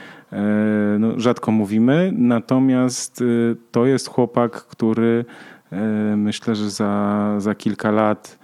no, 0.98 1.20
rzadko 1.20 1.52
mówimy, 1.52 2.12
natomiast 2.16 3.24
to 3.70 3.86
jest 3.86 4.09
chłopak, 4.09 4.52
który 4.52 5.24
myślę, 6.16 6.55
że 6.55 6.71
za, 6.71 7.35
za 7.39 7.55
kilka 7.55 7.91
lat 7.91 8.39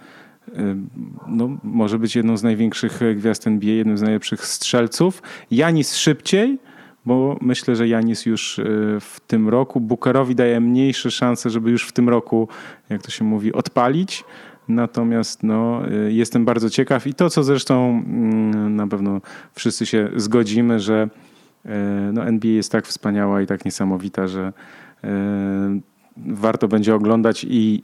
no, 1.27 1.49
może 1.63 1.99
być 1.99 2.15
jedną 2.15 2.37
z 2.37 2.43
największych 2.43 2.99
gwiazd 3.15 3.47
NBA, 3.47 3.73
jednym 3.73 3.97
z 3.97 4.01
najlepszych 4.01 4.45
strzelców. 4.45 5.21
Janis 5.51 5.95
szybciej, 5.95 6.59
bo 7.05 7.37
myślę, 7.41 7.75
że 7.75 7.87
Janis 7.87 8.25
już 8.25 8.59
e, 8.59 8.63
w 8.99 9.19
tym 9.27 9.49
roku, 9.49 9.79
Bookerowi 9.79 10.35
daje 10.35 10.59
mniejsze 10.59 11.11
szanse, 11.11 11.49
żeby 11.49 11.71
już 11.71 11.87
w 11.87 11.91
tym 11.91 12.09
roku, 12.09 12.47
jak 12.89 13.01
to 13.01 13.11
się 13.11 13.25
mówi, 13.25 13.53
odpalić. 13.53 14.23
Natomiast 14.67 15.43
no, 15.43 15.81
e, 15.87 16.11
jestem 16.11 16.45
bardzo 16.45 16.69
ciekaw 16.69 17.07
i 17.07 17.13
to, 17.13 17.29
co 17.29 17.43
zresztą 17.43 17.89
mm, 17.89 18.75
na 18.75 18.87
pewno 18.87 19.21
wszyscy 19.53 19.85
się 19.85 20.09
zgodzimy, 20.15 20.79
że 20.79 21.09
e, 21.65 22.11
no, 22.13 22.25
NBA 22.25 22.51
jest 22.51 22.71
tak 22.71 22.87
wspaniała 22.87 23.41
i 23.41 23.47
tak 23.47 23.65
niesamowita, 23.65 24.27
że 24.27 24.53
warto 26.17 26.67
będzie 26.67 26.95
oglądać 26.95 27.45
i 27.49 27.83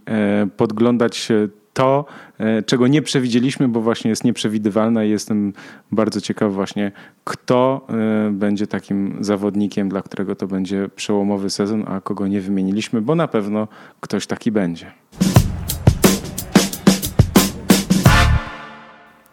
podglądać 0.57 1.31
to, 1.73 2.05
e, 2.39 2.63
czego 2.63 2.87
nie 2.87 3.01
przewidzieliśmy, 3.01 3.67
bo 3.67 3.81
właśnie 3.81 4.09
jest 4.09 4.23
nieprzewidywalne 4.23 5.07
i 5.07 5.09
jestem 5.09 5.53
bardzo 5.91 6.21
ciekaw 6.21 6.53
właśnie, 6.53 6.91
kto 7.23 7.87
e, 7.89 8.31
będzie 8.31 8.67
takim 8.67 9.17
zawodnikiem, 9.19 9.89
dla 9.89 10.01
którego 10.01 10.35
to 10.35 10.47
będzie 10.47 10.89
przełomowy 10.95 11.49
sezon, 11.49 11.83
a 11.87 12.01
kogo 12.01 12.27
nie 12.27 12.41
wymieniliśmy, 12.41 13.01
bo 13.01 13.15
na 13.15 13.27
pewno 13.27 13.67
ktoś 13.99 14.27
taki 14.27 14.51
będzie. 14.51 14.91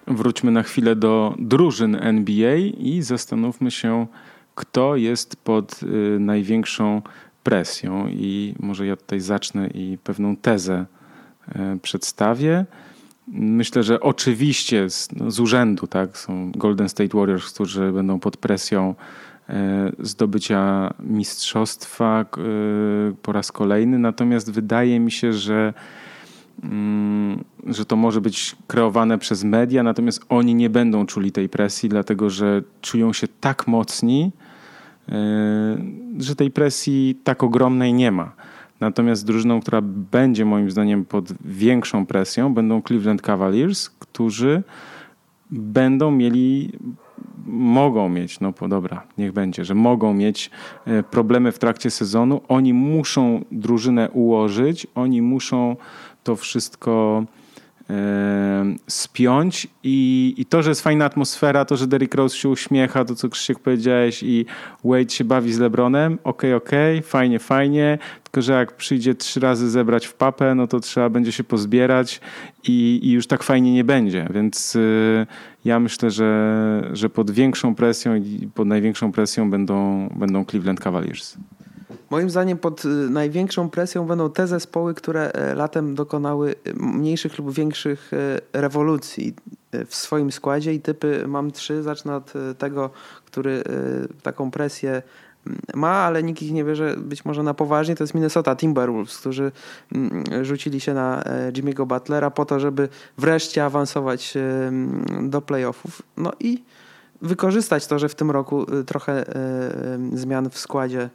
Wróćmy 0.07 0.51
na 0.51 0.63
chwilę 0.63 0.97
do 0.97 1.35
drużyn 1.39 1.97
NBA 2.01 2.57
i 2.57 3.03
zastanówmy 3.03 3.71
się, 3.71 4.07
kto 4.55 4.97
jest 4.97 5.37
pod 5.37 5.81
e, 5.83 6.19
największą 6.19 7.03
presją. 7.43 8.09
I 8.09 8.55
może 8.61 8.87
ja 8.87 8.97
tutaj 8.97 9.21
zacznę 9.21 9.67
i 9.67 9.99
pewną 10.05 10.37
tezę 10.37 10.87
E, 11.55 11.79
przedstawię. 11.83 12.65
Myślę, 13.33 13.83
że 13.83 14.01
oczywiście 14.01 14.91
z, 14.91 15.09
no, 15.13 15.31
z 15.31 15.41
urzędu 15.41 15.87
tak, 15.87 16.19
są 16.19 16.53
Golden 16.53 16.89
State 16.89 17.19
Warriors, 17.19 17.53
którzy 17.53 17.93
będą 17.93 18.21
pod 18.21 18.37
presją 18.37 18.95
e, 19.49 19.93
zdobycia 19.99 20.95
mistrzostwa 21.01 22.21
e, 22.21 22.37
po 23.23 23.33
raz 23.33 23.53
kolejny. 23.53 23.99
Natomiast 23.99 24.53
wydaje 24.53 25.01
mi 25.01 25.11
się, 25.11 25.33
że, 25.33 25.75
mm, 26.63 27.45
że 27.67 27.85
to 27.85 27.97
może 27.97 28.21
być 28.21 28.57
kreowane 28.67 29.19
przez 29.19 29.45
media, 29.45 29.83
natomiast 29.83 30.25
oni 30.29 30.55
nie 30.55 30.71
będą 30.71 31.07
czuli 31.07 31.33
tej 31.33 31.49
presji, 31.49 31.89
dlatego 31.89 32.31
że 32.31 32.63
czują 32.81 33.13
się 33.13 33.29
tak 33.41 33.67
mocni, 33.67 34.33
że 36.19 36.37
tej 36.37 36.51
presji 36.51 37.21
tak 37.25 37.43
ogromnej 37.43 37.95
nie 37.95 38.13
ma. 38.13 38.33
Natomiast 38.81 39.27
drużyną, 39.27 39.61
która 39.61 39.81
będzie 39.83 40.45
moim 40.45 40.71
zdaniem 40.71 41.05
pod 41.05 41.33
większą 41.45 42.07
presją, 42.07 42.55
będą 42.55 42.83
Cleveland 42.83 43.23
Cavaliers, 43.23 43.91
którzy 43.91 44.63
będą 45.51 46.11
mieli, 46.11 46.73
mogą 47.47 48.09
mieć, 48.09 48.41
no 48.41 48.53
dobra, 48.69 49.03
niech 49.19 49.33
będzie, 49.33 49.65
że 49.65 49.75
mogą 49.75 50.15
mieć 50.15 50.51
e, 50.87 51.03
problemy 51.03 51.53
w 51.53 51.59
trakcie 51.59 51.91
sezonu. 51.91 52.41
Oni 52.49 52.75
muszą 52.75 53.45
drużynę 53.53 54.11
ułożyć, 54.11 54.87
oni 54.95 55.23
muszą 55.23 55.77
to 56.25 56.37
wszystko 56.37 57.25
spiąć 58.89 59.69
i, 59.83 60.35
i 60.37 60.47
to, 60.47 60.63
że 60.63 60.71
jest 60.71 60.81
fajna 60.81 61.05
atmosfera, 61.05 61.65
to, 61.65 61.77
że 61.77 61.87
Derrick 61.87 62.15
Rose 62.15 62.37
się 62.37 62.49
uśmiecha, 62.49 63.05
to 63.05 63.15
co 63.15 63.29
Krzysiek 63.29 63.59
powiedziałeś 63.59 64.23
i 64.23 64.47
Wade 64.85 65.11
się 65.11 65.25
bawi 65.25 65.53
z 65.53 65.59
LeBronem, 65.59 66.19
okej, 66.25 66.55
okay, 66.55 66.69
okej, 66.69 66.99
okay, 66.99 67.11
fajnie, 67.11 67.39
fajnie, 67.39 67.99
tylko 68.25 68.43
że 68.43 68.53
jak 68.53 68.77
przyjdzie 68.77 69.15
trzy 69.15 69.41
razy 69.41 69.71
zebrać 69.71 70.07
w 70.07 70.15
papę, 70.15 70.55
no 70.55 70.67
to 70.67 70.81
trzeba 70.81 71.09
będzie 71.09 71.33
się 71.33 71.45
pozbierać 71.45 72.21
i, 72.69 73.01
i 73.03 73.11
już 73.13 73.27
tak 73.27 73.43
fajnie 73.43 73.73
nie 73.75 73.85
będzie, 73.85 74.27
więc 74.31 74.77
y, 74.77 75.27
ja 75.65 75.81
myślę, 75.81 76.11
że, 76.11 76.91
że 76.93 77.11
pod 77.11 77.31
większą 77.31 77.75
presją 77.75 78.15
i 78.15 78.49
pod 78.55 78.69
największą 78.69 79.13
presją 79.13 79.51
będą, 79.51 80.09
będą 80.17 80.45
Cleveland 80.45 80.81
Cavaliers. 80.81 81.37
Moim 82.11 82.31
zdaniem 82.31 82.59
pod 82.59 82.85
y, 82.85 82.89
największą 82.89 83.71
presją 83.71 84.07
będą 84.07 84.31
te 84.31 84.47
zespoły, 84.47 84.95
które 84.95 85.33
e, 85.33 85.55
latem 85.55 85.95
dokonały 85.95 86.55
mniejszych 86.75 87.39
lub 87.39 87.53
większych 87.53 88.11
e, 88.13 88.61
rewolucji 88.61 89.35
e, 89.73 89.85
w 89.85 89.95
swoim 89.95 90.33
składzie 90.33 90.75
i 90.75 90.81
typy 90.81 91.25
mam 91.27 91.51
trzy. 91.51 91.83
Zacznę 91.83 92.17
od 92.17 92.33
tego, 92.59 92.91
który 93.25 93.63
taką 94.23 94.51
presję 94.51 95.03
ma, 95.75 95.91
ale 95.91 96.23
nikt 96.23 96.43
ich 96.43 96.53
nie 96.53 96.65
bierze 96.65 96.97
być 96.97 97.25
może 97.25 97.43
na 97.43 97.55
poważnie, 97.55 97.97
to 97.97 98.05
jest 98.05 98.15
Minnesota 98.15 98.57
Timberwolves, 98.57 99.19
którzy 99.19 99.53
rzucili 100.43 100.81
się 100.81 100.95
na 100.95 101.23
Jimmy'ego 101.53 101.87
Butlera 101.87 102.31
po 102.31 102.45
to, 102.45 102.61
żeby 102.61 102.89
wreszcie 103.19 103.65
awansować 103.65 104.35
do 105.23 105.43
playoffów. 105.43 106.03
No 106.17 106.33
i 106.41 106.65
wykorzystać 107.23 107.87
to, 107.87 107.99
że 107.99 108.09
w 108.09 108.15
tym 108.15 108.31
roku 108.31 108.67
trochę 108.87 109.25
zmian 110.13 110.51
w 110.51 110.59
składzie 110.59 111.11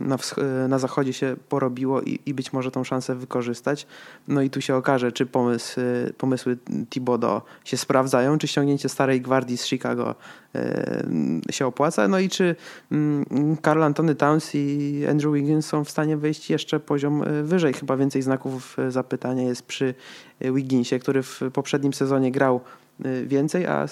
na, 0.00 0.18
na 0.68 0.78
zachodzie 0.78 1.12
się 1.12 1.36
porobiło 1.48 2.02
i, 2.02 2.20
i 2.26 2.34
być 2.34 2.52
może 2.52 2.70
tą 2.70 2.84
szansę 2.84 3.14
wykorzystać. 3.14 3.86
No 4.28 4.42
i 4.42 4.50
tu 4.50 4.60
się 4.60 4.76
okaże, 4.76 5.12
czy 5.12 5.26
pomysł, 5.26 5.80
pomysły 6.18 6.58
Thibodeau 6.90 7.40
się 7.64 7.76
sprawdzają, 7.76 8.38
czy 8.38 8.48
ściągnięcie 8.48 8.88
starej 8.88 9.20
gwardii 9.20 9.58
z 9.58 9.66
Chicago 9.66 10.14
się 11.50 11.66
opłaca, 11.66 12.08
no 12.08 12.18
i 12.18 12.28
czy 12.28 12.56
Carl 13.62 13.78
mm, 13.78 13.82
Antony 13.82 14.14
Towns 14.14 14.54
i 14.54 15.06
Andrew 15.10 15.34
Wiggins 15.34 15.66
są 15.66 15.84
w 15.84 15.90
stanie 15.90 16.16
wejść 16.16 16.50
jeszcze 16.50 16.80
poziom 16.80 17.22
e, 17.22 17.42
wyżej. 17.42 17.72
Chyba 17.72 17.96
więcej 17.96 18.22
znaków 18.22 18.76
zapytania 18.88 19.42
jest 19.42 19.62
przy 19.62 19.94
Wigginsie, 20.40 20.98
który 20.98 21.22
w 21.22 21.40
poprzednim 21.52 21.92
sezonie 21.92 22.32
grał 22.32 22.60
więcej, 23.26 23.66
a 23.66 23.86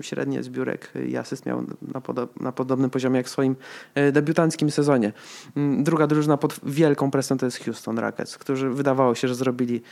średnie 0.00 0.42
zbiórek 0.42 0.92
i 1.08 1.16
asyst 1.16 1.46
miał 1.46 1.62
na, 1.82 2.00
na 2.40 2.52
podobnym 2.52 2.90
poziomie 2.90 3.16
jak 3.16 3.26
w 3.26 3.30
swoim 3.30 3.56
y, 3.98 4.12
debiutanckim 4.12 4.70
sezonie. 4.70 5.12
Mm, 5.56 5.84
druga 5.84 6.06
drużyna 6.06 6.36
pod 6.36 6.60
wielką 6.62 7.10
presją 7.10 7.38
to 7.38 7.46
jest 7.46 7.64
Houston 7.64 7.98
Rockets, 7.98 8.38
którzy 8.38 8.70
wydawało 8.70 9.14
się, 9.14 9.28
że 9.28 9.34
zrobili 9.34 9.82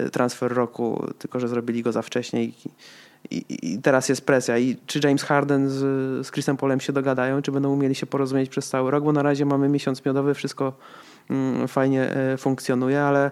y, 0.00 0.10
transfer 0.10 0.52
roku, 0.54 1.06
tylko 1.18 1.40
że 1.40 1.48
zrobili 1.48 1.82
go 1.82 1.92
za 1.92 2.02
wcześnie 2.02 2.44
i, 2.44 2.54
i, 3.30 3.44
i 3.72 3.78
teraz 3.78 4.08
jest 4.08 4.26
presja. 4.26 4.58
I 4.58 4.76
czy 4.86 5.00
James 5.04 5.22
Harden 5.22 5.68
z, 5.68 5.76
z 6.26 6.30
Chrisem 6.30 6.56
Polem 6.56 6.80
się 6.80 6.92
dogadają, 6.92 7.42
czy 7.42 7.52
będą 7.52 7.72
umieli 7.72 7.94
się 7.94 8.06
porozumieć 8.06 8.50
przez 8.50 8.68
cały 8.68 8.90
rok, 8.90 9.04
bo 9.04 9.12
na 9.12 9.22
razie 9.22 9.44
mamy 9.46 9.68
miesiąc 9.68 10.04
miodowy, 10.04 10.34
wszystko 10.34 10.72
mm, 11.30 11.68
fajnie 11.68 12.14
funkcjonuje, 12.38 13.02
ale 13.02 13.30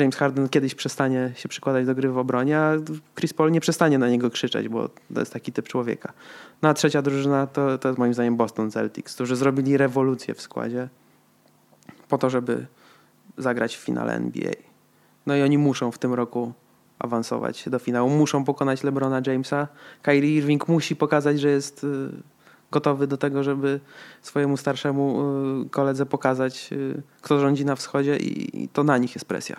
James 0.00 0.16
Harden 0.16 0.48
kiedyś 0.48 0.74
przestanie 0.74 1.32
się 1.34 1.48
przykładać 1.48 1.86
do 1.86 1.94
gry 1.94 2.10
w 2.10 2.18
obronie, 2.18 2.58
a 2.58 2.72
Chris 3.18 3.34
Paul 3.34 3.50
nie 3.50 3.60
przestanie 3.60 3.98
na 3.98 4.08
niego 4.08 4.30
krzyczeć, 4.30 4.68
bo 4.68 4.88
to 5.14 5.20
jest 5.20 5.32
taki 5.32 5.52
typ 5.52 5.68
człowieka. 5.68 6.12
No 6.62 6.68
a 6.68 6.74
trzecia 6.74 7.02
drużyna 7.02 7.46
to, 7.46 7.78
to 7.78 7.88
jest 7.88 7.98
moim 7.98 8.14
zdaniem 8.14 8.36
Boston 8.36 8.70
Celtics, 8.70 9.14
którzy 9.14 9.36
zrobili 9.36 9.76
rewolucję 9.76 10.34
w 10.34 10.40
składzie 10.40 10.88
po 12.08 12.18
to, 12.18 12.30
żeby 12.30 12.66
zagrać 13.38 13.76
w 13.76 13.80
finale 13.80 14.14
NBA. 14.14 14.52
No 15.26 15.36
i 15.36 15.42
oni 15.42 15.58
muszą 15.58 15.92
w 15.92 15.98
tym 15.98 16.14
roku 16.14 16.52
awansować 16.98 17.68
do 17.68 17.78
finału. 17.78 18.10
Muszą 18.10 18.44
pokonać 18.44 18.84
LeBrona 18.84 19.22
Jamesa. 19.26 19.68
Kyrie 20.02 20.36
Irving 20.36 20.68
musi 20.68 20.96
pokazać, 20.96 21.40
że 21.40 21.48
jest 21.48 21.84
y, 21.84 22.10
gotowy 22.70 23.06
do 23.06 23.16
tego, 23.16 23.42
żeby 23.42 23.80
swojemu 24.22 24.56
starszemu 24.56 25.22
y, 25.66 25.70
koledze 25.70 26.06
pokazać, 26.06 26.68
y, 26.72 27.02
kto 27.22 27.40
rządzi 27.40 27.64
na 27.64 27.76
wschodzie 27.76 28.16
i 28.16 28.68
to 28.72 28.84
na 28.84 28.98
nich 28.98 29.14
jest 29.14 29.24
presja. 29.24 29.56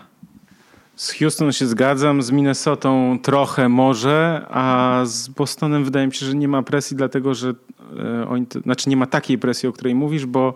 Z 0.96 1.12
Houston 1.12 1.52
się 1.52 1.68
zgadzam, 1.68 2.22
z 2.22 2.32
Minnesotą 2.32 3.20
trochę 3.22 3.70
może, 3.70 4.46
a 4.50 5.02
z 5.06 5.28
Bostonem 5.28 5.86
wydaje 5.86 6.08
mi 6.08 6.14
się, 6.14 6.26
że 6.26 6.36
nie 6.36 6.48
ma 6.48 6.64
presji, 6.64 6.98
dlatego 6.98 7.34
że 7.34 7.54
e, 8.00 8.28
oni, 8.30 8.46
znaczy 8.64 8.90
nie 8.90 8.98
ma 8.98 9.06
takiej 9.06 9.38
presji, 9.38 9.70
o 9.70 9.72
której 9.72 9.96
mówisz, 9.96 10.26
bo 10.26 10.54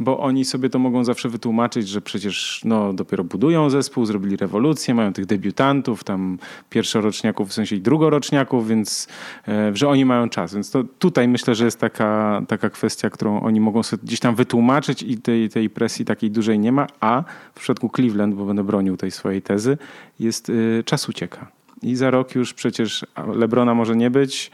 bo 0.00 0.18
oni 0.18 0.44
sobie 0.44 0.70
to 0.70 0.78
mogą 0.78 1.04
zawsze 1.04 1.28
wytłumaczyć, 1.28 1.88
że 1.88 2.00
przecież 2.00 2.60
no, 2.64 2.92
dopiero 2.92 3.24
budują 3.24 3.70
zespół, 3.70 4.06
zrobili 4.06 4.36
rewolucję, 4.36 4.94
mają 4.94 5.12
tych 5.12 5.26
debiutantów, 5.26 6.04
tam 6.04 6.38
pierwszoroczniaków, 6.70 7.48
w 7.48 7.52
sensie 7.52 7.76
drugoroczniaków, 7.76 8.68
więc 8.68 9.08
e, 9.48 9.76
że 9.76 9.88
oni 9.88 10.04
mają 10.04 10.28
czas. 10.28 10.54
Więc 10.54 10.70
to 10.70 10.84
tutaj 10.98 11.28
myślę, 11.28 11.54
że 11.54 11.64
jest 11.64 11.80
taka, 11.80 12.42
taka 12.48 12.70
kwestia, 12.70 13.10
którą 13.10 13.40
oni 13.40 13.60
mogą 13.60 13.82
sobie 13.82 14.02
gdzieś 14.04 14.20
tam 14.20 14.34
wytłumaczyć 14.34 15.02
i 15.02 15.18
tej, 15.18 15.48
tej 15.48 15.70
presji 15.70 16.04
takiej 16.04 16.30
dużej 16.30 16.58
nie 16.58 16.72
ma, 16.72 16.86
a 17.00 17.24
w 17.54 17.60
przypadku 17.60 17.90
Cleveland, 17.96 18.34
bo 18.34 18.44
będę 18.44 18.64
bronił 18.64 18.96
tej 18.96 19.10
swojej 19.10 19.42
tezy, 19.42 19.78
jest 20.20 20.48
y, 20.48 20.82
czas 20.86 21.08
ucieka. 21.08 21.46
I 21.82 21.96
za 21.96 22.10
rok 22.10 22.34
już 22.34 22.54
przecież 22.54 23.06
Lebrona 23.34 23.74
może 23.74 23.96
nie 23.96 24.10
być, 24.10 24.50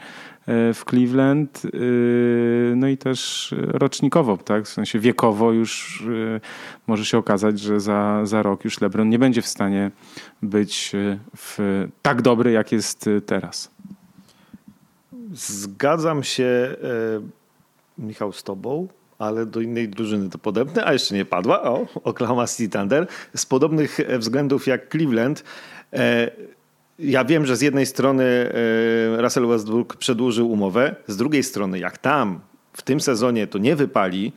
w 0.47 0.81
Cleveland, 0.89 1.61
no 2.75 2.87
i 2.87 2.97
też 2.97 3.53
rocznikowo, 3.57 4.37
tak? 4.37 4.65
w 4.65 4.69
sensie 4.69 4.99
wiekowo 4.99 5.51
już 5.51 6.03
może 6.87 7.05
się 7.05 7.17
okazać, 7.17 7.59
że 7.59 7.79
za, 7.79 8.25
za 8.25 8.43
rok 8.43 8.63
już 8.65 8.81
LeBron 8.81 9.09
nie 9.09 9.19
będzie 9.19 9.41
w 9.41 9.47
stanie 9.47 9.91
być 10.41 10.91
w, 11.37 11.87
tak 12.01 12.21
dobry, 12.21 12.51
jak 12.51 12.71
jest 12.71 13.09
teraz. 13.25 13.71
Zgadzam 15.33 16.23
się, 16.23 16.75
Michał, 17.97 18.33
z 18.33 18.43
Tobą 18.43 18.87
ale 19.19 19.45
do 19.45 19.61
innej 19.61 19.89
drużyny 19.89 20.29
to 20.29 20.37
podobne, 20.37 20.85
a 20.85 20.93
jeszcze 20.93 21.15
nie 21.15 21.25
padła. 21.25 21.63
O, 21.63 21.85
Oklahoma 22.03 22.47
City 22.47 22.77
Thunder. 22.77 23.07
Z 23.35 23.45
podobnych 23.45 23.99
względów 24.19 24.67
jak 24.67 24.91
Cleveland. 24.91 25.43
E, 25.93 26.31
ja 26.99 27.25
wiem, 27.25 27.45
że 27.45 27.55
z 27.55 27.61
jednej 27.61 27.85
strony 27.85 28.23
e, 28.23 29.21
Russell 29.21 29.47
Westbrook 29.47 29.95
przedłużył 29.95 30.51
umowę, 30.51 30.95
z 31.07 31.17
drugiej 31.17 31.43
strony, 31.43 31.79
jak 31.79 31.97
tam 31.97 32.39
w 32.73 32.81
tym 32.81 33.01
sezonie 33.01 33.47
to 33.47 33.57
nie 33.57 33.75
wypali, 33.75 34.31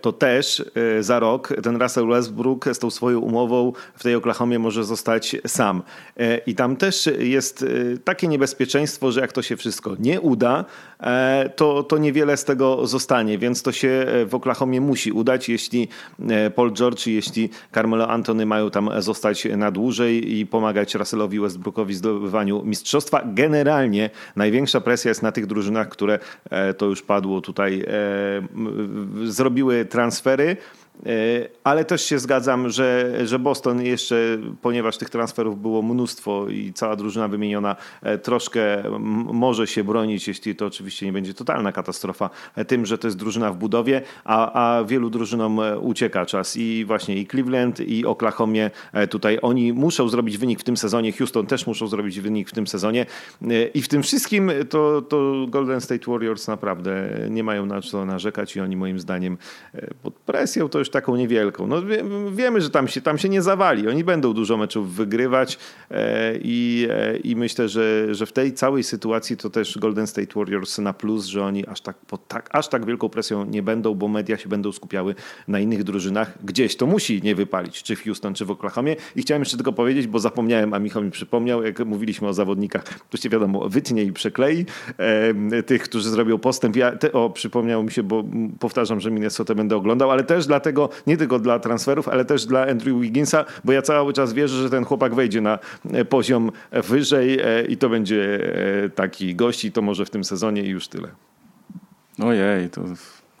to 0.00 0.12
też 0.12 0.64
e, 0.98 1.02
za 1.02 1.20
rok 1.20 1.54
ten 1.62 1.76
Russell 1.82 2.06
Westbrook 2.06 2.64
z 2.72 2.78
tą 2.78 2.90
swoją 2.90 3.20
umową 3.20 3.72
w 3.94 4.02
tej 4.02 4.14
Oklahomie 4.14 4.58
może 4.58 4.84
zostać 4.84 5.36
sam. 5.46 5.82
E, 6.16 6.38
I 6.38 6.54
tam 6.54 6.76
też 6.76 7.10
jest 7.18 7.64
takie 8.04 8.28
niebezpieczeństwo, 8.28 9.12
że 9.12 9.20
jak 9.20 9.32
to 9.32 9.42
się 9.42 9.56
wszystko 9.56 9.96
nie 9.98 10.20
uda, 10.20 10.64
to, 11.56 11.82
to 11.82 11.98
niewiele 11.98 12.36
z 12.36 12.44
tego 12.44 12.86
zostanie, 12.86 13.38
więc 13.38 13.62
to 13.62 13.72
się 13.72 14.06
w 14.26 14.34
Oklahomie 14.34 14.80
musi 14.80 15.12
udać, 15.12 15.48
jeśli 15.48 15.88
Paul 16.54 16.72
George 16.72 17.06
jeśli 17.06 17.50
Carmelo 17.74 18.08
Antony 18.08 18.46
mają 18.46 18.70
tam 18.70 18.90
zostać 18.98 19.48
na 19.56 19.70
dłużej 19.70 20.38
i 20.38 20.46
pomagać 20.46 20.94
Russellowi 20.94 21.40
Westbrookowi 21.40 21.94
w 21.94 21.96
zdobywaniu 21.96 22.62
mistrzostwa. 22.64 23.22
Generalnie 23.26 24.10
największa 24.36 24.80
presja 24.80 25.08
jest 25.08 25.22
na 25.22 25.32
tych 25.32 25.46
drużynach, 25.46 25.88
które 25.88 26.18
to 26.76 26.86
już 26.86 27.02
padło 27.02 27.40
tutaj 27.40 27.84
zrobiły 29.24 29.51
robiły 29.52 29.84
transfery 29.84 30.56
ale 31.64 31.84
też 31.84 32.04
się 32.04 32.18
zgadzam, 32.18 32.70
że, 32.70 33.18
że 33.26 33.38
Boston 33.38 33.82
jeszcze, 33.82 34.38
ponieważ 34.62 34.98
tych 34.98 35.10
transferów 35.10 35.62
było 35.62 35.82
mnóstwo 35.82 36.48
i 36.48 36.72
cała 36.72 36.96
drużyna 36.96 37.28
wymieniona, 37.28 37.76
e, 38.02 38.18
troszkę 38.18 38.82
może 39.32 39.66
się 39.66 39.84
bronić, 39.84 40.28
jeśli 40.28 40.56
to 40.56 40.66
oczywiście 40.66 41.06
nie 41.06 41.12
będzie 41.12 41.34
totalna 41.34 41.72
katastrofa, 41.72 42.30
e, 42.56 42.64
tym, 42.64 42.86
że 42.86 42.98
to 42.98 43.06
jest 43.06 43.18
drużyna 43.18 43.52
w 43.52 43.56
budowie, 43.56 44.02
a, 44.24 44.76
a 44.78 44.84
wielu 44.84 45.10
drużynom 45.10 45.60
ucieka 45.80 46.26
czas. 46.26 46.56
I 46.56 46.84
właśnie 46.84 47.16
i 47.16 47.26
Cleveland, 47.26 47.80
i 47.80 48.06
Oklahomie 48.06 48.70
tutaj 49.10 49.38
oni 49.42 49.72
muszą 49.72 50.08
zrobić 50.08 50.38
wynik 50.38 50.60
w 50.60 50.64
tym 50.64 50.76
sezonie, 50.76 51.12
Houston 51.12 51.46
też 51.46 51.66
muszą 51.66 51.86
zrobić 51.86 52.20
wynik 52.20 52.48
w 52.48 52.52
tym 52.52 52.66
sezonie. 52.66 53.06
I 53.74 53.82
w 53.82 53.88
tym 53.88 54.02
wszystkim 54.02 54.50
to, 54.70 55.02
to 55.02 55.46
Golden 55.48 55.80
State 55.80 56.10
Warriors 56.10 56.48
naprawdę 56.48 57.08
nie 57.30 57.44
mają 57.44 57.66
na 57.66 57.82
co 57.82 58.04
narzekać 58.06 58.56
i 58.56 58.60
oni 58.60 58.76
moim 58.76 59.00
zdaniem 59.00 59.38
pod 60.02 60.14
presją 60.14 60.68
to 60.68 60.78
już 60.78 60.91
taką 60.92 61.16
niewielką. 61.16 61.66
No, 61.66 61.82
wie, 61.82 62.04
wiemy, 62.32 62.60
że 62.60 62.70
tam 62.70 62.88
się, 62.88 63.00
tam 63.00 63.18
się 63.18 63.28
nie 63.28 63.42
zawali. 63.42 63.88
Oni 63.88 64.04
będą 64.04 64.32
dużo 64.32 64.56
meczów 64.56 64.94
wygrywać 64.94 65.58
e, 65.90 66.38
i, 66.42 66.88
e, 66.90 67.16
i 67.16 67.36
myślę, 67.36 67.68
że, 67.68 68.14
że 68.14 68.26
w 68.26 68.32
tej 68.32 68.52
całej 68.52 68.82
sytuacji 68.82 69.36
to 69.36 69.50
też 69.50 69.78
Golden 69.78 70.06
State 70.06 70.34
Warriors 70.36 70.78
na 70.78 70.92
plus, 70.92 71.26
że 71.26 71.44
oni 71.44 71.66
aż 71.66 71.80
tak, 71.80 71.96
pod 71.96 72.28
tak, 72.28 72.48
aż 72.52 72.68
tak 72.68 72.86
wielką 72.86 73.08
presją 73.08 73.44
nie 73.44 73.62
będą, 73.62 73.94
bo 73.94 74.08
media 74.08 74.38
się 74.38 74.48
będą 74.48 74.72
skupiały 74.72 75.14
na 75.48 75.60
innych 75.60 75.84
drużynach. 75.84 76.38
Gdzieś 76.44 76.76
to 76.76 76.86
musi 76.86 77.22
nie 77.22 77.34
wypalić, 77.34 77.82
czy 77.82 77.96
w 77.96 78.04
Houston, 78.04 78.34
czy 78.34 78.44
w 78.44 78.50
Oklahomie. 78.50 78.96
I 79.16 79.22
chciałem 79.22 79.40
jeszcze 79.42 79.56
tylko 79.56 79.72
powiedzieć, 79.72 80.06
bo 80.06 80.18
zapomniałem, 80.18 80.74
a 80.74 80.78
Michał 80.78 81.02
mi 81.02 81.10
przypomniał, 81.10 81.62
jak 81.62 81.78
mówiliśmy 81.84 82.28
o 82.28 82.32
zawodnikach, 82.32 82.84
się 83.22 83.28
wiadomo, 83.28 83.68
wytnie 83.68 84.02
i 84.02 84.12
przeklei 84.12 84.66
e, 84.98 85.62
tych, 85.62 85.82
którzy 85.82 86.10
zrobią 86.10 86.38
postęp. 86.38 86.76
Ja, 86.76 86.96
te, 86.96 87.12
o, 87.12 87.30
przypomniało 87.30 87.82
mi 87.82 87.90
się, 87.90 88.02
bo 88.02 88.24
powtarzam, 88.60 89.00
że 89.00 89.10
Minnesota 89.10 89.54
będę 89.54 89.76
oglądał, 89.76 90.10
ale 90.10 90.24
też 90.24 90.46
dlatego, 90.46 90.71
nie 91.06 91.16
tylko 91.16 91.38
dla 91.38 91.58
transferów, 91.58 92.08
ale 92.08 92.24
też 92.24 92.46
dla 92.46 92.66
Andrew 92.66 93.00
Wigginsa, 93.00 93.44
bo 93.64 93.72
ja 93.72 93.82
cały 93.82 94.12
czas 94.12 94.32
wierzę, 94.32 94.62
że 94.62 94.70
ten 94.70 94.84
chłopak 94.84 95.14
wejdzie 95.14 95.40
na 95.40 95.58
e, 95.92 96.04
poziom 96.04 96.50
wyżej 96.72 97.38
e, 97.40 97.64
i 97.68 97.76
to 97.76 97.88
będzie 97.88 98.40
e, 98.84 98.88
taki 98.88 99.34
gość 99.34 99.64
i 99.64 99.72
to 99.72 99.82
może 99.82 100.04
w 100.04 100.10
tym 100.10 100.24
sezonie 100.24 100.62
i 100.62 100.68
już 100.68 100.88
tyle. 100.88 101.08
Ojej, 102.18 102.70
to 102.70 102.84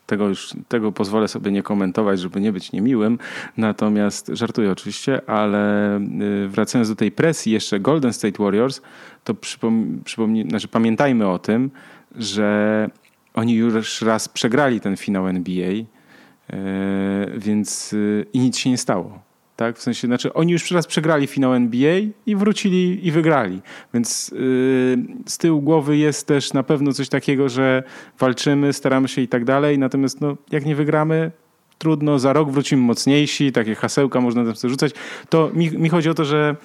tego 0.06 0.28
już 0.28 0.50
tego 0.68 0.92
pozwolę 0.92 1.28
sobie 1.28 1.52
nie 1.52 1.62
komentować, 1.62 2.20
żeby 2.20 2.40
nie 2.40 2.52
być 2.52 2.72
niemiłym. 2.72 3.18
Natomiast 3.56 4.30
żartuję 4.32 4.70
oczywiście, 4.70 5.30
ale 5.30 6.00
wracając 6.48 6.88
do 6.88 6.96
tej 6.96 7.12
presji 7.12 7.52
jeszcze 7.52 7.80
Golden 7.80 8.12
State 8.12 8.42
Warriors, 8.42 8.80
to 9.24 9.34
przypom 9.34 10.00
przypomnij, 10.04 10.48
znaczy 10.48 10.68
pamiętajmy 10.68 11.28
o 11.28 11.38
tym, 11.38 11.70
że 12.16 12.90
oni 13.34 13.54
już 13.54 14.02
raz 14.02 14.28
przegrali 14.28 14.80
ten 14.80 14.96
finał 14.96 15.28
NBA 15.28 15.72
więc 17.36 17.92
y, 17.92 18.26
i 18.32 18.38
nic 18.38 18.58
się 18.58 18.70
nie 18.70 18.78
stało. 18.78 19.18
Tak? 19.56 19.78
W 19.78 19.82
sensie, 19.82 20.06
znaczy 20.06 20.32
oni 20.32 20.52
już 20.52 20.70
raz 20.70 20.86
przegrali 20.86 21.26
finał 21.26 21.54
NBA 21.54 21.96
i 22.26 22.36
wrócili 22.36 23.06
i 23.06 23.10
wygrali. 23.10 23.60
Więc 23.94 24.28
yy, 24.28 24.38
z 25.26 25.38
tyłu 25.38 25.62
głowy 25.62 25.96
jest 25.96 26.26
też 26.26 26.52
na 26.52 26.62
pewno 26.62 26.92
coś 26.92 27.08
takiego, 27.08 27.48
że 27.48 27.82
walczymy, 28.18 28.72
staramy 28.72 29.08
się 29.08 29.22
i 29.22 29.28
tak 29.28 29.44
dalej. 29.44 29.78
Natomiast 29.78 30.20
no, 30.20 30.36
jak 30.50 30.66
nie 30.66 30.76
wygramy, 30.76 31.30
trudno, 31.78 32.18
za 32.18 32.32
rok 32.32 32.50
wrócimy 32.50 32.82
mocniejsi, 32.82 33.52
takie 33.52 33.74
hasełka 33.74 34.20
można 34.20 34.44
tam 34.44 34.56
sobie 34.56 34.70
rzucać. 34.70 34.92
To 35.28 35.50
mi, 35.54 35.70
mi 35.70 35.88
chodzi 35.88 36.10
o 36.10 36.14
to, 36.14 36.24
że, 36.24 36.56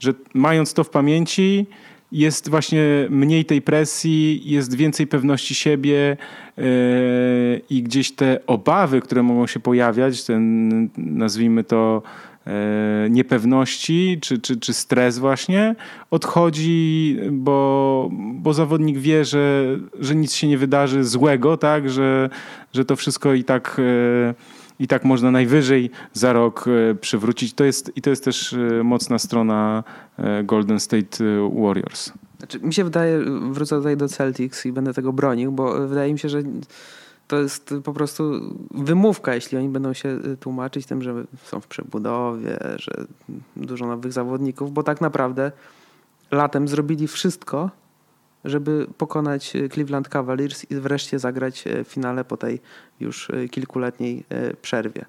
że 0.00 0.14
mając 0.34 0.74
to 0.74 0.84
w 0.84 0.90
pamięci, 0.90 1.66
jest 2.12 2.50
właśnie 2.50 2.82
mniej 3.10 3.44
tej 3.44 3.62
presji, 3.62 4.42
jest 4.44 4.74
więcej 4.74 5.06
pewności 5.06 5.54
siebie 5.54 6.16
yy, 6.56 6.64
i 7.70 7.82
gdzieś 7.82 8.12
te 8.12 8.40
obawy, 8.46 9.00
które 9.00 9.22
mogą 9.22 9.46
się 9.46 9.60
pojawiać, 9.60 10.24
ten 10.24 10.88
nazwijmy 10.96 11.64
to 11.64 12.02
yy, 12.46 12.52
niepewności 13.10 14.18
czy, 14.20 14.38
czy, 14.38 14.56
czy 14.56 14.72
stres 14.72 15.18
właśnie 15.18 15.74
odchodzi, 16.10 17.16
bo, 17.30 18.08
bo 18.12 18.54
zawodnik 18.54 18.98
wie, 18.98 19.24
że, 19.24 19.76
że 20.00 20.14
nic 20.14 20.34
się 20.34 20.48
nie 20.48 20.58
wydarzy 20.58 21.04
złego, 21.04 21.56
tak, 21.56 21.90
że, 21.90 22.30
że 22.72 22.84
to 22.84 22.96
wszystko 22.96 23.34
i 23.34 23.44
tak 23.44 23.76
yy, 23.78 24.57
i 24.78 24.88
tak 24.88 25.04
można 25.04 25.30
najwyżej 25.30 25.90
za 26.12 26.32
rok 26.32 26.64
e, 26.68 26.94
przywrócić. 26.94 27.54
To 27.54 27.64
jest, 27.64 27.92
I 27.96 28.02
to 28.02 28.10
jest 28.10 28.24
też 28.24 28.52
e, 28.52 28.82
mocna 28.84 29.18
strona 29.18 29.84
e, 30.18 30.44
Golden 30.44 30.80
State 30.80 31.24
Warriors. 31.54 32.12
Znaczy, 32.38 32.60
mi 32.60 32.74
się 32.74 32.84
wydaje, 32.84 33.20
wrócę 33.50 33.76
tutaj 33.76 33.96
do 33.96 34.08
Celtics 34.08 34.66
i 34.66 34.72
będę 34.72 34.94
tego 34.94 35.12
bronił, 35.12 35.52
bo 35.52 35.88
wydaje 35.88 36.12
mi 36.12 36.18
się, 36.18 36.28
że 36.28 36.42
to 37.28 37.38
jest 37.38 37.74
po 37.84 37.92
prostu 37.92 38.22
wymówka, 38.70 39.34
jeśli 39.34 39.58
oni 39.58 39.68
będą 39.68 39.92
się 39.92 40.18
tłumaczyć 40.40 40.86
tym, 40.86 41.02
że 41.02 41.24
są 41.44 41.60
w 41.60 41.66
przebudowie, 41.66 42.58
że 42.76 42.92
dużo 43.56 43.86
nowych 43.86 44.12
zawodników, 44.12 44.72
bo 44.72 44.82
tak 44.82 45.00
naprawdę 45.00 45.52
latem 46.30 46.68
zrobili 46.68 47.08
wszystko, 47.08 47.70
żeby 48.44 48.86
pokonać 48.98 49.56
e, 49.56 49.68
Cleveland 49.68 50.08
Cavaliers 50.08 50.70
i 50.70 50.74
wreszcie 50.74 51.18
zagrać 51.18 51.66
e, 51.66 51.84
w 51.84 51.88
finale 51.88 52.24
po 52.24 52.36
tej 52.36 52.60
już 53.00 53.30
e, 53.30 53.48
kilkuletniej 53.48 54.24
przerwie. 54.62 55.04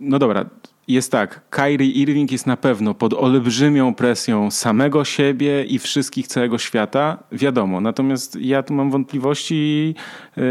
No 0.00 0.18
dobra, 0.18 0.44
jest 0.88 1.12
tak. 1.12 1.40
Kyrie 1.50 1.90
Irving 1.90 2.32
jest 2.32 2.46
na 2.46 2.56
pewno 2.56 2.94
pod 2.94 3.14
olbrzymią 3.14 3.94
presją 3.94 4.50
samego 4.50 5.04
siebie 5.04 5.64
i 5.64 5.78
wszystkich 5.78 6.26
całego 6.26 6.58
świata, 6.58 7.18
wiadomo. 7.32 7.80
Natomiast 7.80 8.36
ja 8.40 8.62
tu 8.62 8.74
mam 8.74 8.90
wątpliwości, 8.90 9.94
yy, 10.36 10.44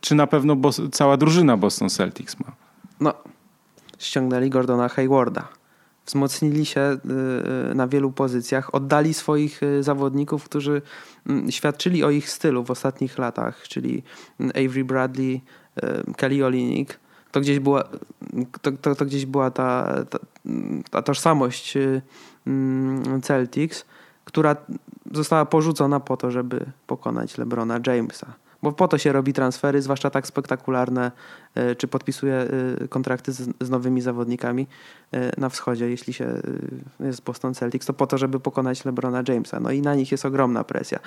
czy 0.00 0.14
na 0.14 0.26
pewno 0.26 0.56
cała 0.92 1.16
drużyna 1.16 1.56
Boston 1.56 1.90
Celtics 1.90 2.40
ma. 2.40 2.52
No, 3.00 3.14
ściągnęli 3.98 4.50
Gordona 4.50 4.88
Haywarda 4.88 5.59
wzmocnili 6.10 6.66
się 6.66 6.80
y, 6.80 7.70
y, 7.70 7.74
na 7.74 7.86
wielu 7.86 8.12
pozycjach, 8.12 8.74
oddali 8.74 9.14
swoich 9.14 9.62
y, 9.62 9.82
zawodników, 9.82 10.44
którzy 10.44 10.82
mm, 11.26 11.50
świadczyli 11.50 12.04
o 12.04 12.10
ich 12.10 12.30
stylu 12.30 12.64
w 12.64 12.70
ostatnich 12.70 13.18
latach, 13.18 13.62
czyli 13.68 14.02
mm, 14.40 14.52
Avery 14.56 14.84
Bradley, 14.84 15.40
Kelly 16.16 16.46
Olinik. 16.46 16.98
To 17.32 17.40
gdzieś 17.40 17.58
była, 17.58 17.84
to, 18.62 18.72
to, 18.72 18.94
to 18.94 19.04
gdzieś 19.04 19.26
była 19.26 19.50
ta, 19.50 19.94
ta, 20.10 20.18
ta 20.90 21.02
tożsamość 21.02 21.78
mm, 22.46 23.22
Celtics, 23.22 23.84
która 24.24 24.56
została 25.12 25.44
porzucona 25.44 26.00
po 26.00 26.16
to, 26.16 26.30
żeby 26.30 26.66
pokonać 26.86 27.38
LeBrona 27.38 27.80
Jamesa. 27.86 28.26
Bo 28.62 28.72
po 28.72 28.88
to 28.88 28.98
się 28.98 29.12
robi 29.12 29.32
transfery, 29.32 29.82
zwłaszcza 29.82 30.10
tak 30.10 30.26
spektakularne, 30.26 31.12
e, 31.54 31.74
czy 31.74 31.88
podpisuje 31.88 32.34
e, 32.34 32.88
kontrakty 32.88 33.32
z, 33.32 33.70
nowymi 33.70 34.00
zawodnikami 34.00 34.66
e, 35.12 35.40
na 35.40 35.48
wschodzie, 35.48 35.90
jeśli 35.90 36.12
się 36.12 36.34
jest 37.00 37.22
Boston 37.22 37.54
Celtics, 37.54 37.86
to 37.86 37.92
po 37.92 38.06
to, 38.06 38.18
żeby 38.18 38.40
pokonać 38.40 38.84
LeBrona 38.84 39.22
Jamesa. 39.28 39.60
No 39.60 39.70
i 39.70 39.82
na 39.82 39.94
nich 39.94 40.12
jest 40.12 40.26
ogromna 40.26 40.64
presja. 40.64 40.98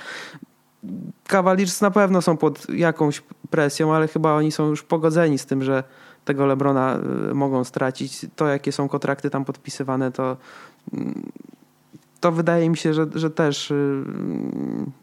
Cavaliers 1.28 1.82
na 1.82 1.92
pewno 1.92 2.22
są 2.22 2.38
pod 2.38 2.70
jakąś 2.70 3.24
presją, 3.50 3.94
ale 3.94 4.08
chyba 4.08 4.34
oni 4.34 4.52
są 4.52 4.68
już 4.68 4.84
pogodzeni 4.84 5.38
z 5.38 5.46
tym, 5.46 5.64
że 5.64 5.84
tego 6.26 6.46
Lebrona 6.46 7.00
mogą 7.34 7.64
stracić. 7.64 8.26
To, 8.36 8.48
jakie 8.48 8.72
są 8.72 8.90
kontrakty 8.90 9.30
tam 9.30 9.46
podpisywane, 9.46 10.12
to 10.12 10.38
mm, 10.94 11.32
to 12.24 12.32
wydaje 12.32 12.70
mi 12.70 12.78
się, 12.78 12.94
że, 12.94 13.08
że 13.16 13.30
też 13.30 13.72
y, 13.72 14.04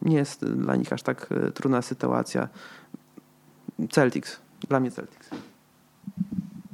nie 0.03 0.17
jest 0.17 0.45
dla 0.45 0.77
nich 0.77 0.93
aż 0.93 1.03
tak 1.03 1.33
y, 1.33 1.53
trudna 1.53 1.83
sytuacja. 1.83 2.49
Celtics. 3.91 4.41
Dla 4.69 4.81
mnie 4.81 4.91
Celtics. 4.91 5.31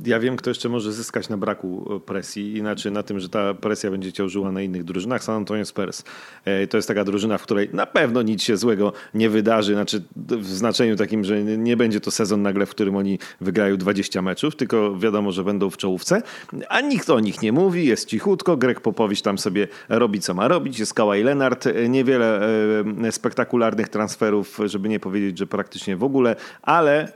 Ja 0.07 0.21
wiem, 0.21 0.37
kto 0.37 0.51
jeszcze 0.51 0.69
może 0.69 0.93
zyskać 0.93 1.29
na 1.29 1.37
braku 1.37 1.97
e, 1.97 2.01
presji, 2.01 2.57
inaczej 2.57 2.93
na 2.93 3.03
tym, 3.03 3.21
że 3.21 3.29
ta 3.29 3.55
presja 3.55 3.91
będzie 3.91 4.13
ciążyła 4.13 4.53
na 4.53 4.63
innych 4.63 4.85
drużynach. 4.85 5.25
San 5.25 5.35
Antonio 5.35 5.65
Spurs 5.65 6.05
e, 6.45 6.67
to 6.67 6.79
jest 6.79 6.89
taka 6.89 7.05
drużyna, 7.05 7.39
w 7.39 7.43
której 7.43 7.69
na 7.73 7.87
pewno 7.87 8.23
nic 8.23 8.43
się 8.43 8.57
złego 8.57 8.93
nie 9.15 9.31
wydarzy, 9.31 9.73
znaczy 9.73 10.03
w 10.17 10.47
znaczeniu 10.47 10.97
takim, 10.97 11.25
że 11.25 11.43
nie 11.43 11.77
będzie 11.77 12.01
to 12.01 12.11
sezon 12.11 12.43
nagle, 12.43 12.67
w 12.67 12.71
którym 12.71 12.97
oni 12.97 13.19
wygrają 13.41 13.77
20 13.77 14.23
meczów, 14.23 14.57
tylko 14.57 14.99
wiadomo, 14.99 15.33
że 15.33 15.45
będą 15.45 15.71
w 15.71 15.77
czołówce, 15.77 16.23
a 16.69 16.81
nikt 16.81 17.11
o 17.11 17.21
nich 17.21 17.43
nie 17.43 17.53
mówi, 17.53 17.87
jest 17.87 18.09
cichutko, 18.09 18.57
Greg 18.57 18.81
Popowicz 18.81 19.23
tam 19.23 19.39
sobie 19.39 19.69
robi, 19.89 20.21
co 20.21 20.35
ma 20.35 20.49
robić, 20.49 20.79
jest 20.79 20.95
Kawhi 20.95 21.23
Leonard, 21.23 21.67
e, 21.67 21.89
niewiele 21.89 22.41
spektakularnych 23.11 23.89
transferów, 23.89 24.59
żeby 24.65 24.89
nie 24.89 25.01
powiedzieć, 25.01 25.39
że 25.39 25.47
praktycznie 25.47 25.97
w 25.97 26.05
ogóle, 26.05 26.37
ale 26.63 27.13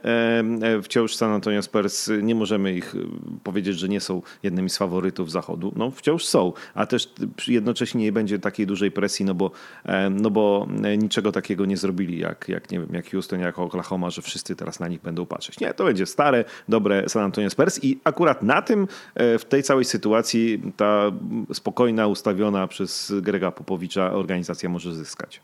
wciąż 0.83 1.15
San 1.15 1.33
Antonio 1.33 1.63
Spurs 1.63 2.11
nie 2.23 2.35
możemy 2.35 2.80
ich 2.81 2.95
y, 2.95 3.07
powiedzieć, 3.45 3.79
że 3.79 3.89
nie 3.89 4.01
są 4.01 4.23
jednymi 4.43 4.71
z 4.71 4.77
faworytów 4.77 5.31
Zachodu. 5.31 5.73
No 5.77 5.91
wciąż 5.91 6.25
są, 6.25 6.53
a 6.75 6.87
też 6.87 7.13
jednocześnie 7.49 8.03
nie 8.03 8.13
będzie 8.13 8.39
takiej 8.39 8.67
dużej 8.67 8.91
presji, 8.91 9.25
no 9.25 9.35
bo, 9.35 9.51
e, 9.85 10.11
no 10.11 10.31
bo 10.31 10.69
e, 10.85 10.97
niczego 10.97 11.33
takiego 11.33 11.67
nie 11.67 11.77
zrobili 11.77 12.19
jak, 12.19 12.49
jak, 12.49 12.71
nie 12.71 12.81
wiem, 12.81 12.89
jak 12.93 13.11
Houston, 13.11 13.41
jak 13.41 13.59
Oklahoma, 13.59 14.11
że 14.11 14.23
wszyscy 14.23 14.57
teraz 14.57 14.81
na 14.81 14.89
nich 14.89 15.03
będą 15.03 15.27
patrzeć. 15.27 15.61
Nie, 15.61 15.75
to 15.75 15.85
będzie 15.85 16.07
stare, 16.07 16.45
dobre 16.69 17.09
San 17.09 17.23
Antonio 17.23 17.51
Spurs 17.51 17.85
i 17.85 18.01
akurat 18.05 18.43
na 18.43 18.63
tym, 18.63 18.89
e, 19.15 19.39
w 19.39 19.45
tej 19.45 19.63
całej 19.63 19.85
sytuacji 19.85 20.63
ta 20.77 21.13
spokojna, 21.53 22.07
ustawiona 22.07 22.67
przez 22.67 23.13
Grega 23.23 23.51
Popowicza 23.51 24.13
organizacja 24.13 24.69
może 24.69 24.95
zyskać. 24.95 25.41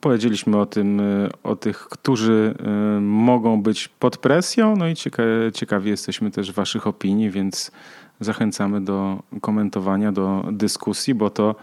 Powiedzieliśmy 0.00 0.58
o 0.58 0.66
tym, 0.66 1.00
y, 1.00 1.28
o 1.42 1.56
tych, 1.56 1.78
którzy 1.78 2.54
y, 2.96 3.00
mogą 3.00 3.62
być 3.62 3.88
pod 3.88 4.16
presją, 4.16 4.76
no 4.76 4.88
i 4.88 4.94
ciekawi 5.54 5.90
jesteśmy 5.90 6.30
też 6.30 6.52
Waszych 6.52 6.86
opinii, 6.86 7.30
więc 7.30 7.70
zachęcamy 8.20 8.80
do 8.80 9.22
komentowania, 9.40 10.12
do 10.12 10.44
dyskusji, 10.52 11.14
bo 11.14 11.30
to 11.30 11.54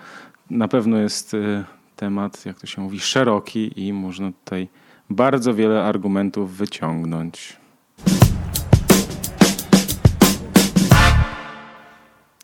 na 0.50 0.68
pewno 0.68 0.98
jest 0.98 1.34
y, 1.34 1.64
temat, 1.96 2.46
jak 2.46 2.60
to 2.60 2.68
się 2.68 2.82
mówi, 2.82 3.00
szeroki 3.00 3.88
i 3.88 3.94
można 3.94 4.32
tutaj 4.32 4.68
bardzo 5.10 5.54
wiele 5.54 5.84
argumentów 5.84 6.58
wyciągnąć. 6.58 7.58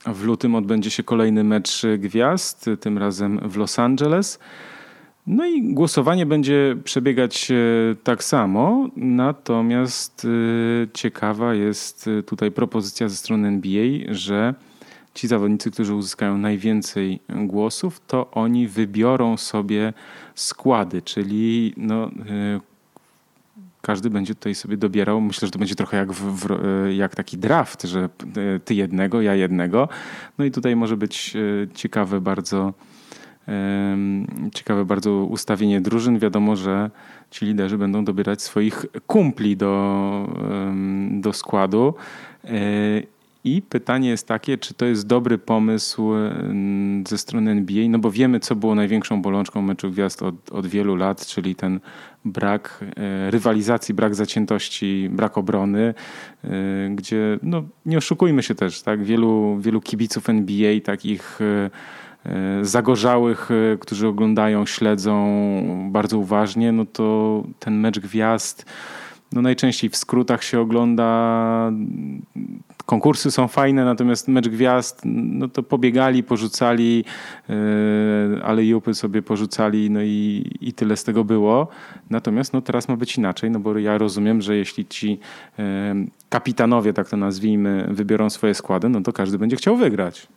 W 0.06 0.24
lutym 0.24 0.56
odbędzie 0.56 0.92
się 0.92 1.04
kolejny 1.04 1.44
mecz 1.44 1.82
gwiazd, 1.98 2.66
tym 2.80 2.98
razem 2.98 3.50
w 3.50 3.58
Los 3.58 3.80
Angeles. 3.80 4.40
No 5.30 5.46
i 5.46 5.74
głosowanie 5.74 6.26
będzie 6.26 6.76
przebiegać 6.84 7.52
e, 7.52 7.56
tak 8.04 8.24
samo, 8.24 8.90
natomiast 8.96 10.26
e, 10.26 10.88
ciekawa 10.94 11.54
jest 11.54 12.08
e, 12.08 12.24
tutaj 12.24 12.52
propozycja 12.52 13.10
ze 13.10 13.16
strony 13.16 13.48
NBA, 13.48 14.14
że 14.14 14.54
ci 15.14 15.28
zawodnicy, 15.28 15.72
którzy 15.72 15.94
uzyskają 15.94 16.38
najwięcej 16.38 17.20
głosów, 17.30 18.02
to 18.08 18.32
oni 18.32 18.68
wybiorą 18.68 19.38
sobie 19.38 19.94
składy, 20.36 21.02
czyli 21.02 21.74
no, 21.78 22.12
każdy 23.82 24.10
będzie 24.10 24.36
tutaj 24.36 24.56
sobie 24.56 24.78
dobierał. 24.78 25.22
Myślę, 25.22 25.48
że 25.48 25.52
to 25.52 25.60
będzie 25.60 25.76
trochę 25.76 25.98
jak, 25.98 26.14
w, 26.14 26.48
w, 26.48 26.48
jak 26.96 27.16
taki 27.16 27.38
draft, 27.38 27.84
że 27.84 28.10
ty 28.66 28.76
jednego, 28.76 29.22
ja 29.22 29.36
jednego. 29.36 29.90
No 30.38 30.46
i 30.46 30.52
tutaj 30.52 30.76
może 30.76 30.98
być 30.98 31.34
ciekawe 31.74 32.22
bardzo 32.22 32.74
Ciekawe 34.54 34.86
bardzo 34.86 35.14
ustawienie 35.14 35.82
drużyn. 35.82 36.20
Wiadomo, 36.20 36.56
że 36.56 36.89
ci 37.32 37.45
liderzy 37.45 37.78
będą 37.78 38.06
dobierać 38.06 38.41
swoich 38.41 38.86
kumpli 39.08 39.58
do, 39.58 40.28
do 41.12 41.34
składu. 41.34 41.93
E, 42.45 42.50
I 43.43 43.62
pytanie 43.62 44.10
jest 44.10 44.28
takie, 44.28 44.58
czy 44.58 44.74
to 44.74 44.86
jest 44.86 45.08
dobry 45.08 45.38
pomysł 45.38 46.12
ze 47.08 47.18
strony 47.18 47.52
NBA, 47.52 47.89
no 47.89 48.00
bo 48.00 48.12
wiemy, 48.12 48.39
co 48.39 48.56
było 48.56 48.76
największą 48.76 49.22
bolączką 49.22 49.62
meczu 49.62 49.91
gwiazd 49.91 50.24
od, 50.24 50.52
od 50.52 50.68
wielu 50.68 50.95
lat, 50.95 51.26
czyli 51.26 51.56
ten 51.56 51.80
brak 52.26 52.86
e, 52.97 53.32
rywalizacji, 53.32 53.93
brak 53.93 54.16
zaciętości, 54.16 55.10
brak 55.12 55.38
obrony, 55.38 55.93
e, 56.43 56.50
gdzie, 56.95 57.39
no 57.43 57.64
nie 57.86 57.97
oszukujmy 57.97 58.43
się 58.43 58.56
też, 58.56 58.82
tak, 58.82 59.04
wielu, 59.04 59.58
wielu 59.60 59.82
kibiców 59.82 60.30
NBA 60.30 60.80
takich 60.84 61.39
zagorzałych, 62.62 63.50
e, 63.52 63.78
którzy 63.78 64.08
oglądają, 64.08 64.66
śledzą 64.66 65.90
bardzo 65.92 66.18
uważnie, 66.18 66.72
no 66.72 66.86
to 66.86 67.44
ten 67.60 67.80
mecz 67.80 68.00
gwiazd 68.00 68.66
no 69.32 69.42
najczęściej 69.42 69.90
w 69.90 69.98
skrótach 69.98 70.44
się 70.44 70.60
ogląda. 70.60 71.72
Konkursy 72.86 73.32
są 73.32 73.48
fajne, 73.48 73.86
natomiast 73.86 74.28
mecz 74.28 74.48
gwiazd, 74.48 75.02
no 75.06 75.48
to 75.48 75.64
pobiegali, 75.64 76.24
porzucali, 76.24 77.06
yy, 77.50 77.56
ale 78.44 78.66
jupy 78.66 78.94
sobie 78.94 79.22
porzucali, 79.22 79.90
no 79.92 80.02
i, 80.02 80.52
i 80.62 80.74
tyle 80.74 80.98
z 80.98 81.04
tego 81.04 81.24
było. 81.24 81.68
Natomiast 82.10 82.54
no 82.54 82.62
teraz 82.62 82.88
ma 82.88 82.98
być 82.98 83.18
inaczej, 83.18 83.52
no 83.52 83.60
bo 83.60 83.78
ja 83.78 83.98
rozumiem, 83.98 84.42
że 84.42 84.56
jeśli 84.56 84.86
ci 84.86 85.20
kapitanowie, 86.30 86.94
tak 86.94 87.10
to 87.10 87.18
nazwijmy, 87.18 87.88
wybiorą 87.92 88.30
swoje 88.30 88.54
składy, 88.54 88.90
no 88.90 89.02
to 89.02 89.14
każdy 89.14 89.38
będzie 89.38 89.56
chciał 89.56 89.78
wygrać. 89.78 90.28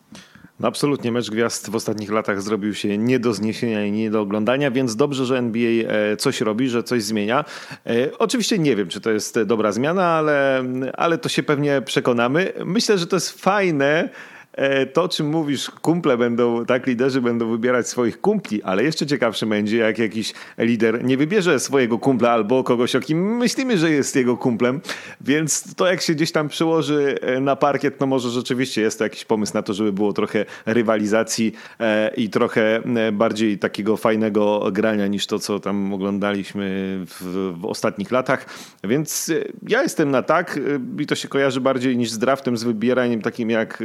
No 0.63 0.69
absolutnie, 0.69 1.13
mecz 1.13 1.31
gwiazd 1.31 1.71
w 1.71 1.75
ostatnich 1.75 2.11
latach 2.11 2.43
zrobił 2.43 2.75
się 2.75 2.99
nie 2.99 3.19
do 3.19 3.35
zniesienia 3.35 3.85
i 3.85 3.93
nie 3.93 4.11
do 4.11 4.21
oglądania, 4.21 4.71
więc 4.71 4.97
dobrze, 4.97 5.27
że 5.27 5.39
NBA 5.39 5.71
e, 5.89 6.17
coś 6.17 6.41
robi, 6.41 6.69
że 6.69 6.83
coś 6.83 7.03
zmienia. 7.03 7.45
E, 7.87 8.19
oczywiście 8.19 8.59
nie 8.59 8.77
wiem, 8.77 8.89
czy 8.89 9.01
to 9.01 9.11
jest 9.11 9.43
dobra 9.43 9.73
zmiana, 9.73 10.05
ale, 10.05 10.65
ale 10.95 11.19
to 11.19 11.29
się 11.29 11.43
pewnie 11.43 11.83
przekonamy. 11.83 12.53
Myślę, 12.65 12.99
że 12.99 13.07
to 13.07 13.17
jest 13.17 13.43
fajne, 13.43 14.09
E, 14.53 14.87
to, 14.87 15.09
czym 15.09 15.27
mówisz, 15.27 15.71
kumple 15.71 16.17
będą, 16.17 16.65
tak, 16.67 16.87
liderzy 16.87 17.21
będą 17.21 17.51
wybierać 17.51 17.89
swoich 17.89 18.21
kumpli, 18.21 18.63
ale 18.63 18.85
jeszcze 18.85 19.07
ciekawsze 19.07 19.47
będzie, 19.47 19.77
jak 19.77 19.99
jakiś 19.99 20.33
lider 20.59 21.05
nie 21.05 21.17
wybierze 21.17 21.61
swojego 21.61 21.99
kumpla 21.99 22.31
albo 22.31 22.65
kogoś, 22.65 22.97
o 22.97 23.01
kim 23.01 23.37
myślimy, 23.37 23.79
że 23.79 23.91
jest 23.91 24.17
jego 24.17 24.37
kumplem, 24.37 24.81
więc 25.21 25.75
to 25.75 25.87
jak 25.87 26.01
się 26.01 26.15
gdzieś 26.15 26.33
tam 26.33 26.49
przyłoży 26.49 27.19
e, 27.21 27.41
na 27.41 27.57
parkiet, 27.57 28.01
no 28.01 28.07
może 28.07 28.31
rzeczywiście 28.31 28.81
jest 28.81 28.99
to 28.99 29.05
jakiś 29.05 29.25
pomysł 29.25 29.55
na 29.55 29.63
to, 29.63 29.75
żeby 29.75 29.93
było 29.93 30.13
trochę 30.13 30.45
rywalizacji 30.67 31.53
e, 31.81 32.15
i 32.17 32.31
trochę 32.31 32.83
bardziej 33.13 33.59
takiego 33.59 33.97
fajnego 33.97 34.71
grania 34.73 35.07
niż 35.07 35.27
to, 35.27 35.39
co 35.39 35.61
tam 35.61 35.93
oglądaliśmy 35.93 36.99
w, 37.07 37.53
w 37.61 37.65
ostatnich 37.65 38.11
latach, 38.11 38.47
więc 38.85 39.33
ja 39.69 39.83
jestem 39.83 40.11
na 40.11 40.23
tak 40.23 40.61
i 40.99 41.07
to 41.07 41.15
się 41.15 41.29
kojarzy 41.29 41.61
bardziej 41.61 41.97
niż 41.97 42.11
z 42.11 42.19
draftem, 42.19 42.57
z 42.57 42.65
wybieraniem 42.65 43.23
takim 43.23 43.51
jak 43.51 43.83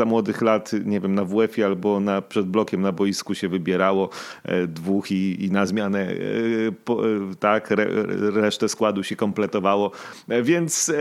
za 0.00 0.04
młodych 0.04 0.42
lat, 0.42 0.70
nie 0.84 1.00
wiem, 1.00 1.14
na 1.14 1.24
WF-ie 1.24 1.66
albo 1.66 2.00
na, 2.00 2.22
przed 2.22 2.46
blokiem 2.46 2.80
na 2.82 2.92
boisku 2.92 3.34
się 3.34 3.48
wybierało 3.48 4.08
e, 4.44 4.66
dwóch 4.66 5.10
i, 5.10 5.44
i 5.44 5.50
na 5.50 5.66
zmianę 5.66 5.98
e, 5.98 6.12
e, 6.12 7.34
tak, 7.40 7.72
re, 7.72 7.86
resztę 8.34 8.68
składu 8.68 9.02
się 9.02 9.16
kompletowało. 9.16 9.90
Więc 10.42 10.92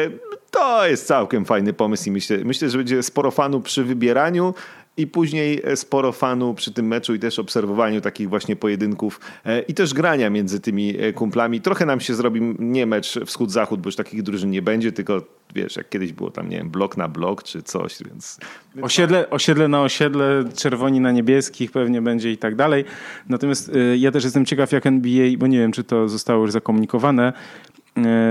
to 0.51 0.87
jest 0.87 1.07
całkiem 1.07 1.45
fajny 1.45 1.73
pomysł 1.73 2.09
i 2.09 2.11
myślę, 2.11 2.37
myślę, 2.45 2.69
że 2.69 2.77
będzie 2.77 3.03
sporo 3.03 3.31
fanów 3.31 3.63
przy 3.63 3.83
wybieraniu 3.83 4.53
i 4.99 5.07
później 5.07 5.61
sporo 5.75 6.11
fanu 6.11 6.53
przy 6.53 6.73
tym 6.73 6.87
meczu 6.87 7.13
i 7.13 7.19
też 7.19 7.39
obserwowaniu 7.39 8.01
takich 8.01 8.29
właśnie 8.29 8.55
pojedynków 8.55 9.19
i 9.67 9.73
też 9.73 9.93
grania 9.93 10.29
między 10.29 10.59
tymi 10.59 10.95
kumplami. 11.15 11.61
Trochę 11.61 11.85
nam 11.85 11.99
się 11.99 12.15
zrobi 12.15 12.41
nie 12.59 12.85
mecz 12.85 13.19
wschód-zachód, 13.25 13.81
bo 13.81 13.87
już 13.87 13.95
takich 13.95 14.23
drużyn 14.23 14.51
nie 14.51 14.61
będzie, 14.61 14.91
tylko 14.91 15.21
wiesz, 15.55 15.75
jak 15.75 15.89
kiedyś 15.89 16.13
było 16.13 16.31
tam, 16.31 16.49
nie 16.49 16.57
wiem, 16.57 16.69
blok 16.69 16.97
na 16.97 17.07
blok 17.07 17.43
czy 17.43 17.63
coś, 17.63 17.97
więc... 18.09 18.39
Osiedle, 18.81 19.29
osiedle 19.29 19.67
na 19.67 19.81
osiedle, 19.81 20.43
czerwoni 20.55 20.99
na 20.99 21.11
niebieskich 21.11 21.71
pewnie 21.71 22.01
będzie 22.01 22.31
i 22.31 22.37
tak 22.37 22.55
dalej. 22.55 22.85
Natomiast 23.29 23.71
ja 23.97 24.11
też 24.11 24.23
jestem 24.23 24.45
ciekaw 24.45 24.71
jak 24.71 24.85
NBA, 24.85 25.29
bo 25.37 25.47
nie 25.47 25.59
wiem, 25.59 25.71
czy 25.71 25.83
to 25.83 26.09
zostało 26.09 26.41
już 26.41 26.51
zakomunikowane, 26.51 27.33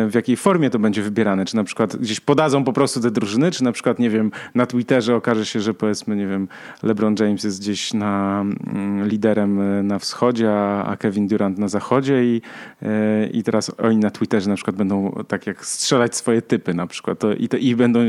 w 0.08 0.14
jakiej 0.14 0.36
formie 0.36 0.70
to 0.70 0.78
będzie 0.78 1.02
wybierane. 1.02 1.44
Czy 1.44 1.56
na 1.56 1.64
przykład 1.64 1.96
gdzieś 1.96 2.20
podadzą 2.20 2.64
po 2.64 2.72
prostu 2.72 3.00
te 3.00 3.10
drużyny, 3.10 3.50
czy 3.50 3.64
na 3.64 3.72
przykład, 3.72 3.98
nie 3.98 4.10
wiem, 4.10 4.30
na 4.54 4.66
Twitterze 4.66 5.16
okaże 5.16 5.46
się, 5.46 5.60
że 5.60 5.74
powiedzmy, 5.74 6.16
nie 6.16 6.26
wiem, 6.26 6.48
LeBron 6.82 7.14
James 7.20 7.44
jest 7.44 7.60
gdzieś 7.60 7.94
na 7.94 8.40
mm, 8.40 9.08
liderem 9.08 9.60
e, 9.60 9.82
na 9.82 9.98
wschodzie, 9.98 10.52
a 10.84 10.96
Kevin 10.98 11.28
Durant 11.28 11.58
na 11.58 11.68
zachodzie 11.68 12.24
i, 12.24 12.42
e, 12.82 13.26
i 13.26 13.42
teraz 13.42 13.72
oni 13.78 13.96
na 13.96 14.10
Twitterze 14.10 14.50
na 14.50 14.54
przykład 14.54 14.76
będą 14.76 15.24
tak 15.28 15.46
jak 15.46 15.66
strzelać 15.66 16.16
swoje 16.16 16.42
typy 16.42 16.74
na 16.74 16.86
przykład 16.86 17.18
to, 17.18 17.32
i, 17.32 17.48
to, 17.48 17.56
i 17.56 17.76
będą, 17.76 18.00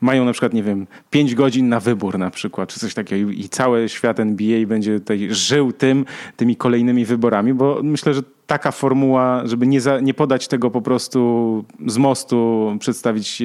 mają 0.00 0.24
na 0.24 0.32
przykład, 0.32 0.54
nie 0.54 0.62
wiem, 0.62 0.86
pięć 1.10 1.34
godzin 1.34 1.68
na 1.68 1.80
wybór 1.80 2.18
na 2.18 2.30
przykład, 2.30 2.68
czy 2.68 2.80
coś 2.80 2.94
takiego 2.94 3.30
i 3.30 3.48
cały 3.48 3.88
świat 3.88 4.20
NBA 4.20 4.66
będzie 4.66 5.00
tutaj 5.00 5.28
żył 5.30 5.72
tym, 5.72 6.04
tymi 6.36 6.56
kolejnymi 6.56 7.04
wyborami, 7.04 7.54
bo 7.54 7.80
myślę, 7.82 8.14
że 8.14 8.22
taka 8.52 8.70
formuła, 8.70 9.42
żeby 9.44 9.66
nie, 9.66 9.80
za, 9.80 10.00
nie 10.00 10.14
podać 10.14 10.48
tego 10.48 10.70
po 10.70 10.82
prostu 10.82 11.64
z 11.86 11.98
mostu, 11.98 12.72
przedstawić 12.78 13.42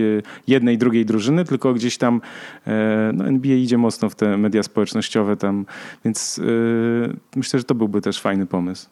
jednej, 0.47 0.78
drugiej 0.78 1.05
drużyny, 1.05 1.45
tylko 1.45 1.74
gdzieś 1.74 1.97
tam 1.97 2.22
no, 3.14 3.26
NBA 3.26 3.55
idzie 3.55 3.78
mocno 3.78 4.10
w 4.10 4.16
te 4.16 4.38
media 4.38 4.64
społecznościowe 4.64 5.38
tam, 5.38 5.66
więc 6.05 6.41
myślę, 7.36 7.60
że 7.60 7.64
to 7.64 7.76
byłby 7.76 8.01
też 8.01 8.22
fajny 8.22 8.45
pomysł. 8.45 8.89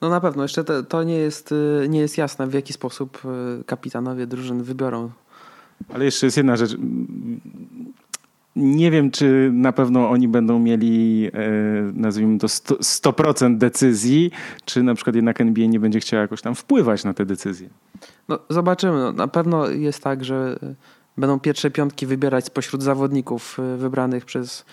No 0.00 0.08
na 0.08 0.20
pewno, 0.20 0.42
jeszcze 0.42 0.64
to, 0.64 0.82
to 0.82 1.02
nie, 1.02 1.16
jest, 1.16 1.54
nie 1.88 2.00
jest 2.00 2.18
jasne, 2.18 2.46
w 2.46 2.54
jaki 2.54 2.72
sposób 2.72 3.22
kapitanowie 3.66 4.26
drużyn 4.26 4.62
wybiorą 4.62 5.10
ale 5.88 6.04
jeszcze 6.04 6.26
jest 6.26 6.36
jedna 6.36 6.56
rzecz. 6.56 6.76
Nie 8.56 8.90
wiem, 8.90 9.10
czy 9.10 9.50
na 9.52 9.72
pewno 9.72 10.10
oni 10.10 10.28
będą 10.28 10.58
mieli, 10.58 11.30
e, 11.32 11.40
nazwijmy 11.94 12.38
to, 12.38 12.46
100% 12.46 13.58
decyzji, 13.58 14.30
czy 14.64 14.82
na 14.82 14.94
przykład 14.94 15.16
jednak 15.16 15.40
NBA 15.40 15.66
nie 15.66 15.80
będzie 15.80 16.00
chciała 16.00 16.22
jakoś 16.22 16.42
tam 16.42 16.54
wpływać 16.54 17.04
na 17.04 17.14
te 17.14 17.26
decyzje. 17.26 17.68
No, 18.28 18.38
zobaczymy. 18.48 18.98
No, 18.98 19.12
na 19.12 19.28
pewno 19.28 19.68
jest 19.68 20.02
tak, 20.02 20.24
że 20.24 20.58
będą 21.16 21.40
pierwsze 21.40 21.70
piątki 21.70 22.06
wybierać 22.06 22.44
spośród 22.44 22.82
zawodników 22.82 23.58
e, 23.58 23.76
wybranych 23.76 24.24
przez 24.24 24.64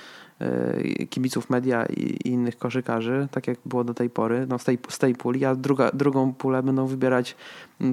E, 0.42 1.06
kibiców 1.10 1.50
media 1.50 1.86
i, 1.86 2.30
innych 2.30 2.58
koszykarzy, 2.58 3.28
tak 3.32 3.48
jak 3.48 3.58
było 3.66 3.84
do 3.84 3.94
tej 3.94 4.10
pory, 4.10 4.46
no 4.50 4.60
z, 4.60 4.64
tej, 4.64 4.80
z 4.90 5.00
tej 5.00 5.16
puli, 5.16 5.46
a 5.46 5.56
druga, 5.56 5.92
drugą 5.94 6.34
pulę 6.34 6.64
będą 6.64 6.88
wybierać 6.88 7.36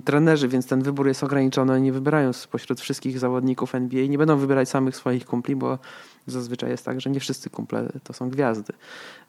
trenerzy, 0.05 0.49
więc 0.49 0.67
ten 0.67 0.83
wybór 0.83 1.07
jest 1.07 1.25
ograniczony. 1.25 1.81
Nie 1.81 1.93
wybierają 1.93 2.33
spośród 2.33 2.81
wszystkich 2.81 3.19
zawodników 3.19 3.75
NBA, 3.75 4.07
nie 4.07 4.19
będą 4.19 4.37
wybierać 4.37 4.69
samych 4.69 4.97
swoich 4.97 5.27
kumpli, 5.27 5.57
bo 5.57 5.79
Zazwyczaj 6.27 6.71
jest 6.71 6.85
tak, 6.85 7.01
że 7.01 7.11
nie 7.11 7.21
wszyscy 7.21 7.51
kumple 7.51 7.89
to 8.05 8.13
są 8.13 8.31
gwiazdy. 8.31 8.73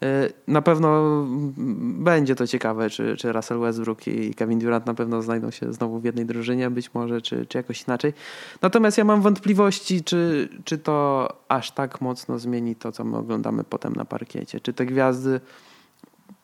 E, 0.03 0.29
na 0.47 0.61
pewno 0.61 1.03
będzie 1.97 2.35
to 2.35 2.47
ciekawe, 2.47 2.89
czy, 2.89 3.17
czy 3.17 3.31
Russell 3.31 3.59
Westbrook 3.59 4.07
i 4.07 4.33
Kevin 4.33 4.59
Durant 4.59 4.85
na 4.85 4.93
pewno 4.93 5.21
znajdą 5.21 5.51
się 5.51 5.73
znowu 5.73 5.99
w 5.99 6.03
jednej 6.03 6.25
drużynie, 6.25 6.69
być 6.69 6.93
może, 6.93 7.21
czy, 7.21 7.45
czy 7.45 7.57
jakoś 7.57 7.83
inaczej. 7.87 8.13
Natomiast 8.61 8.97
ja 8.97 9.03
mam 9.03 9.21
wątpliwości, 9.21 10.03
czy, 10.03 10.49
czy 10.65 10.77
to 10.77 11.27
aż 11.47 11.71
tak 11.71 12.01
mocno 12.01 12.39
zmieni 12.39 12.75
to, 12.75 12.91
co 12.91 13.03
my 13.03 13.17
oglądamy 13.17 13.63
potem 13.63 13.93
na 13.93 14.05
parkiecie. 14.05 14.59
Czy 14.59 14.73
te 14.73 14.85
gwiazdy 14.85 15.39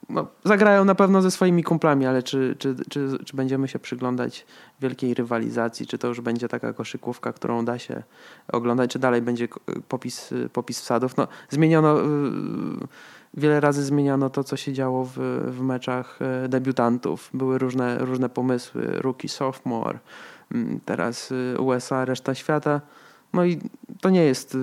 no, 0.09 0.27
zagrają 0.43 0.85
na 0.85 0.95
pewno 0.95 1.21
ze 1.21 1.31
swoimi 1.31 1.63
kumplami, 1.63 2.05
ale 2.05 2.23
czy, 2.23 2.55
czy, 2.59 2.75
czy, 2.89 3.17
czy 3.25 3.35
będziemy 3.35 3.67
się 3.67 3.79
przyglądać 3.79 4.45
wielkiej 4.81 5.13
rywalizacji, 5.13 5.87
czy 5.87 5.97
to 5.97 6.07
już 6.07 6.21
będzie 6.21 6.47
taka 6.47 6.73
koszykówka, 6.73 7.33
którą 7.33 7.65
da 7.65 7.79
się 7.79 8.03
oglądać, 8.51 8.91
czy 8.91 8.99
dalej 8.99 9.21
będzie 9.21 9.47
popis, 9.87 10.33
popis 10.53 10.81
wsadów. 10.81 11.17
No, 11.17 11.27
zmieniono, 11.49 12.01
y, 12.01 12.03
wiele 13.33 13.59
razy 13.59 13.83
zmieniano 13.83 14.29
to, 14.29 14.43
co 14.43 14.57
się 14.57 14.73
działo 14.73 15.05
w, 15.05 15.17
w 15.47 15.61
meczach 15.61 16.19
y, 16.45 16.49
debiutantów. 16.49 17.29
Były 17.33 17.57
różne, 17.57 17.97
różne 17.97 18.29
pomysły, 18.29 18.87
rookie, 18.87 19.29
sophomore, 19.29 19.99
mm, 20.51 20.79
teraz 20.85 21.31
y, 21.31 21.55
USA, 21.59 22.05
reszta 22.05 22.35
świata. 22.35 22.81
No 23.33 23.45
i 23.45 23.59
to 24.01 24.09
nie 24.09 24.23
jest 24.23 24.55
y, 24.55 24.57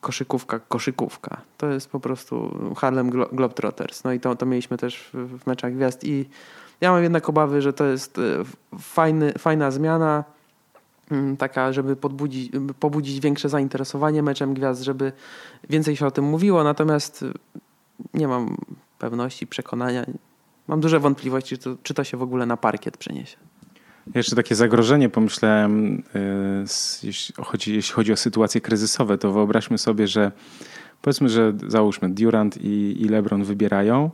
koszykówka, 0.00 0.58
koszykówka. 0.58 1.40
To 1.58 1.66
jest 1.66 1.90
po 1.90 2.00
prostu 2.00 2.58
Harlem 2.76 3.10
Globetrotters. 3.10 4.04
No 4.04 4.12
i 4.12 4.20
to, 4.20 4.36
to 4.36 4.46
mieliśmy 4.46 4.78
też 4.78 5.10
w, 5.14 5.46
meczach 5.46 5.74
gwiazd. 5.74 6.04
I 6.04 6.28
ja 6.80 6.92
mam 6.92 7.02
jednak 7.02 7.28
obawy, 7.28 7.62
że 7.62 7.72
to 7.72 7.84
jest 7.84 8.18
y, 8.18 8.44
fajny, 8.78 9.32
fajna 9.38 9.70
zmiana, 9.70 10.24
mm, 11.10 11.36
taka, 11.36 11.72
żeby 11.72 11.96
podbudzić, 11.96 12.52
pobudzić 12.80 13.20
większe 13.20 13.48
zainteresowanie 13.48 14.22
meczem 14.22 14.54
gwiazd, 14.54 14.82
żeby 14.82 15.12
więcej 15.70 15.96
się 15.96 16.06
o 16.06 16.10
tym 16.10 16.24
mówiło. 16.24 16.64
Natomiast 16.64 17.22
y, 17.22 17.32
nie 18.14 18.28
mam 18.28 18.56
pewności, 18.98 19.46
przekonania. 19.46 20.06
Mam 20.68 20.80
duże 20.80 21.00
wątpliwości, 21.00 21.58
czy 21.58 21.64
to, 21.64 21.76
czy 21.82 21.94
to 21.94 22.04
się 22.04 22.16
w 22.16 22.22
ogóle 22.22 22.46
na 22.46 22.56
parkiet 22.56 22.96
przeniesie. 22.96 23.36
Jeszcze 24.14 24.36
takie 24.36 24.54
zagrożenie 24.54 25.08
pomyślałem, 25.08 26.02
e, 26.14 26.20
jeśli 27.02 27.34
chodzi, 27.44 27.74
jeśli 27.74 27.94
chodzi 27.94 28.12
o 28.12 28.16
sytuacje 28.16 28.60
kryzysowe, 28.60 29.18
to 29.18 29.32
wyobraźmy 29.32 29.78
sobie, 29.78 30.06
że 30.06 30.32
powiedzmy, 31.02 31.28
że 31.28 31.52
załóżmy 31.66 32.10
Durant 32.10 32.56
i, 32.56 33.02
i 33.02 33.08
LeBron 33.08 33.44
wybierają 33.44 34.10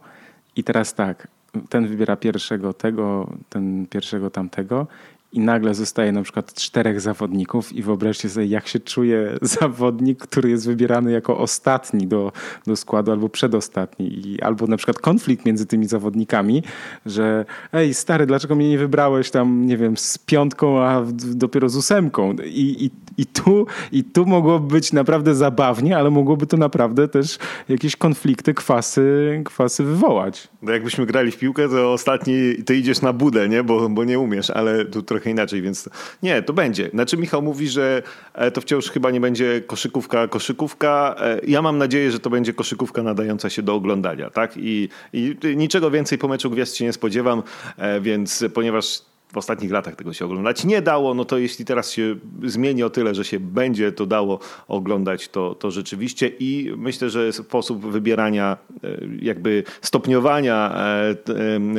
i 0.57 0.64
teraz 0.64 0.95
tak, 0.95 1.28
ten 1.68 1.86
wybiera 1.86 2.16
pierwszego 2.16 2.72
tego, 2.72 3.30
ten 3.49 3.86
pierwszego 3.90 4.30
tamtego 4.30 4.86
i 5.35 5.41
nagle 5.41 5.74
zostaje 5.74 6.12
na 6.12 6.22
przykład 6.22 6.55
czterech 6.55 7.01
zawodników 7.01 7.72
i 7.72 7.82
wyobraźcie 7.82 8.28
sobie, 8.28 8.47
jak 8.47 8.68
się 8.68 8.80
czuje 8.80 9.39
zawodnik, 9.61 10.18
który 10.18 10.51
jest 10.51 10.66
wybierany 10.66 11.12
jako 11.12 11.39
ostatni 11.39 12.07
do, 12.07 12.32
do 12.66 12.76
składu 12.76 13.12
albo 13.12 13.28
przedostatni. 13.28 14.28
I, 14.28 14.43
albo 14.43 14.66
na 14.66 14.76
przykład 14.76 14.99
konflikt 14.99 15.47
między 15.47 15.66
tymi 15.66 15.87
zawodnikami, 15.87 16.62
że 17.07 17.45
ej 17.72 17.95
stary, 17.95 18.26
dlaczego 18.26 18.55
mnie 18.55 18.70
nie 18.70 18.78
wybrałeś 18.78 19.30
tam, 19.30 19.66
nie 19.66 19.76
wiem, 19.76 19.97
z 19.97 20.18
piątką, 20.18 20.80
a 20.80 21.03
dopiero 21.12 21.68
z 21.68 21.76
ósemką. 21.76 22.32
I, 22.45 22.85
i, 22.85 22.91
i, 23.22 23.26
tu, 23.26 23.66
I 23.93 24.05
tu 24.05 24.26
mogłoby 24.26 24.74
być 24.74 24.93
naprawdę 24.93 25.35
zabawnie, 25.35 25.97
ale 25.97 26.11
mogłoby 26.11 26.47
to 26.47 26.57
naprawdę 26.57 27.09
też 27.09 27.39
jakieś 27.68 27.97
konflikty, 27.97 28.55
kwasy, 28.55 29.43
kwasy 29.45 29.85
wywołać. 29.85 30.49
No 30.62 30.72
jakbyśmy 30.72 31.07
grali 31.07 31.30
w 31.30 31.39
piłkę, 31.39 31.68
to 31.68 31.93
ostatni, 31.93 32.55
ty 32.66 32.76
idziesz 32.76 33.01
na 33.01 33.12
budę, 33.12 33.49
nie? 33.49 33.62
Bo, 33.62 33.89
bo 33.89 34.05
nie 34.05 34.18
umiesz, 34.18 34.51
ale 34.51 34.85
tu 34.85 35.03
trochę 35.03 35.24
inaczej, 35.31 35.62
więc 35.62 35.89
nie, 36.22 36.43
to 36.43 36.53
będzie. 36.53 36.91
Znaczy 36.91 37.16
Michał 37.16 37.43
mówi, 37.43 37.68
że 37.68 38.03
e, 38.35 38.51
to 38.51 38.61
wciąż 38.61 38.91
chyba 38.91 39.11
nie 39.11 39.20
będzie 39.20 39.61
koszykówka, 39.66 40.29
koszykówka. 40.29 41.14
E, 41.20 41.41
ja 41.47 41.62
mam 41.62 41.79
nadzieję, 41.79 42.11
że 42.11 42.20
to 42.20 42.31
będzie 42.31 42.53
koszykówka 42.53 43.03
nadająca 43.03 43.51
się 43.51 43.62
do 43.62 43.75
oglądania, 43.75 44.31
tak? 44.31 44.53
I, 44.57 44.89
i 45.12 45.37
niczego 45.57 45.91
więcej 45.91 46.18
po 46.18 46.29
meczu 46.29 46.51
gwiazd 46.51 46.77
się 46.77 46.85
nie 46.85 46.93
spodziewam, 46.93 47.43
e, 47.79 48.01
więc 48.01 48.45
ponieważ 48.55 49.03
w 49.35 49.37
ostatnich 49.37 49.70
latach 49.70 49.97
tego 49.97 50.12
się 50.12 50.24
oglądać 50.24 50.64
nie 50.64 50.82
dało, 50.82 51.14
no 51.14 51.24
to 51.24 51.39
jeśli 51.39 51.64
teraz 51.64 51.91
się 51.91 52.16
zmieni 52.43 52.82
o 52.82 52.91
tyle, 52.91 53.14
że 53.14 53.24
się 53.24 53.41
będzie 53.41 53.93
to 53.93 54.07
dało 54.07 54.39
oglądać, 54.68 55.28
to, 55.28 55.55
to 55.55 55.70
rzeczywiście 55.70 56.30
i 56.39 56.72
myślę, 56.76 57.11
że 57.11 57.32
sposób 57.32 57.87
wybierania, 57.87 58.57
e, 58.85 58.99
jakby 59.22 59.64
stopniowania 59.82 60.74
e, 60.76 61.16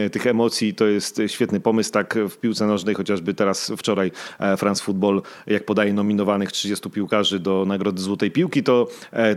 e, 0.06 0.10
tych 0.10 0.28
emocji 0.28 0.74
to 0.74 0.86
jest 0.86 1.22
świetny 1.28 1.60
pomysł, 1.60 1.91
tak 1.91 2.20
w 2.30 2.38
piłce 2.38 2.68
nożnej, 2.68 2.95
chociażby 2.95 3.34
teraz 3.34 3.72
wczoraj 3.78 4.12
France 4.58 4.84
Football, 4.84 5.22
jak 5.47 5.66
podaje 5.66 5.93
nominowanych 5.93 6.51
30 6.51 6.89
piłkarzy 6.89 7.39
do 7.39 7.66
Nagrody 7.68 8.01
Złotej 8.01 8.32
Piłki, 8.32 8.64
to 8.64 8.88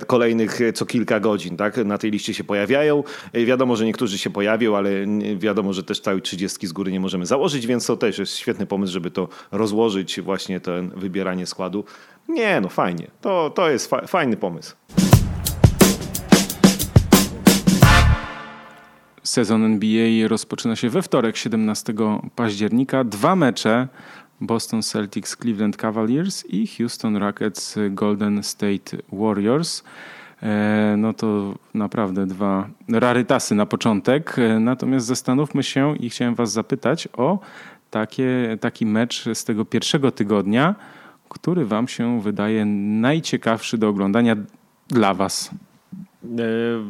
kolejnych 0.06 0.58
co 0.74 0.86
kilka 0.86 1.20
godzin, 1.20 1.56
tak, 1.56 1.76
na 1.76 1.98
tej 1.98 2.10
liście 2.10 2.34
się 2.34 2.44
pojawiają. 2.44 3.04
Wiadomo, 3.34 3.76
że 3.76 3.84
niektórzy 3.84 4.18
się 4.18 4.30
pojawią, 4.30 4.76
ale 4.76 4.90
wiadomo, 5.36 5.72
że 5.72 5.82
też 5.82 6.00
całej 6.00 6.22
30 6.22 6.66
z 6.66 6.72
góry 6.72 6.92
nie 6.92 7.00
możemy 7.00 7.26
założyć, 7.26 7.66
więc 7.66 7.86
to 7.86 7.96
też 7.96 8.07
też 8.08 8.18
jest 8.18 8.36
świetny 8.36 8.66
pomysł, 8.66 8.92
żeby 8.92 9.10
to 9.10 9.28
rozłożyć, 9.52 10.20
właśnie 10.20 10.60
ten 10.60 10.90
wybieranie 10.96 11.46
składu. 11.46 11.84
Nie, 12.28 12.60
no 12.60 12.68
fajnie. 12.68 13.10
To, 13.20 13.50
to 13.50 13.70
jest 13.70 13.90
fa 13.90 14.06
fajny 14.06 14.36
pomysł. 14.36 14.76
Sezon 19.22 19.64
NBA 19.64 20.28
rozpoczyna 20.28 20.76
się 20.76 20.90
we 20.90 21.02
wtorek, 21.02 21.36
17 21.36 21.94
października. 22.36 23.04
Dwa 23.04 23.36
mecze. 23.36 23.88
Boston 24.40 24.82
Celtics, 24.82 25.36
Cleveland 25.36 25.76
Cavaliers 25.76 26.44
i 26.48 26.66
Houston 26.66 27.16
Rockets, 27.16 27.78
Golden 27.90 28.42
State 28.42 28.96
Warriors. 29.12 29.82
E, 30.42 30.94
no 30.98 31.12
to 31.12 31.54
naprawdę 31.74 32.26
dwa 32.26 32.68
rarytasy 32.88 33.54
na 33.54 33.66
początek. 33.66 34.38
E, 34.38 34.60
natomiast 34.60 35.06
zastanówmy 35.06 35.62
się 35.62 35.96
i 35.96 36.10
chciałem 36.10 36.34
Was 36.34 36.52
zapytać 36.52 37.08
o 37.16 37.38
takie, 37.90 38.56
taki 38.60 38.86
mecz 38.86 39.24
z 39.34 39.44
tego 39.44 39.64
pierwszego 39.64 40.12
tygodnia, 40.12 40.74
który 41.28 41.66
Wam 41.66 41.88
się 41.88 42.20
wydaje 42.20 42.64
najciekawszy 42.64 43.78
do 43.78 43.88
oglądania 43.88 44.36
dla 44.88 45.14
Was? 45.14 45.50
E, 46.24 46.28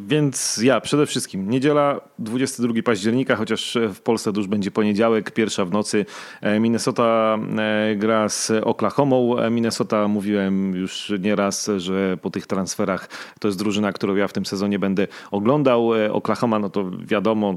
więc 0.07 0.59
ja 0.63 0.81
przede 0.81 1.05
wszystkim 1.05 1.49
niedziela 1.49 2.01
22 2.19 2.73
października, 2.83 3.35
chociaż 3.35 3.77
w 3.93 4.01
Polsce 4.01 4.31
już 4.35 4.47
będzie 4.47 4.71
poniedziałek, 4.71 5.31
pierwsza 5.31 5.65
w 5.65 5.71
nocy. 5.71 6.05
E, 6.41 6.59
Minnesota 6.59 7.37
e, 7.57 7.95
gra 7.95 8.29
z 8.29 8.51
Oklahomą. 8.63 9.35
Minnesota 9.51 10.07
mówiłem 10.07 10.75
już 10.75 11.13
nieraz, 11.19 11.69
że 11.77 12.17
po 12.21 12.29
tych 12.29 12.47
transferach 12.47 13.09
to 13.39 13.47
jest 13.47 13.57
drużyna, 13.57 13.93
którą 13.93 14.15
ja 14.15 14.27
w 14.27 14.33
tym 14.33 14.45
sezonie 14.45 14.79
będę 14.79 15.07
oglądał. 15.31 15.89
Oklahoma, 16.11 16.59
no 16.59 16.69
to 16.69 16.91
wiadomo, 17.05 17.53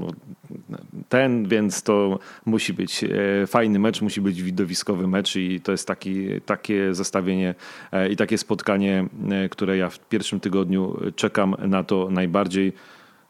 no, 0.69 0.77
ten, 1.09 1.47
więc 1.47 1.83
to 1.83 2.19
musi 2.45 2.73
być 2.73 3.05
fajny 3.47 3.79
mecz, 3.79 4.01
musi 4.01 4.21
być 4.21 4.41
widowiskowy 4.41 5.07
mecz 5.07 5.35
i 5.35 5.61
to 5.61 5.71
jest 5.71 5.87
taki, 5.87 6.41
takie 6.45 6.93
zestawienie 6.93 7.55
i 8.09 8.15
takie 8.15 8.37
spotkanie, 8.37 9.05
które 9.51 9.77
ja 9.77 9.89
w 9.89 9.99
pierwszym 9.99 10.39
tygodniu 10.39 10.97
czekam 11.15 11.55
na 11.67 11.83
to 11.83 12.07
najbardziej. 12.11 12.73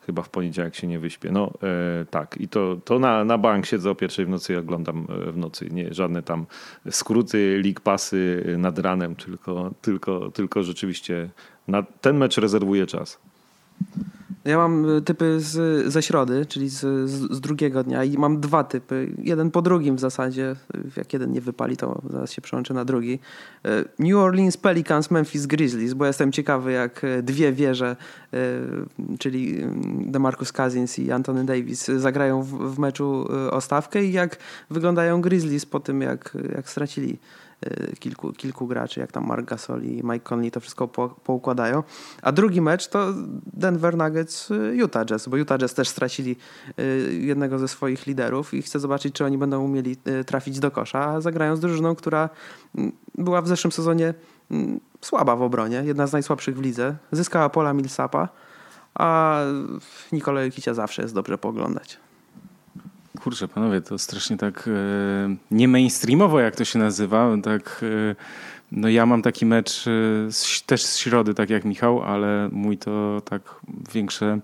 Chyba 0.05 0.21
w 0.21 0.29
poniedziałek 0.29 0.75
się 0.75 0.87
nie 0.87 0.99
wyśpię. 0.99 1.31
No 1.31 1.53
e, 1.63 2.05
tak, 2.05 2.37
i 2.37 2.47
to, 2.47 2.77
to 2.85 2.99
na, 2.99 3.25
na 3.25 3.37
bank 3.37 3.65
siedzę 3.65 3.91
o 3.91 3.95
pierwszej 3.95 4.25
w 4.25 4.29
nocy 4.29 4.53
i 4.53 4.55
oglądam 4.55 5.07
e, 5.27 5.31
w 5.31 5.37
nocy. 5.37 5.69
Nie 5.71 5.93
żadne 5.93 6.23
tam 6.23 6.45
skróty, 6.89 7.61
league 7.63 7.81
pasy 7.83 8.43
nad 8.57 8.79
ranem, 8.79 9.15
tylko, 9.15 9.71
tylko, 9.81 10.31
tylko 10.31 10.63
rzeczywiście 10.63 11.29
na 11.67 11.83
ten 12.01 12.17
mecz 12.17 12.37
rezerwuję 12.37 12.87
czas. 12.87 13.19
Ja 14.45 14.57
mam 14.57 14.97
y, 14.97 15.01
typy 15.01 15.39
z, 15.39 15.85
ze 15.93 16.01
środy, 16.01 16.45
czyli 16.45 16.69
z, 16.69 17.09
z, 17.09 17.39
drugiego 17.39 17.83
dnia 17.83 18.03
i 18.03 18.17
mam 18.17 18.41
dwa 18.41 18.63
typy. 18.63 19.11
Jeden 19.17 19.51
po 19.51 19.61
drugim 19.61 19.95
w 19.95 19.99
zasadzie. 19.99 20.55
Jak 20.97 21.13
jeden 21.13 21.31
nie 21.31 21.41
wypali, 21.41 21.77
to 21.77 22.01
zaraz 22.09 22.31
się 22.31 22.41
przełączę 22.41 22.73
na 22.73 22.85
drugi. 22.85 23.19
Y, 23.65 23.69
New 23.99 24.15
Orleans 24.15 24.57
Pelicans, 24.57 25.11
Memphis 25.11 25.45
Grizzlies, 25.45 25.93
bo 25.93 26.05
jestem 26.05 26.31
ciekawy 26.31 26.71
jak 26.71 27.01
dwie 27.23 27.53
wieże, 27.53 27.95
czyli 29.19 29.57
DeMarcus 30.05 30.51
Cousins 30.51 30.99
i 30.99 31.11
Anthony 31.11 31.45
Davis 31.45 31.85
zagrają 31.85 32.43
w, 32.43 32.75
w 32.75 32.79
meczu 32.79 33.27
o 33.51 33.61
stawkę 33.61 34.03
i 34.03 34.11
jak 34.11 34.37
wyglądają 34.69 35.21
Grizzlies 35.21 35.65
po 35.65 35.79
tym 35.79 36.01
jak, 36.01 36.37
jak 36.55 36.69
stracili 36.69 37.17
kilku, 37.99 38.33
kilku 38.33 38.67
graczy, 38.67 38.99
jak 38.99 39.11
tam 39.11 39.27
Mark 39.27 39.45
Gasol 39.45 39.83
i 39.83 40.01
Mike 40.03 40.19
Conley 40.19 40.51
to 40.51 40.59
wszystko 40.59 40.87
po, 40.87 41.09
poukładają. 41.09 41.83
A 42.21 42.31
drugi 42.31 42.61
mecz 42.61 42.87
to 42.87 43.13
Denver 43.53 43.97
Nuggets 43.97 44.32
y, 44.51 44.75
Utah 44.75 45.05
Jazz, 45.05 45.27
bo 45.27 45.37
Utah 45.37 45.57
Jazz 45.57 45.73
też 45.73 45.89
stracili 45.89 46.35
y, 46.79 47.19
jednego 47.21 47.59
ze 47.59 47.67
swoich 47.67 48.07
liderów 48.07 48.53
i 48.53 48.61
chcę 48.61 48.79
zobaczyć, 48.79 49.15
czy 49.15 49.25
oni 49.25 49.37
będą 49.37 49.63
umieli 49.63 49.97
trafić 50.25 50.59
do 50.59 50.71
kosza, 50.71 51.05
a 51.05 51.21
zagrają 51.21 51.55
z 51.55 51.59
drużyną, 51.59 51.95
która 51.95 52.29
mm, 52.75 52.91
była 53.15 53.41
w 53.41 53.47
zeszłym 53.47 53.71
sezonie 53.71 54.13
mm, 54.51 54.79
słaba 55.01 55.35
w 55.35 55.41
obronie, 55.41 55.83
jedna 55.85 56.07
z 56.07 56.13
najsłabszych 56.13 56.57
w 56.57 56.61
lidze. 56.61 56.95
Zyskała 57.11 57.49
Pola 57.49 57.73
Millsapa, 57.73 58.29
a 58.95 59.39
Nikola 60.11 60.41
Jokicia 60.41 60.73
zawsze 60.73 61.01
jest 61.01 61.13
dobrze 61.13 61.37
pooglądać. 61.37 61.99
Kurczę, 63.23 63.47
panowie, 63.47 63.81
to 63.81 63.97
strasznie 63.97 64.37
tak 64.37 64.67
e, 64.67 65.35
nie 65.51 65.67
mainstreamowo, 65.67 66.39
jak 66.39 66.55
to 66.55 66.65
się 66.65 66.79
nazywa. 66.79 67.29
Tak, 67.43 67.81
e, 68.11 68.15
no 68.75 68.89
ja 68.89 69.05
mam 69.05 69.21
taki 69.21 69.45
mecz 69.45 69.83
z, 70.29 70.63
też 70.65 70.83
z 70.83 70.97
środy, 70.97 71.33
tak 71.33 71.49
jak 71.49 71.65
Michał, 71.65 72.01
ale 72.03 72.49
mój 72.51 72.77
to 72.77 73.21
tak 73.25 73.41
większe, 73.93 74.39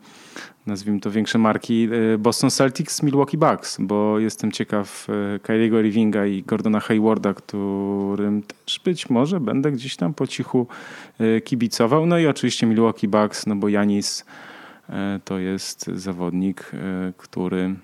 nazwijmy 0.67 0.99
to 0.99 1.11
większe 1.11 1.37
marki. 1.37 1.89
E, 2.13 2.17
Boston 2.17 2.49
Celtics, 2.49 3.03
Milwaukee 3.03 3.37
Bucks, 3.37 3.77
bo 3.79 4.19
jestem 4.19 4.51
ciekaw 4.51 5.07
e, 5.09 5.39
Kyriego 5.39 5.79
Irvinga 5.79 6.25
i 6.25 6.43
Gordona 6.43 6.79
Haywarda, 6.79 7.33
którym 7.33 8.43
też 8.65 8.79
być 8.79 9.09
może 9.09 9.39
będę 9.39 9.71
gdzieś 9.71 9.95
tam 9.95 10.13
po 10.13 10.27
cichu 10.27 10.67
kibicował. 11.43 12.05
No 12.05 12.19
i 12.19 12.27
oczywiście 12.27 12.67
Milwaukee 12.67 13.07
Bucks, 13.07 13.47
no 13.47 13.55
bo 13.55 13.69
Janis 13.69 14.25
to 15.25 15.39
jest 15.39 15.87
zawodnik, 15.87 16.71
który 17.17 17.75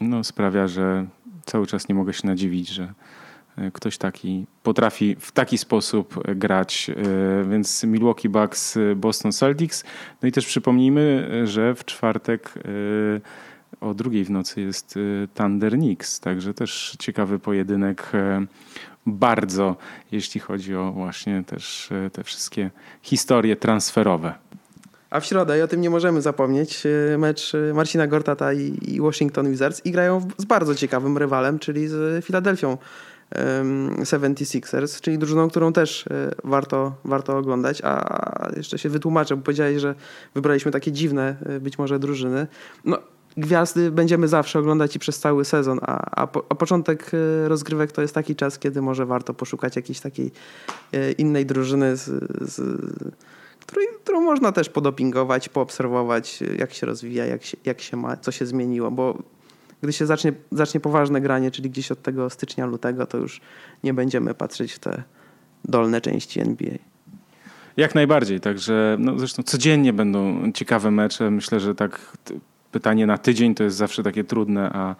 no, 0.00 0.24
sprawia, 0.24 0.68
że 0.68 1.06
cały 1.46 1.66
czas 1.66 1.88
nie 1.88 1.94
mogę 1.94 2.12
się 2.12 2.26
nadziwić, 2.26 2.68
że 2.68 2.92
ktoś 3.72 3.98
taki 3.98 4.46
potrafi 4.62 5.16
w 5.20 5.32
taki 5.32 5.58
sposób 5.58 6.22
grać. 6.36 6.90
E, 6.90 6.94
więc 7.50 7.84
Milwaukee 7.84 8.28
Bucks, 8.28 8.76
e, 8.76 8.94
Boston 8.94 9.32
Celtics. 9.32 9.84
No 10.22 10.28
i 10.28 10.32
też 10.32 10.46
przypomnijmy, 10.46 11.30
że 11.44 11.74
w 11.74 11.84
czwartek 11.84 12.54
o 13.80 13.94
drugiej 13.94 14.24
w 14.24 14.30
nocy 14.30 14.60
jest 14.60 14.94
Thunder 15.34 15.72
Knicks, 15.72 16.20
także 16.20 16.54
też 16.54 16.96
ciekawy 16.98 17.38
pojedynek 17.38 18.12
bardzo, 19.06 19.76
jeśli 20.12 20.40
chodzi 20.40 20.74
o 20.74 20.92
właśnie 20.92 21.44
też 21.46 21.90
te 22.12 22.24
wszystkie 22.24 22.70
historie 23.02 23.56
transferowe. 23.56 24.34
A 25.10 25.20
w 25.20 25.26
środę, 25.26 25.58
i 25.58 25.62
o 25.62 25.68
tym 25.68 25.80
nie 25.80 25.90
możemy 25.90 26.22
zapomnieć, 26.22 26.86
e, 26.86 27.18
mecz 27.18 27.54
e, 27.54 27.74
Marcina 27.74 28.06
Gortata 28.06 28.52
i 28.52 29.00
Washington 29.00 29.50
Wizards 29.50 29.86
i 29.86 29.90
grają 29.90 30.28
z 30.38 30.44
bardzo 30.44 30.74
ciekawym 30.74 31.18
rywalem, 31.18 31.58
czyli 31.58 31.88
z 31.88 32.24
Filadelfią 32.24 32.78
76ers, 34.02 35.00
czyli 35.00 35.18
drużyną, 35.18 35.50
którą 35.50 35.72
też 35.72 36.06
e, 36.06 36.30
warto, 36.44 36.94
warto 37.04 37.38
oglądać. 37.38 37.82
A 37.84 38.48
jeszcze 38.56 38.78
się 38.78 38.88
wytłumaczę, 38.88 39.36
bo 39.36 39.42
powiedziałeś, 39.42 39.80
że 39.80 39.94
wybraliśmy 40.34 40.72
takie 40.72 40.92
dziwne 40.92 41.36
być 41.60 41.78
może 41.78 41.98
drużyny. 41.98 42.46
No, 42.84 42.98
gwiazdy 43.36 43.90
będziemy 43.90 44.28
zawsze 44.28 44.58
oglądać 44.58 44.96
i 44.96 44.98
przez 44.98 45.18
cały 45.18 45.44
sezon, 45.44 45.78
a, 45.82 46.22
a, 46.22 46.26
po, 46.26 46.44
a, 46.48 46.54
początek 46.54 47.10
rozgrywek 47.46 47.92
to 47.92 48.02
jest 48.02 48.14
taki 48.14 48.36
czas, 48.36 48.58
kiedy 48.58 48.82
może 48.82 49.06
warto 49.06 49.34
poszukać 49.34 49.76
jakiejś 49.76 50.00
takiej 50.00 50.30
innej 51.18 51.46
drużyny 51.46 51.96
z, 51.96 52.04
z 52.40 52.60
którą 54.02 54.20
można 54.20 54.52
też 54.52 54.68
podopingować, 54.68 55.48
poobserwować, 55.48 56.40
jak 56.58 56.74
się 56.74 56.86
rozwija, 56.86 57.26
jak 57.26 57.44
się, 57.44 57.56
jak 57.64 57.80
się 57.80 57.96
ma, 57.96 58.16
co 58.16 58.32
się 58.32 58.46
zmieniło, 58.46 58.90
bo 58.90 59.18
gdy 59.86 59.92
się 59.92 60.06
zacznie, 60.06 60.32
zacznie 60.52 60.80
poważne 60.80 61.20
granie, 61.20 61.50
czyli 61.50 61.70
gdzieś 61.70 61.92
od 61.92 62.02
tego 62.02 62.30
stycznia, 62.30 62.66
lutego, 62.66 63.06
to 63.06 63.18
już 63.18 63.40
nie 63.84 63.94
będziemy 63.94 64.34
patrzeć 64.34 64.72
w 64.72 64.78
te 64.78 65.02
dolne 65.64 66.00
części 66.00 66.40
NBA. 66.40 66.78
Jak 67.76 67.94
najbardziej, 67.94 68.40
także 68.40 68.96
no 69.00 69.18
zresztą 69.18 69.42
codziennie 69.42 69.92
będą 69.92 70.52
ciekawe 70.52 70.90
mecze. 70.90 71.30
Myślę, 71.30 71.60
że 71.60 71.74
tak 71.74 72.16
pytanie 72.72 73.06
na 73.06 73.18
tydzień 73.18 73.54
to 73.54 73.64
jest 73.64 73.76
zawsze 73.76 74.02
takie 74.02 74.24
trudne, 74.24 74.70
a 74.72 74.96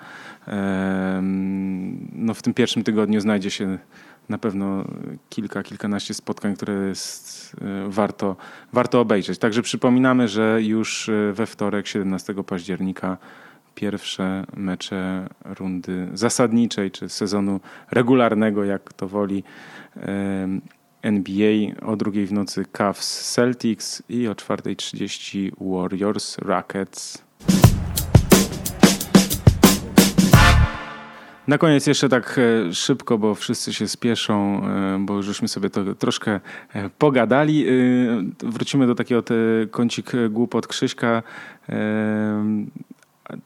e, 0.48 1.20
no 2.12 2.34
w 2.34 2.42
tym 2.42 2.54
pierwszym 2.54 2.84
tygodniu 2.84 3.20
znajdzie 3.20 3.50
się 3.50 3.78
na 4.28 4.38
pewno 4.38 4.84
kilka, 5.28 5.62
kilkanaście 5.62 6.14
spotkań, 6.14 6.56
które 6.56 6.74
jest 6.74 7.56
e, 7.60 7.88
warto, 7.88 8.36
warto 8.72 9.00
obejrzeć. 9.00 9.38
Także 9.38 9.62
przypominamy, 9.62 10.28
że 10.28 10.62
już 10.62 11.08
e, 11.08 11.32
we 11.32 11.46
wtorek, 11.46 11.86
17 11.86 12.34
października, 12.34 13.16
pierwsze 13.76 14.44
mecze 14.56 15.28
rundy 15.44 16.08
zasadniczej 16.14 16.90
czy 16.90 17.08
sezonu 17.08 17.60
regularnego, 17.90 18.64
jak 18.64 18.92
to 18.92 19.08
woli. 19.08 19.44
NBA 21.02 21.76
o 21.82 21.96
drugiej 21.96 22.26
w 22.26 22.32
nocy 22.32 22.64
Cavs 22.72 23.34
Celtics 23.34 24.02
i 24.08 24.28
o 24.28 24.32
4.30 24.32 25.50
Warriors 25.60 26.38
Rockets. 26.38 27.26
Na 31.48 31.58
koniec 31.58 31.86
jeszcze 31.86 32.08
tak 32.08 32.38
e, 32.38 32.74
szybko, 32.74 33.18
bo 33.18 33.34
wszyscy 33.34 33.74
się 33.74 33.88
spieszą, 33.88 34.66
e, 34.66 34.98
bo 35.00 35.22
żeśmy 35.22 35.48
sobie 35.48 35.70
to 35.70 35.94
troszkę 35.94 36.40
e, 36.72 36.90
pogadali. 36.90 37.66
Wrócimy 38.38 38.86
do 38.86 38.94
takiego 38.94 39.22
te 39.22 39.34
kącik 39.70 40.12
głupot 40.30 40.66
Krzyśka 40.66 41.22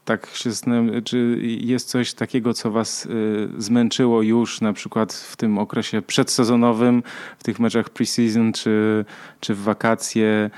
tak 0.04 0.26
się 0.26 0.50
zastanawiam, 0.50 1.02
czy 1.02 1.38
jest 1.42 1.88
coś 1.88 2.14
takiego, 2.14 2.54
co 2.54 2.70
was 2.70 3.06
y, 3.06 3.48
zmęczyło 3.58 4.22
już 4.22 4.60
na 4.60 4.72
przykład 4.72 5.12
w 5.12 5.36
tym 5.36 5.58
okresie 5.58 6.02
przedsezonowym, 6.02 7.02
w 7.38 7.44
tych 7.44 7.60
meczach 7.60 7.90
preseason, 7.90 8.52
czy, 8.52 9.04
czy 9.40 9.54
w 9.54 9.62
wakacje, 9.62 10.50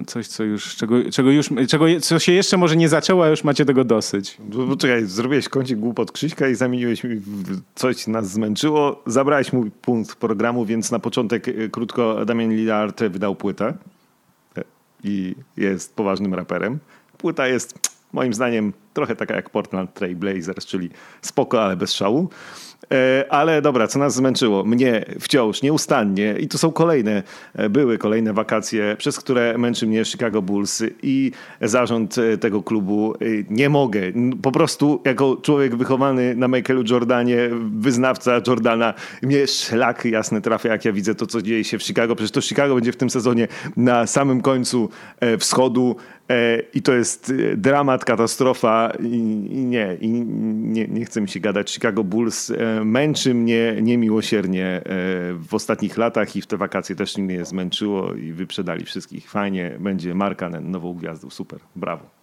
y, 0.00 0.04
coś, 0.04 0.26
co 0.26 0.44
już, 0.44 0.76
czego, 0.76 0.96
czego 1.12 1.30
już, 1.30 1.50
czego, 1.68 1.84
co 2.00 2.18
się 2.18 2.32
jeszcze 2.32 2.56
może 2.56 2.76
nie 2.76 2.88
zaczęło, 2.88 3.24
a 3.24 3.28
już 3.28 3.44
macie 3.44 3.64
tego 3.64 3.84
dosyć. 3.84 4.36
Bo, 4.38 4.76
czekaj, 4.76 5.04
zrobiłeś 5.04 5.48
kącik 5.48 5.78
głupot 5.78 6.12
Krzyśka 6.12 6.48
i 6.48 6.54
zamieniłeś 6.54 7.04
mi 7.04 7.20
coś 7.74 8.06
nas 8.06 8.30
zmęczyło, 8.30 9.02
zabrałeś 9.06 9.52
mój 9.52 9.70
punkt 9.70 10.14
programu, 10.14 10.64
więc 10.64 10.90
na 10.90 10.98
początek 10.98 11.48
y, 11.48 11.68
krótko 11.72 12.24
Damian 12.24 12.50
Lillard 12.50 13.04
wydał 13.04 13.36
płytę 13.36 13.74
i 15.04 15.34
jest 15.56 15.94
poważnym 15.94 16.34
raperem. 16.34 16.78
Płyta 17.18 17.48
jest 17.48 17.99
moim 18.12 18.34
zdaniem 18.34 18.72
trochę 18.94 19.16
taka 19.16 19.34
jak 19.34 19.50
Portland 19.50 19.94
Trail 19.94 20.16
Blazers, 20.16 20.66
czyli 20.66 20.90
spoko, 21.22 21.64
ale 21.64 21.76
bez 21.76 21.92
szału. 21.92 22.28
E, 22.92 23.24
ale 23.28 23.62
dobra, 23.62 23.88
co 23.88 23.98
nas 23.98 24.14
zmęczyło? 24.14 24.64
Mnie 24.64 25.04
wciąż, 25.20 25.62
nieustannie 25.62 26.34
i 26.38 26.48
tu 26.48 26.58
są 26.58 26.72
kolejne, 26.72 27.22
e, 27.54 27.68
były 27.68 27.98
kolejne 27.98 28.32
wakacje, 28.32 28.96
przez 28.98 29.18
które 29.18 29.58
męczy 29.58 29.86
mnie 29.86 30.04
Chicago 30.04 30.42
Bulls 30.42 30.82
i 31.02 31.32
zarząd 31.60 32.18
e, 32.18 32.38
tego 32.38 32.62
klubu. 32.62 33.14
Nie 33.50 33.68
mogę. 33.68 34.00
Po 34.42 34.52
prostu 34.52 35.02
jako 35.04 35.36
człowiek 35.42 35.76
wychowany 35.76 36.34
na 36.34 36.48
Michaelu 36.48 36.82
Jordanie, 36.90 37.50
wyznawca 37.78 38.40
Jordana, 38.46 38.94
mnie 39.22 39.46
szlak 39.46 40.04
jasne 40.04 40.40
trafia, 40.40 40.68
jak 40.68 40.84
ja 40.84 40.92
widzę 40.92 41.14
to, 41.14 41.26
co 41.26 41.42
dzieje 41.42 41.64
się 41.64 41.78
w 41.78 41.82
Chicago. 41.82 42.16
Przecież 42.16 42.32
to 42.32 42.40
Chicago 42.40 42.74
będzie 42.74 42.92
w 42.92 42.96
tym 42.96 43.10
sezonie 43.10 43.48
na 43.76 44.06
samym 44.06 44.40
końcu 44.40 44.88
wschodu 45.38 45.96
i 46.74 46.82
to 46.82 46.92
jest 46.92 47.34
dramat, 47.56 48.04
katastrofa 48.04 48.92
i, 49.00 49.14
i 49.50 49.64
nie, 49.64 49.96
i 50.00 50.08
nie, 50.08 50.88
nie 50.88 51.06
mi 51.20 51.28
się 51.28 51.40
gadać. 51.40 51.70
Chicago 51.70 52.04
Bulls 52.04 52.52
męczy 52.84 53.34
mnie 53.34 53.76
niemiłosiernie 53.82 54.66
e, 54.66 54.82
w 55.34 55.54
ostatnich 55.54 55.96
latach 55.96 56.36
i 56.36 56.42
w 56.42 56.46
te 56.46 56.56
wakacje 56.56 56.96
też 56.96 57.18
mnie 57.18 57.44
zmęczyło 57.44 58.14
i 58.14 58.32
wyprzedali 58.32 58.84
wszystkich. 58.84 59.30
Fajnie, 59.30 59.76
będzie 59.80 60.14
Markanen 60.14 60.70
nową 60.70 60.94
gwiazdą, 60.94 61.30
super, 61.30 61.60
brawo. 61.76 62.19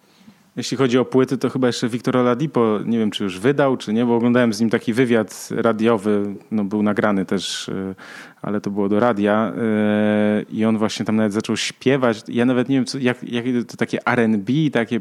Jeśli 0.58 0.76
chodzi 0.76 0.98
o 0.98 1.04
płyty, 1.04 1.38
to 1.38 1.50
chyba 1.50 1.66
jeszcze 1.66 1.88
Wiktor 1.88 2.16
Oladipo, 2.16 2.78
nie 2.84 2.98
wiem 2.98 3.10
czy 3.10 3.24
już 3.24 3.38
wydał, 3.38 3.76
czy 3.76 3.92
nie, 3.92 4.06
bo 4.06 4.16
oglądałem 4.16 4.52
z 4.52 4.60
nim 4.60 4.70
taki 4.70 4.92
wywiad 4.92 5.48
radiowy, 5.50 6.34
no 6.50 6.64
był 6.64 6.82
nagrany 6.82 7.24
też, 7.24 7.68
e, 7.68 7.94
ale 8.42 8.60
to 8.60 8.70
było 8.70 8.88
do 8.88 9.00
radia 9.00 9.52
e, 9.56 10.42
i 10.42 10.64
on 10.64 10.78
właśnie 10.78 11.06
tam 11.06 11.16
nawet 11.16 11.32
zaczął 11.32 11.56
śpiewać. 11.56 12.22
Ja 12.28 12.44
nawet 12.44 12.68
nie 12.68 12.76
wiem, 12.76 12.84
co, 12.84 12.98
jak, 12.98 13.22
jak 13.22 13.44
to 13.68 13.76
takie 13.76 14.06
R&B, 14.06 14.52
takie 14.72 15.00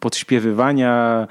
podśpiewywania 0.00 1.26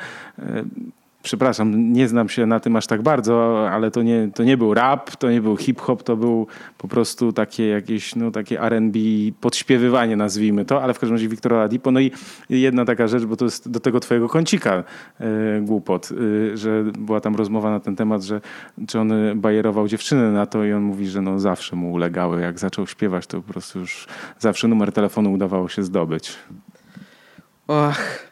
przepraszam, 1.25 1.93
nie 1.93 2.07
znam 2.07 2.29
się 2.29 2.45
na 2.45 2.59
tym 2.59 2.75
aż 2.75 2.87
tak 2.87 3.01
bardzo, 3.01 3.67
ale 3.71 3.91
to 3.91 4.01
nie, 4.01 4.29
to 4.35 4.43
nie 4.43 4.57
był 4.57 4.73
rap, 4.73 5.15
to 5.15 5.31
nie 5.31 5.41
był 5.41 5.57
hip-hop, 5.57 6.03
to 6.03 6.17
był 6.17 6.47
po 6.77 6.87
prostu 6.87 7.33
takie 7.33 7.67
jakieś, 7.67 8.15
no 8.15 8.31
takie 8.31 8.61
R&B 8.61 8.99
podśpiewywanie 9.41 10.15
nazwijmy 10.15 10.65
to, 10.65 10.83
ale 10.83 10.93
w 10.93 10.99
każdym 10.99 11.15
razie 11.15 11.27
Wiktor 11.27 11.53
Oladipo. 11.53 11.91
No 11.91 11.99
i 11.99 12.11
jedna 12.49 12.85
taka 12.85 13.07
rzecz, 13.07 13.25
bo 13.25 13.35
to 13.35 13.45
jest 13.45 13.71
do 13.71 13.79
tego 13.79 13.99
twojego 13.99 14.29
kącika 14.29 14.83
e, 15.19 15.61
głupot, 15.61 16.09
e, 16.53 16.57
że 16.57 16.83
była 16.83 17.21
tam 17.21 17.35
rozmowa 17.35 17.71
na 17.71 17.79
ten 17.79 17.95
temat, 17.95 18.23
że 18.23 18.41
czy 18.87 18.99
on 18.99 19.11
bajerował 19.35 19.87
dziewczynę 19.87 20.31
na 20.31 20.45
to 20.45 20.63
i 20.65 20.73
on 20.73 20.83
mówi, 20.83 21.07
że 21.07 21.21
no 21.21 21.39
zawsze 21.39 21.75
mu 21.75 21.91
ulegały. 21.91 22.41
Jak 22.41 22.59
zaczął 22.59 22.87
śpiewać, 22.87 23.27
to 23.27 23.41
po 23.41 23.53
prostu 23.53 23.79
już 23.79 24.07
zawsze 24.39 24.67
numer 24.67 24.91
telefonu 24.91 25.33
udawało 25.33 25.69
się 25.69 25.83
zdobyć. 25.83 26.37
Och, 27.67 28.24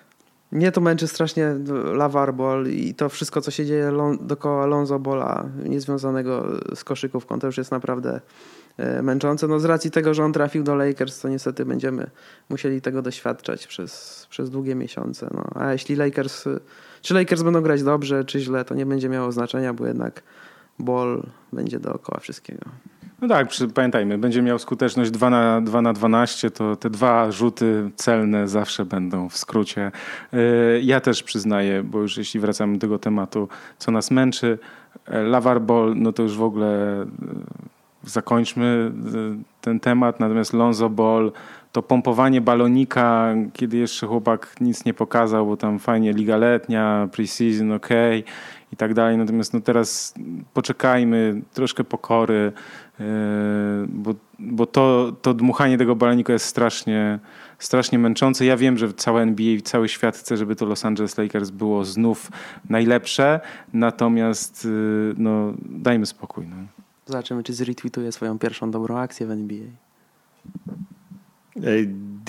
mnie 0.53 0.71
to 0.71 0.81
męczy 0.81 1.07
strasznie 1.07 1.55
Lavar 1.93 2.33
Ball 2.33 2.67
i 2.67 2.95
to 2.95 3.09
wszystko, 3.09 3.41
co 3.41 3.51
się 3.51 3.65
dzieje 3.65 3.91
dookoła 4.21 4.65
Lonzo 4.65 4.99
Bola, 4.99 5.49
niezwiązanego 5.65 6.47
z 6.75 6.83
koszykówką, 6.83 7.39
to 7.39 7.47
już 7.47 7.57
jest 7.57 7.71
naprawdę 7.71 8.21
e, 8.77 9.01
męczące. 9.01 9.47
No 9.47 9.59
z 9.59 9.65
racji 9.65 9.91
tego, 9.91 10.13
że 10.13 10.23
on 10.23 10.33
trafił 10.33 10.63
do 10.63 10.75
Lakers, 10.75 11.19
to 11.19 11.29
niestety 11.29 11.65
będziemy 11.65 12.09
musieli 12.49 12.81
tego 12.81 13.01
doświadczać 13.01 13.67
przez, 13.67 14.25
przez 14.29 14.49
długie 14.49 14.75
miesiące. 14.75 15.27
No, 15.33 15.43
a 15.55 15.71
jeśli 15.71 15.95
Lakers, 15.95 16.45
czy 17.01 17.13
Lakers 17.13 17.43
będą 17.43 17.61
grać 17.61 17.83
dobrze, 17.83 18.23
czy 18.23 18.39
źle, 18.39 18.65
to 18.65 18.75
nie 18.75 18.85
będzie 18.85 19.09
miało 19.09 19.31
znaczenia, 19.31 19.73
bo 19.73 19.87
jednak 19.87 20.23
Ball 20.79 21.23
będzie 21.53 21.79
dookoła 21.79 22.19
wszystkiego. 22.19 22.65
No 23.23 23.29
tak, 23.29 23.47
pamiętajmy, 23.73 24.17
będzie 24.17 24.41
miał 24.41 24.59
skuteczność 24.59 25.11
2 25.11 25.29
na, 25.29 25.61
2 25.61 25.81
na 25.81 25.93
12, 25.93 26.51
to 26.51 26.75
te 26.75 26.89
dwa 26.89 27.31
rzuty 27.31 27.89
celne 27.95 28.47
zawsze 28.47 28.85
będą 28.85 29.29
w 29.29 29.37
skrócie. 29.37 29.91
E, 30.33 30.37
ja 30.81 30.99
też 30.99 31.23
przyznaję, 31.23 31.83
bo 31.83 31.99
już 31.99 32.17
jeśli 32.17 32.39
wracamy 32.39 32.73
do 32.73 32.79
tego 32.79 32.99
tematu, 32.99 33.47
co 33.77 33.91
nas 33.91 34.11
męczy, 34.11 34.59
e, 35.05 35.21
Lavar 35.21 35.61
Ball, 35.61 35.93
no 35.95 36.13
to 36.13 36.23
już 36.23 36.37
w 36.37 36.43
ogóle 36.43 37.01
e, 37.01 37.05
zakończmy 38.03 38.91
ten 39.61 39.79
temat, 39.79 40.19
natomiast 40.19 40.53
Lonzo 40.53 40.89
Ball, 40.89 41.31
to 41.71 41.81
pompowanie 41.81 42.41
balonika, 42.41 43.35
kiedy 43.53 43.77
jeszcze 43.77 44.07
chłopak 44.07 44.55
nic 44.61 44.85
nie 44.85 44.93
pokazał, 44.93 45.45
bo 45.45 45.57
tam 45.57 45.79
fajnie 45.79 46.13
liga 46.13 46.37
letnia, 46.37 47.09
preseason, 47.11 47.71
ok 47.71 47.89
i 48.73 48.75
tak 48.77 48.93
dalej. 48.93 49.17
Natomiast 49.17 49.53
no 49.53 49.61
teraz 49.61 50.13
poczekajmy, 50.53 51.41
troszkę 51.53 51.83
pokory, 51.83 52.51
bo, 53.87 54.15
bo 54.39 54.65
to, 54.65 55.13
to 55.21 55.33
dmuchanie 55.33 55.77
tego 55.77 55.95
balonika 55.95 56.33
jest 56.33 56.45
strasznie, 56.45 57.19
strasznie 57.59 57.99
męczące. 57.99 58.45
Ja 58.45 58.57
wiem, 58.57 58.77
że 58.77 58.93
całe 58.93 59.21
NBA 59.21 59.47
i 59.47 59.61
cały 59.61 59.89
świat 59.89 60.17
chce, 60.17 60.37
żeby 60.37 60.55
to 60.55 60.65
Los 60.65 60.85
Angeles 60.85 61.17
Lakers 61.17 61.49
było 61.49 61.85
znów 61.85 62.31
najlepsze, 62.69 63.39
natomiast 63.73 64.65
yy, 64.65 65.15
no, 65.17 65.53
dajmy 65.65 66.05
spokój. 66.05 66.47
No. 66.47 66.55
Zobaczymy, 67.05 67.43
czy 67.43 67.53
zretweetuje 67.53 68.11
swoją 68.11 68.39
pierwszą 68.39 68.71
dobrą 68.71 68.97
akcję 68.97 69.27
w 69.27 69.31
NBA. 69.31 69.67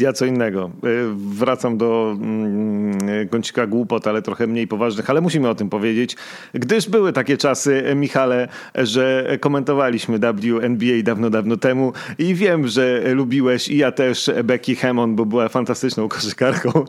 Ja 0.00 0.12
co 0.12 0.26
innego. 0.26 0.64
E, 0.64 0.88
wracam 1.16 1.78
do 1.78 2.16
mm, 2.20 3.28
kącika 3.28 3.66
głupot, 3.66 4.06
ale 4.06 4.22
trochę 4.22 4.46
mniej 4.46 4.68
poważnych, 4.68 5.10
ale 5.10 5.20
musimy 5.20 5.48
o 5.48 5.54
tym 5.54 5.70
powiedzieć, 5.70 6.16
gdyż 6.54 6.88
były 6.88 7.12
takie 7.12 7.36
czasy, 7.36 7.82
e, 7.86 7.94
Michale, 7.94 8.48
że 8.74 9.36
komentowaliśmy 9.40 10.18
WNBA 10.18 11.02
dawno, 11.02 11.30
dawno 11.30 11.56
temu 11.56 11.92
i 12.18 12.34
wiem, 12.34 12.68
że 12.68 13.14
lubiłeś 13.14 13.68
i 13.68 13.76
ja 13.76 13.92
też 13.92 14.30
Becky 14.44 14.76
Hammond, 14.76 15.16
bo 15.16 15.26
była 15.26 15.48
fantastyczną 15.48 16.08
koszykarką 16.08 16.84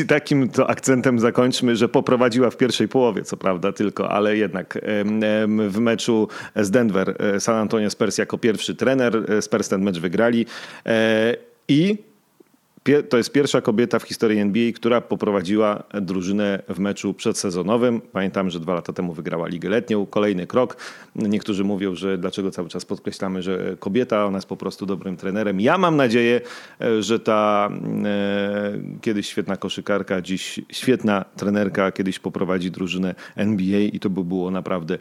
i 0.00 0.06
takim 0.06 0.48
to 0.48 0.70
akcentem 0.70 1.18
zakończmy, 1.18 1.76
że 1.76 1.88
poprowadziła 1.88 2.50
w 2.50 2.56
pierwszej 2.56 2.88
połowie, 2.88 3.22
co 3.22 3.36
prawda 3.36 3.72
tylko, 3.72 4.10
ale 4.10 4.36
jednak 4.36 4.78
w 5.68 5.78
meczu 5.78 6.28
z 6.56 6.70
Denver 6.70 7.16
e, 7.18 7.40
San 7.40 7.56
Antonio 7.56 7.90
Spurs 7.90 8.18
jako 8.18 8.38
pierwszy 8.38 8.74
trener, 8.74 9.26
Spurs 9.40 9.68
ten 9.68 9.82
mecz 9.82 9.98
wygrali 9.98 10.46
i 11.68 11.96
to 13.08 13.16
jest 13.16 13.32
pierwsza 13.32 13.60
kobieta 13.60 13.98
w 13.98 14.02
historii 14.02 14.38
NBA, 14.38 14.72
która 14.72 15.00
poprowadziła 15.00 15.82
drużynę 16.00 16.62
w 16.68 16.78
meczu 16.78 17.14
przedsezonowym. 17.14 18.00
Pamiętam, 18.00 18.50
że 18.50 18.60
dwa 18.60 18.74
lata 18.74 18.92
temu 18.92 19.12
wygrała 19.12 19.48
Ligę 19.48 19.68
Letnią. 19.68 20.06
Kolejny 20.06 20.46
krok. 20.46 20.76
Niektórzy 21.16 21.64
mówią, 21.64 21.94
że 21.94 22.18
dlaczego 22.18 22.50
cały 22.50 22.68
czas 22.68 22.84
podkreślamy, 22.84 23.42
że 23.42 23.76
kobieta, 23.78 24.26
ona 24.26 24.38
jest 24.38 24.48
po 24.48 24.56
prostu 24.56 24.86
dobrym 24.86 25.16
trenerem. 25.16 25.60
Ja 25.60 25.78
mam 25.78 25.96
nadzieję, 25.96 26.40
że 27.00 27.20
ta 27.20 27.70
e, 28.04 28.72
kiedyś 29.00 29.26
świetna 29.26 29.56
koszykarka, 29.56 30.22
dziś 30.22 30.60
świetna 30.70 31.24
trenerka, 31.36 31.92
kiedyś 31.92 32.18
poprowadzi 32.18 32.70
drużynę 32.70 33.14
NBA 33.36 33.80
i 33.80 34.00
to 34.00 34.10
by 34.10 34.24
było 34.24 34.50
naprawdę 34.50 34.98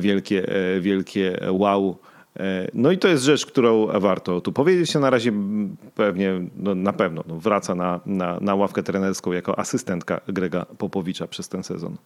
wielkie, 0.00 0.48
e, 0.48 0.80
wielkie 0.80 1.40
wow 1.50 1.98
no 2.74 2.90
i 2.90 2.98
to 2.98 3.08
jest 3.08 3.24
rzecz, 3.24 3.46
którą 3.46 3.86
warto 3.86 4.40
tu 4.40 4.52
powiedzieć. 4.52 4.94
Na 4.94 5.10
razie 5.10 5.32
pewnie, 5.94 6.40
no 6.56 6.74
na 6.74 6.92
pewno 6.92 7.24
no 7.26 7.36
wraca 7.36 7.74
na, 7.74 8.00
na, 8.06 8.38
na 8.40 8.54
ławkę 8.54 8.82
trenerską 8.82 9.32
jako 9.32 9.58
asystentka 9.58 10.20
Grega 10.28 10.64
Popowicza 10.78 11.26
przez 11.26 11.48
ten 11.48 11.64
sezon. 11.64 11.96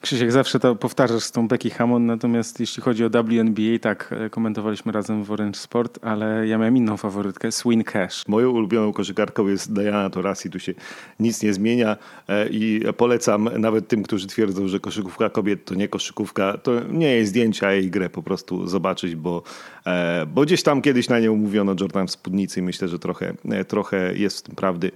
Krzysiek, 0.00 0.32
zawsze 0.32 0.60
to 0.60 0.76
powtarzasz 0.76 1.22
z 1.22 1.32
tą 1.32 1.48
Becky 1.48 1.70
Hammond, 1.70 2.06
natomiast 2.06 2.60
jeśli 2.60 2.82
chodzi 2.82 3.04
o 3.04 3.10
WNBA, 3.10 3.78
tak, 3.80 4.14
e, 4.26 4.30
komentowaliśmy 4.30 4.92
razem 4.92 5.24
w 5.24 5.32
Orange 5.32 5.58
Sport, 5.58 5.98
ale 6.02 6.46
ja 6.46 6.58
miałem 6.58 6.76
inną 6.76 6.96
faworytkę, 6.96 7.52
Swin 7.52 7.84
Cash. 7.84 8.28
Moją 8.28 8.50
ulubioną 8.50 8.92
koszykarką 8.92 9.48
jest 9.48 9.72
Diana 9.72 10.10
Taurasi, 10.10 10.50
tu 10.50 10.58
się 10.58 10.74
nic 11.20 11.42
nie 11.42 11.52
zmienia 11.52 11.96
e, 12.28 12.48
i 12.48 12.82
polecam 12.96 13.48
nawet 13.58 13.88
tym, 13.88 14.02
którzy 14.02 14.26
twierdzą, 14.26 14.68
że 14.68 14.80
koszykówka 14.80 15.30
kobiet 15.30 15.64
to 15.64 15.74
nie 15.74 15.88
koszykówka, 15.88 16.58
to 16.58 16.72
nie 16.90 17.16
jest 17.16 17.30
zdjęcia 17.30 17.72
jej 17.72 17.90
grę 17.90 18.10
po 18.10 18.22
prostu 18.22 18.66
zobaczyć, 18.66 19.16
bo, 19.16 19.42
e, 19.86 20.26
bo 20.26 20.42
gdzieś 20.42 20.62
tam 20.62 20.82
kiedyś 20.82 21.08
na 21.08 21.20
nią 21.20 21.36
mówiono 21.36 21.74
Jordan 21.80 22.06
w 22.06 22.10
spódnicy 22.10 22.60
i 22.60 22.62
myślę, 22.62 22.88
że 22.88 22.98
trochę, 22.98 23.34
trochę 23.68 24.14
jest 24.14 24.38
w 24.38 24.42
tym 24.42 24.54
prawdy 24.54 24.90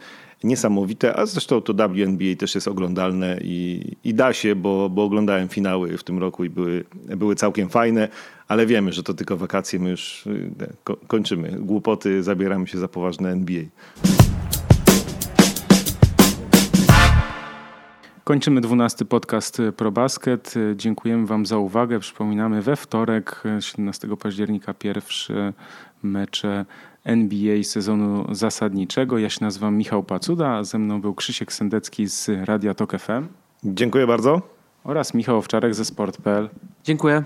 niesamowite, 0.45 1.17
a 1.17 1.27
zresztą 1.27 1.61
to 1.61 1.75
WNBA 1.75 2.37
też 2.39 2.55
jest 2.55 2.69
oglądalne 2.69 3.39
i, 3.43 3.83
i 4.05 4.15
da 4.15 4.33
się, 4.33 4.55
bo, 4.55 4.89
bo 4.91 5.05
oglądałem 5.05 5.49
finały 5.49 5.99
w 5.99 6.05
tym 6.05 6.19
roku 6.19 6.45
i 6.45 6.51
były, 6.51 6.85
były 7.17 7.35
całkiem 7.35 7.69
fajne, 7.69 8.09
ale 8.49 8.67
wiemy, 8.67 8.93
że 8.93 9.03
to 9.03 9.15
tylko 9.15 9.37
wakacje, 9.37 9.79
my 9.79 9.91
już 9.91 10.27
y, 10.27 10.51
ko 10.85 10.97
kończymy. 11.07 11.57
Głupoty, 11.61 12.23
zabieramy 12.23 12.67
się 12.67 12.79
za 12.79 12.89
poważne 12.89 13.31
NBA. 13.31 13.63
Kończymy 18.25 18.61
dwunasty 18.61 19.05
podcast 19.05 19.59
ProBasket. 19.77 20.55
Dziękujemy 20.77 21.27
Wam 21.27 21.47
za 21.47 21.59
uwagę. 21.59 21.99
Przypominamy 21.99 22.63
we 22.63 22.77
wtorek, 22.77 23.43
17 23.61 24.09
października, 24.17 24.75
pierwsze 24.75 25.53
mecze 26.03 26.65
NBA 27.05 27.63
sezonu 27.63 28.35
zasadniczego. 28.35 29.19
Ja 29.19 29.31
się 29.31 29.39
nazywam 29.41 29.77
Michał 29.77 30.03
Pacuda, 30.03 30.49
a 30.51 30.65
ze 30.65 30.79
mną 30.79 31.01
był 31.01 31.15
Krzysiek 31.15 31.53
Sendecki 31.53 32.07
z 32.07 32.31
Radia 32.45 32.75
Tok 32.75 32.99
FM. 32.99 33.27
Dziękuję 33.65 34.07
bardzo. 34.07 34.43
Oraz 34.85 35.15
Michał 35.15 35.37
Owczarek 35.37 35.75
ze 35.75 35.85
Sport.pl. 35.85 36.49
Dziękuję. 36.85 37.25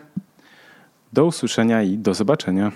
Do 1.12 1.24
usłyszenia 1.26 1.82
i 1.82 1.98
do 1.98 2.14
zobaczenia. 2.14 2.72